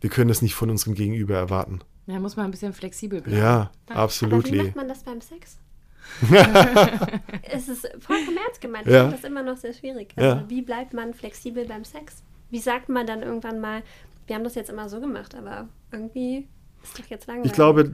Wir 0.00 0.10
können 0.10 0.30
es 0.30 0.42
nicht 0.42 0.54
von 0.54 0.70
unserem 0.70 0.94
Gegenüber 0.94 1.34
erwarten. 1.34 1.80
Ja, 2.08 2.18
muss 2.18 2.36
man 2.36 2.46
ein 2.46 2.50
bisschen 2.50 2.72
flexibel 2.72 3.20
bleiben. 3.20 3.38
Ja, 3.38 3.70
absolut. 3.88 4.46
Aber 4.46 4.54
wie 4.54 4.62
macht 4.62 4.76
man 4.76 4.88
das 4.88 5.02
beim 5.02 5.20
Sex? 5.20 5.58
es 7.42 7.68
ist 7.68 7.86
vollkommen 8.00 8.38
ernst 8.46 8.62
gemeint. 8.62 8.86
Ich 8.86 8.94
ja. 8.94 9.02
finde 9.02 9.16
das 9.16 9.24
immer 9.24 9.42
noch 9.42 9.58
sehr 9.58 9.74
schwierig. 9.74 10.14
Also, 10.16 10.28
ja. 10.28 10.44
Wie 10.48 10.62
bleibt 10.62 10.94
man 10.94 11.12
flexibel 11.12 11.66
beim 11.66 11.84
Sex? 11.84 12.22
Wie 12.48 12.60
sagt 12.60 12.88
man 12.88 13.06
dann 13.06 13.22
irgendwann 13.22 13.60
mal, 13.60 13.82
wir 14.26 14.36
haben 14.36 14.44
das 14.44 14.54
jetzt 14.54 14.70
immer 14.70 14.88
so 14.88 15.00
gemacht, 15.00 15.34
aber 15.34 15.68
irgendwie 15.92 16.48
ist 16.82 16.98
doch 16.98 17.04
jetzt 17.10 17.26
langweilig. 17.26 17.50
Ich 17.50 17.54
glaube, 17.54 17.92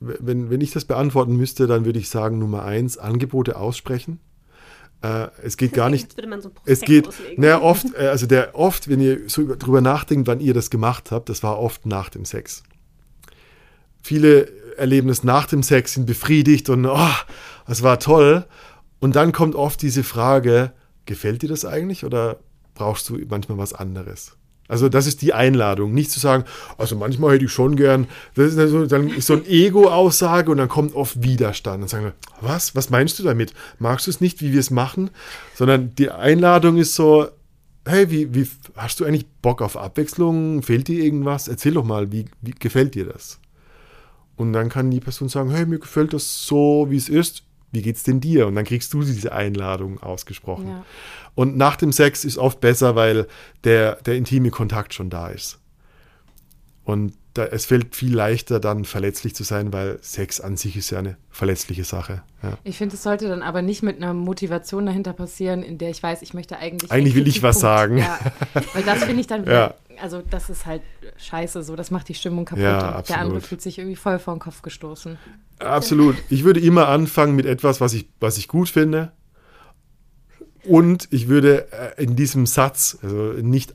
wenn, 0.00 0.48
wenn 0.48 0.60
ich 0.62 0.70
das 0.70 0.86
beantworten 0.86 1.36
müsste, 1.36 1.66
dann 1.66 1.84
würde 1.84 1.98
ich 1.98 2.08
sagen, 2.08 2.38
Nummer 2.38 2.64
eins, 2.64 2.96
Angebote 2.96 3.58
aussprechen. 3.58 4.18
Äh, 5.02 5.28
es 5.42 5.58
geht 5.58 5.74
gar 5.74 5.90
nicht. 5.90 6.04
Jetzt 6.04 6.16
würde 6.16 6.28
man 6.28 6.40
so 6.40 6.50
es 6.64 6.80
geht, 6.80 7.06
naja, 7.36 7.60
oft, 7.60 7.94
äh, 7.94 8.06
also 8.08 8.26
der 8.26 8.54
oft, 8.54 8.88
wenn 8.88 9.00
ihr 9.00 9.28
so 9.28 9.54
drüber 9.56 9.82
nachdenkt, 9.82 10.26
wann 10.26 10.40
ihr 10.40 10.54
das 10.54 10.70
gemacht 10.70 11.10
habt, 11.10 11.28
das 11.28 11.42
war 11.42 11.58
oft 11.58 11.84
nach 11.84 12.08
dem 12.08 12.24
Sex. 12.24 12.62
Viele 14.02 14.48
erleben 14.76 15.08
es 15.08 15.24
nach 15.24 15.46
dem 15.46 15.62
Sex, 15.62 15.94
sind 15.94 16.06
befriedigt 16.06 16.68
und 16.68 16.86
oh, 16.86 17.14
das 17.66 17.82
war 17.82 17.98
toll. 17.98 18.46
Und 18.98 19.16
dann 19.16 19.32
kommt 19.32 19.54
oft 19.54 19.80
diese 19.82 20.04
Frage, 20.04 20.72
gefällt 21.06 21.42
dir 21.42 21.48
das 21.48 21.64
eigentlich 21.64 22.04
oder 22.04 22.38
brauchst 22.74 23.08
du 23.08 23.18
manchmal 23.28 23.58
was 23.58 23.72
anderes? 23.72 24.36
Also 24.70 24.88
das 24.88 25.08
ist 25.08 25.20
die 25.22 25.32
Einladung, 25.32 25.92
nicht 25.92 26.12
zu 26.12 26.20
sagen, 26.20 26.44
also 26.78 26.94
manchmal 26.94 27.34
hätte 27.34 27.46
ich 27.46 27.50
schon 27.50 27.74
gern, 27.74 28.06
das 28.36 28.52
ist 28.52 28.58
also, 28.58 28.86
dann 28.86 29.08
ist 29.08 29.26
so 29.26 29.32
eine 29.34 29.44
Ego-Aussage 29.44 30.48
und 30.48 30.58
dann 30.58 30.68
kommt 30.68 30.94
oft 30.94 31.24
Widerstand. 31.24 31.82
Dann 31.82 31.88
sagen 31.88 32.04
wir, 32.04 32.14
was, 32.40 32.76
was 32.76 32.88
meinst 32.88 33.18
du 33.18 33.24
damit? 33.24 33.52
Magst 33.80 34.06
du 34.06 34.12
es 34.12 34.20
nicht, 34.20 34.40
wie 34.40 34.52
wir 34.52 34.60
es 34.60 34.70
machen? 34.70 35.10
Sondern 35.56 35.92
die 35.96 36.12
Einladung 36.12 36.76
ist 36.76 36.94
so, 36.94 37.26
hey, 37.84 38.12
wie, 38.12 38.32
wie 38.32 38.46
hast 38.76 39.00
du 39.00 39.04
eigentlich 39.04 39.26
Bock 39.42 39.60
auf 39.60 39.76
Abwechslung? 39.76 40.62
Fehlt 40.62 40.86
dir 40.86 41.02
irgendwas? 41.02 41.48
Erzähl 41.48 41.74
doch 41.74 41.84
mal, 41.84 42.12
wie, 42.12 42.26
wie 42.40 42.52
gefällt 42.52 42.94
dir 42.94 43.06
das? 43.06 43.39
Und 44.40 44.54
dann 44.54 44.70
kann 44.70 44.90
die 44.90 45.00
Person 45.00 45.28
sagen, 45.28 45.50
hey, 45.50 45.66
mir 45.66 45.78
gefällt 45.78 46.14
das 46.14 46.46
so, 46.46 46.86
wie 46.88 46.96
es 46.96 47.10
ist. 47.10 47.42
Wie 47.72 47.82
geht's 47.82 48.04
denn 48.04 48.20
dir? 48.20 48.46
Und 48.46 48.54
dann 48.54 48.64
kriegst 48.64 48.94
du 48.94 49.02
diese 49.02 49.32
Einladung 49.32 50.02
ausgesprochen. 50.02 50.68
Ja. 50.68 50.84
Und 51.34 51.58
nach 51.58 51.76
dem 51.76 51.92
Sex 51.92 52.24
ist 52.24 52.38
oft 52.38 52.58
besser, 52.58 52.96
weil 52.96 53.26
der, 53.64 53.96
der 53.96 54.14
intime 54.16 54.48
Kontakt 54.48 54.94
schon 54.94 55.10
da 55.10 55.28
ist. 55.28 55.58
Und 56.84 57.12
da, 57.34 57.44
es 57.44 57.66
fällt 57.66 57.94
viel 57.94 58.14
leichter, 58.14 58.60
dann 58.60 58.86
verletzlich 58.86 59.34
zu 59.34 59.44
sein, 59.44 59.74
weil 59.74 59.98
Sex 60.00 60.40
an 60.40 60.56
sich 60.56 60.74
ist 60.74 60.88
ja 60.88 61.00
eine 61.00 61.18
verletzliche 61.28 61.84
Sache. 61.84 62.22
Ja. 62.42 62.56
Ich 62.64 62.78
finde, 62.78 62.94
es 62.94 63.02
sollte 63.02 63.28
dann 63.28 63.42
aber 63.42 63.60
nicht 63.60 63.82
mit 63.82 63.98
einer 63.98 64.14
Motivation 64.14 64.86
dahinter 64.86 65.12
passieren, 65.12 65.62
in 65.62 65.76
der 65.76 65.90
ich 65.90 66.02
weiß, 66.02 66.22
ich 66.22 66.32
möchte 66.32 66.56
eigentlich. 66.56 66.90
Eigentlich 66.90 67.14
will 67.14 67.28
ich 67.28 67.42
was 67.42 67.60
sagen. 67.60 67.98
Ja, 67.98 68.18
weil 68.72 68.84
das 68.84 69.04
finde 69.04 69.20
ich 69.20 69.26
dann 69.26 69.44
ja. 69.46 69.74
Also 70.00 70.22
das 70.22 70.50
ist 70.50 70.66
halt 70.66 70.82
scheiße, 71.16 71.62
so, 71.62 71.76
das 71.76 71.90
macht 71.90 72.08
die 72.08 72.14
Stimmung 72.14 72.44
kaputt. 72.44 72.64
Ja, 72.64 73.02
der 73.02 73.18
andere 73.18 73.40
fühlt 73.40 73.62
sich 73.62 73.78
irgendwie 73.78 73.96
voll 73.96 74.18
vor 74.18 74.34
den 74.34 74.40
Kopf 74.40 74.62
gestoßen. 74.62 75.18
Absolut. 75.58 76.16
Ich 76.28 76.44
würde 76.44 76.60
immer 76.60 76.88
anfangen 76.88 77.36
mit 77.36 77.46
etwas, 77.46 77.80
was 77.80 77.92
ich, 77.92 78.08
was 78.20 78.38
ich 78.38 78.48
gut 78.48 78.68
finde. 78.68 79.12
Und 80.64 81.08
ich 81.10 81.28
würde 81.28 81.72
äh, 81.72 82.02
in 82.02 82.16
diesem 82.16 82.46
Satz, 82.46 82.98
also 83.02 83.16
nicht, 83.16 83.74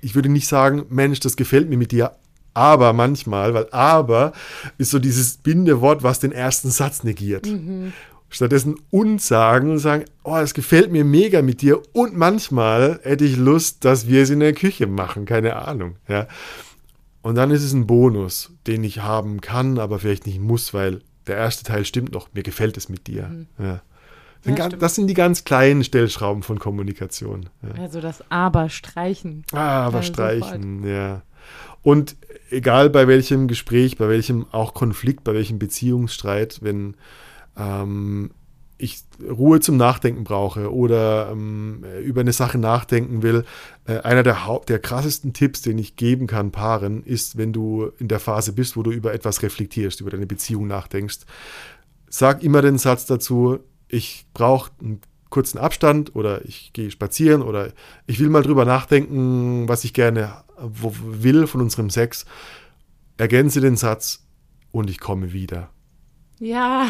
ich 0.00 0.14
würde 0.14 0.28
nicht 0.28 0.46
sagen, 0.46 0.86
Mensch, 0.88 1.20
das 1.20 1.36
gefällt 1.36 1.68
mir 1.68 1.76
mit 1.76 1.92
dir, 1.92 2.12
aber 2.54 2.92
manchmal, 2.92 3.54
weil 3.54 3.68
aber 3.70 4.32
ist 4.78 4.90
so 4.90 4.98
dieses 4.98 5.36
Bindewort, 5.38 6.02
was 6.02 6.20
den 6.20 6.32
ersten 6.32 6.70
Satz 6.70 7.04
negiert. 7.04 7.46
Mhm. 7.46 7.92
Stattdessen 8.30 8.76
und 8.90 9.22
sagen 9.22 9.70
und 9.70 9.78
sagen, 9.78 10.04
oh, 10.22 10.36
es 10.36 10.52
gefällt 10.52 10.92
mir 10.92 11.04
mega 11.04 11.40
mit 11.40 11.62
dir 11.62 11.80
und 11.92 12.16
manchmal 12.16 13.00
hätte 13.02 13.24
ich 13.24 13.36
Lust, 13.36 13.84
dass 13.84 14.06
wir 14.06 14.22
es 14.22 14.30
in 14.30 14.40
der 14.40 14.52
Küche 14.52 14.86
machen, 14.86 15.24
keine 15.24 15.56
Ahnung. 15.56 15.96
Ja. 16.08 16.26
Und 17.22 17.36
dann 17.36 17.50
ist 17.50 17.62
es 17.62 17.72
ein 17.72 17.86
Bonus, 17.86 18.52
den 18.66 18.84
ich 18.84 19.00
haben 19.00 19.40
kann, 19.40 19.78
aber 19.78 19.98
vielleicht 19.98 20.26
nicht 20.26 20.40
muss, 20.40 20.74
weil 20.74 21.00
der 21.26 21.36
erste 21.36 21.64
Teil 21.64 21.84
stimmt 21.84 22.12
noch, 22.12 22.28
mir 22.32 22.42
gefällt 22.42 22.76
es 22.76 22.88
mit 22.88 23.06
dir. 23.06 23.28
Mhm. 23.28 23.46
Ja. 23.58 23.82
Ja, 24.44 24.68
das 24.68 24.94
sind 24.94 25.08
die 25.08 25.14
ganz 25.14 25.44
kleinen 25.44 25.82
Stellschrauben 25.82 26.42
von 26.42 26.58
Kommunikation. 26.58 27.50
Ja. 27.62 27.82
Also 27.82 28.00
das 28.00 28.22
Aber 28.30 28.68
streichen. 28.68 29.44
Aber 29.52 30.02
streichen, 30.02 30.78
sofort. 30.82 30.90
ja. 30.90 31.22
Und 31.82 32.16
egal 32.50 32.88
bei 32.90 33.08
welchem 33.08 33.48
Gespräch, 33.48 33.96
bei 33.98 34.08
welchem 34.08 34.46
auch 34.52 34.74
Konflikt, 34.74 35.24
bei 35.24 35.34
welchem 35.34 35.58
Beziehungsstreit, 35.58 36.60
wenn 36.62 36.94
ähm, 37.58 38.30
ich 38.78 39.02
Ruhe 39.20 39.58
zum 39.58 39.76
Nachdenken 39.76 40.22
brauche 40.22 40.72
oder 40.72 41.30
ähm, 41.32 41.84
über 42.04 42.20
eine 42.20 42.32
Sache 42.32 42.58
nachdenken 42.58 43.22
will, 43.22 43.44
äh, 43.86 43.98
einer 43.98 44.22
der, 44.22 44.60
der 44.68 44.78
krassesten 44.78 45.32
Tipps, 45.32 45.62
den 45.62 45.78
ich 45.78 45.96
geben 45.96 46.28
kann 46.28 46.52
Paaren, 46.52 47.02
ist, 47.02 47.36
wenn 47.36 47.52
du 47.52 47.90
in 47.98 48.06
der 48.06 48.20
Phase 48.20 48.52
bist, 48.52 48.76
wo 48.76 48.82
du 48.82 48.92
über 48.92 49.12
etwas 49.12 49.42
reflektierst, 49.42 50.00
über 50.00 50.10
deine 50.10 50.26
Beziehung 50.26 50.68
nachdenkst, 50.68 51.18
sag 52.08 52.42
immer 52.44 52.62
den 52.62 52.78
Satz 52.78 53.04
dazu, 53.06 53.58
ich 53.88 54.26
brauche 54.32 54.70
einen 54.80 55.00
kurzen 55.28 55.58
Abstand 55.58 56.14
oder 56.14 56.44
ich 56.44 56.72
gehe 56.72 56.90
spazieren 56.90 57.42
oder 57.42 57.72
ich 58.06 58.20
will 58.20 58.30
mal 58.30 58.42
drüber 58.42 58.64
nachdenken, 58.64 59.68
was 59.68 59.84
ich 59.84 59.92
gerne 59.92 60.32
will 60.56 61.46
von 61.46 61.60
unserem 61.60 61.90
Sex. 61.90 62.24
ergänze 63.16 63.60
den 63.60 63.76
Satz 63.76 64.24
und 64.70 64.88
ich 64.88 65.00
komme 65.00 65.32
wieder. 65.32 65.70
Ja, 66.40 66.88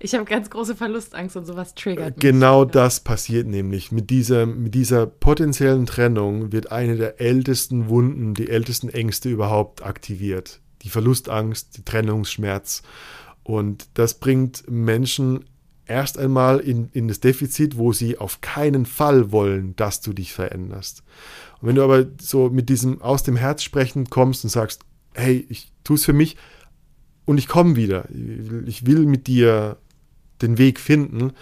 ich 0.00 0.14
habe 0.14 0.24
ganz 0.24 0.50
große 0.50 0.74
Verlustangst 0.74 1.36
und 1.36 1.44
sowas 1.44 1.74
triggert. 1.74 2.16
Mich. 2.16 2.22
Genau 2.22 2.64
das 2.64 3.00
passiert 3.00 3.46
nämlich. 3.46 3.92
Mit 3.92 4.10
dieser, 4.10 4.46
mit 4.46 4.74
dieser 4.74 5.06
potenziellen 5.06 5.86
Trennung 5.86 6.52
wird 6.52 6.72
eine 6.72 6.96
der 6.96 7.20
ältesten 7.20 7.88
Wunden, 7.88 8.34
die 8.34 8.48
ältesten 8.48 8.88
Ängste 8.88 9.28
überhaupt 9.28 9.84
aktiviert. 9.84 10.60
Die 10.82 10.90
Verlustangst, 10.90 11.76
die 11.76 11.84
Trennungsschmerz. 11.84 12.82
Und 13.42 13.88
das 13.94 14.14
bringt 14.14 14.68
Menschen 14.68 15.44
erst 15.86 16.18
einmal 16.18 16.60
in, 16.60 16.90
in 16.92 17.08
das 17.08 17.20
Defizit, 17.20 17.76
wo 17.78 17.92
sie 17.92 18.18
auf 18.18 18.40
keinen 18.40 18.84
Fall 18.84 19.32
wollen, 19.32 19.74
dass 19.76 20.00
du 20.00 20.12
dich 20.12 20.32
veränderst. 20.32 21.02
Und 21.60 21.68
wenn 21.68 21.76
du 21.76 21.82
aber 21.82 22.06
so 22.20 22.50
mit 22.50 22.68
diesem 22.68 23.00
aus 23.00 23.22
dem 23.22 23.36
Herz 23.36 23.62
sprechen 23.62 24.10
kommst 24.10 24.44
und 24.44 24.50
sagst, 24.50 24.82
hey, 25.14 25.46
ich 25.48 25.72
tue 25.82 25.96
es 25.96 26.04
für 26.04 26.12
mich 26.12 26.36
und 27.28 27.36
ich 27.36 27.46
komme 27.46 27.76
wieder, 27.76 28.06
ich 28.64 28.86
will 28.86 29.04
mit 29.04 29.26
dir 29.26 29.76
den 30.40 30.56
Weg 30.56 30.80
finden, 30.80 31.32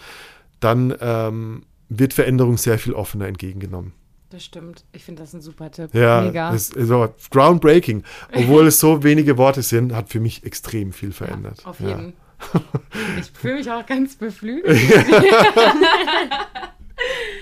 dann 0.59 0.93
ähm, 1.01 1.62
wird 1.89 2.12
Veränderung 2.12 2.59
sehr 2.59 2.80
viel 2.80 2.93
offener 2.93 3.28
entgegengenommen. 3.28 3.93
Das 4.30 4.45
stimmt. 4.45 4.84
Ich 4.91 5.05
finde 5.05 5.22
das 5.22 5.32
ein 5.32 5.43
super 5.43 5.70
Tipp. 5.70 5.95
Ja, 5.95 6.22
Mega. 6.22 6.51
Das 6.51 6.70
ist 6.70 6.89
so 6.89 7.14
groundbreaking. 7.30 8.03
Obwohl 8.34 8.66
es 8.66 8.80
so 8.80 9.05
wenige 9.05 9.39
Worte 9.39 9.62
sind, 9.62 9.95
hat 9.95 10.09
für 10.09 10.18
mich 10.18 10.43
extrem 10.43 10.93
viel 10.93 11.12
verändert. 11.12 11.61
Ja, 11.62 11.70
auf 11.70 11.78
jeden. 11.78 12.14
Ja. 12.53 12.61
Ich 13.20 13.30
fühle 13.30 13.55
mich 13.55 13.70
auch 13.70 13.87
ganz 13.87 14.16
beflügelt. 14.16 14.76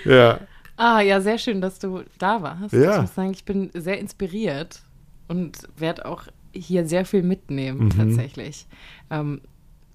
ja. 0.05 0.39
Ah, 0.77 1.01
ja, 1.01 1.21
sehr 1.23 1.39
schön, 1.39 1.63
dass 1.63 1.79
du 1.79 2.03
da 2.19 2.43
warst. 2.43 2.75
Ja. 2.75 2.97
Ich 2.97 3.01
muss 3.01 3.15
sagen, 3.15 3.31
ich 3.31 3.47
bin 3.47 3.71
sehr 3.73 3.99
inspiriert 3.99 4.83
und 5.29 5.67
werde 5.79 6.05
auch 6.05 6.25
hier 6.55 6.87
sehr 6.87 7.05
viel 7.05 7.23
mitnehmen, 7.23 7.85
mhm. 7.85 7.91
tatsächlich. 7.91 8.67
Ähm, 9.11 9.41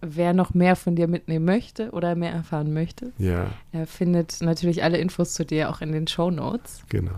wer 0.01 0.33
noch 0.33 0.53
mehr 0.53 0.75
von 0.75 0.95
dir 0.95 1.07
mitnehmen 1.07 1.45
möchte 1.45 1.91
oder 1.91 2.15
mehr 2.15 2.31
erfahren 2.31 2.73
möchte, 2.73 3.11
ja. 3.17 3.47
er 3.71 3.87
findet 3.87 4.41
natürlich 4.41 4.83
alle 4.83 4.97
Infos 4.97 5.33
zu 5.33 5.45
dir 5.45 5.69
auch 5.69 5.81
in 5.81 5.91
den 5.91 6.07
Show 6.07 6.31
Notes. 6.31 6.83
Genau. 6.89 7.11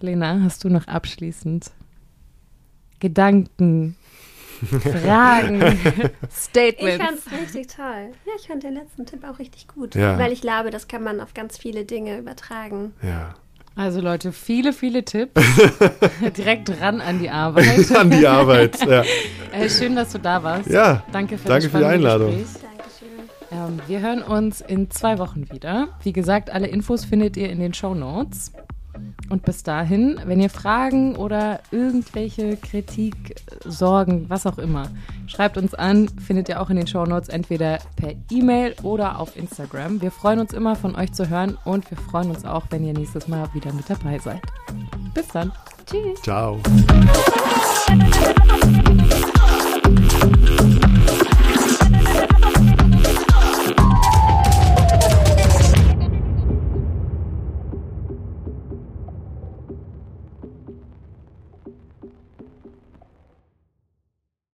Lena, 0.00 0.40
hast 0.42 0.64
du 0.64 0.68
noch 0.68 0.86
abschließend 0.88 1.70
Gedanken, 3.00 3.96
Fragen, 4.66 5.60
Statements. 6.30 6.94
Ich 6.94 7.02
fand 7.02 7.18
es 7.18 7.32
richtig 7.32 7.66
toll. 7.68 8.12
Ja, 8.26 8.32
ich 8.38 8.46
fand 8.46 8.62
den 8.62 8.74
letzten 8.74 9.06
Tipp 9.06 9.24
auch 9.24 9.38
richtig 9.38 9.66
gut. 9.68 9.94
Ja. 9.94 10.18
Weil 10.18 10.32
ich 10.32 10.40
glaube, 10.40 10.70
das 10.70 10.86
kann 10.86 11.02
man 11.02 11.20
auf 11.20 11.34
ganz 11.34 11.58
viele 11.58 11.84
Dinge 11.84 12.18
übertragen. 12.18 12.92
Ja. 13.02 13.34
Also 13.74 14.00
Leute, 14.00 14.32
viele, 14.32 14.72
viele 14.72 15.04
Tipps. 15.04 15.40
Direkt 16.36 16.70
ran 16.80 17.00
an 17.00 17.18
die 17.18 17.30
Arbeit. 17.30 17.90
an 17.96 18.10
die 18.10 18.26
Arbeit, 18.26 18.78
ja. 18.86 19.02
Äh, 19.52 19.68
schön, 19.68 19.94
dass 19.94 20.12
du 20.12 20.18
da 20.18 20.42
warst. 20.42 20.70
Ja. 20.70 21.04
Danke 21.12 21.36
für, 21.36 21.46
danke 21.46 21.68
für 21.68 21.76
die 21.76 21.84
Einladung. 21.84 22.38
Gespräch. 22.38 22.62
Ähm, 23.50 23.80
wir 23.86 24.00
hören 24.00 24.22
uns 24.22 24.62
in 24.62 24.90
zwei 24.90 25.18
Wochen 25.18 25.50
wieder. 25.50 25.88
Wie 26.02 26.14
gesagt, 26.14 26.48
alle 26.48 26.68
Infos 26.68 27.04
findet 27.04 27.36
ihr 27.36 27.50
in 27.50 27.60
den 27.60 27.74
Show 27.74 27.94
Notes. 27.94 28.52
Und 29.30 29.44
bis 29.44 29.62
dahin, 29.62 30.20
wenn 30.26 30.40
ihr 30.40 30.50
Fragen 30.50 31.16
oder 31.16 31.60
irgendwelche 31.70 32.56
Kritik, 32.56 33.36
Sorgen, 33.64 34.26
was 34.28 34.46
auch 34.46 34.58
immer, 34.58 34.88
schreibt 35.26 35.56
uns 35.56 35.74
an, 35.74 36.08
findet 36.08 36.48
ihr 36.48 36.60
auch 36.60 36.68
in 36.68 36.76
den 36.76 36.86
Show 36.86 37.04
Notes 37.04 37.28
entweder 37.28 37.78
per 37.96 38.12
E-Mail 38.30 38.74
oder 38.82 39.18
auf 39.18 39.36
Instagram. 39.36 40.02
Wir 40.02 40.10
freuen 40.10 40.40
uns 40.40 40.52
immer 40.52 40.76
von 40.76 40.94
euch 40.96 41.12
zu 41.12 41.30
hören 41.30 41.56
und 41.64 41.90
wir 41.90 41.96
freuen 41.96 42.30
uns 42.30 42.44
auch, 42.44 42.66
wenn 42.70 42.84
ihr 42.84 42.92
nächstes 42.92 43.28
Mal 43.28 43.48
wieder 43.54 43.72
mit 43.72 43.88
dabei 43.88 44.18
seid. 44.18 44.42
Bis 45.14 45.28
dann. 45.28 45.52
Tschüss. 45.86 46.20
Ciao. 46.22 46.60